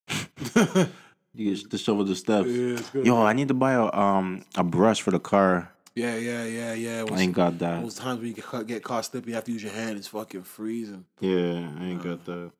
[1.35, 2.47] You get to shovel the steps.
[2.47, 3.05] Yeah, it's good.
[3.07, 5.72] Yo, I need to buy a um a brush for the car.
[5.95, 7.05] Yeah, yeah, yeah, yeah.
[7.11, 7.81] I ain't got that.
[7.81, 9.97] Those times when you get caught, get caught slipping, you have to use your hand.
[9.97, 11.05] It's fucking freezing.
[11.19, 12.51] Yeah, I ain't got that.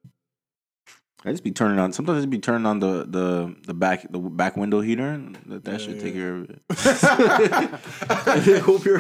[1.26, 1.94] I just be turning on.
[1.94, 5.38] Sometimes I just be turning on the the the back the back window heater, and
[5.46, 6.62] that, that should take care of it.
[6.70, 9.00] I hope you're.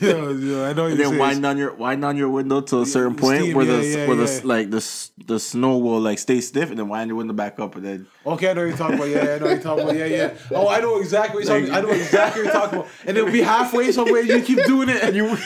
[0.00, 2.86] yo, yo, I know and then wind down your wind down your window to a
[2.86, 6.18] certain point steam, where the yeah, yeah, where the like the the snow will like
[6.18, 8.68] stay stiff, and then wind your window back up, and then Okay, I know what
[8.68, 9.08] you're talking about.
[9.08, 9.96] Yeah, I know what you're talking about.
[9.96, 10.34] Yeah, yeah.
[10.50, 11.74] Oh, I know exactly what you're talking.
[11.74, 12.90] I know exactly what you're talking about.
[13.06, 14.20] And it'll be halfway somewhere.
[14.20, 15.36] You keep doing it, and you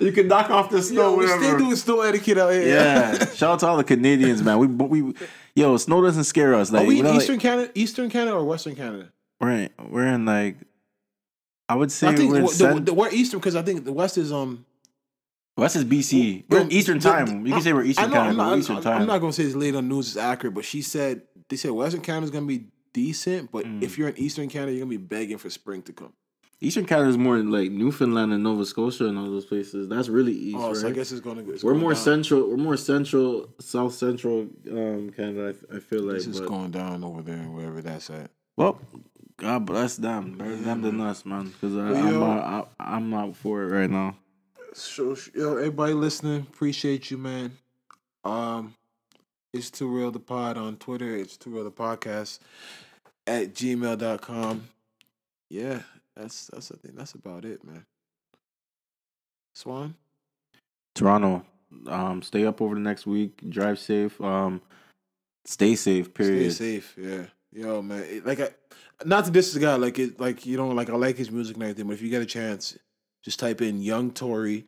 [0.00, 1.12] you can knock off the snow.
[1.12, 2.66] yo, we still doing snow etiquette out here.
[2.66, 4.58] Yeah, shout out to all the Canadians, man.
[4.58, 5.14] We we
[5.54, 6.70] yo snow doesn't scare us.
[6.72, 9.12] Like Are we you in know, like- Eastern Canada, Eastern Canada, or Western Canada?
[9.40, 10.56] we're in, we're in like
[11.68, 13.84] I would say I think we're, in the, cent- the, we're Eastern because I think
[13.84, 14.64] the West is um.
[15.56, 16.44] West is BC.
[16.48, 17.46] We're Yo, Eastern the- time.
[17.46, 18.30] You can say we're Eastern know, Canada.
[18.30, 19.00] I'm but not, Eastern I'm, time.
[19.02, 21.70] I'm not gonna say this lady on news is accurate, but she said they said
[21.72, 23.82] Western Canada's gonna be decent, but Mm.
[23.82, 26.12] if you're in Eastern Canada, you're gonna be begging for spring to come.
[26.62, 29.88] Eastern Canada is more like Newfoundland and Nova Scotia and all those places.
[29.88, 30.76] That's really east, Oh, right?
[30.76, 31.42] so I guess it's gonna.
[31.48, 32.02] It's we're going more down.
[32.02, 32.48] central.
[32.48, 35.54] We're more central, south central um, Canada.
[35.72, 36.16] I, I feel like.
[36.18, 38.30] This is but- going down over there, wherever that's at.
[38.56, 38.80] well,
[39.38, 40.38] God bless them.
[40.38, 41.46] Better them than us, man.
[41.48, 44.16] Because Well, I'm yo- not, I, I'm not for it right now.
[44.74, 47.58] So, yo, everybody listening, appreciate you, man.
[48.24, 48.74] Um,
[49.52, 51.16] it's too real the pod on Twitter.
[51.16, 52.38] It's too real the podcast
[53.26, 54.68] at gmail.com.
[55.50, 55.82] Yeah,
[56.16, 57.84] that's that's I think that's about it, man.
[59.54, 59.94] Swan,
[60.94, 61.44] Toronto,
[61.88, 63.48] um, stay up over the next week.
[63.50, 64.20] Drive safe.
[64.20, 64.62] Um,
[65.44, 66.12] stay safe.
[66.14, 66.52] Period.
[66.52, 66.96] Stay safe.
[66.98, 68.02] Yeah, yo, man.
[68.04, 68.50] It- like, I,
[69.04, 71.56] not to diss the guy, like it, like you know, like I like his music
[71.56, 72.78] and everything, but if you get a chance,
[73.24, 74.66] just type in Young Tory.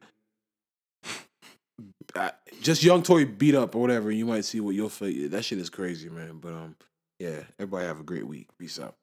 [2.15, 2.31] Uh,
[2.61, 5.29] just Young Tory beat up or whatever, and you might see what you'll feel.
[5.31, 6.39] That shit is crazy, man.
[6.41, 6.77] But um,
[7.19, 8.49] yeah, everybody have a great week.
[8.59, 8.95] Peace out.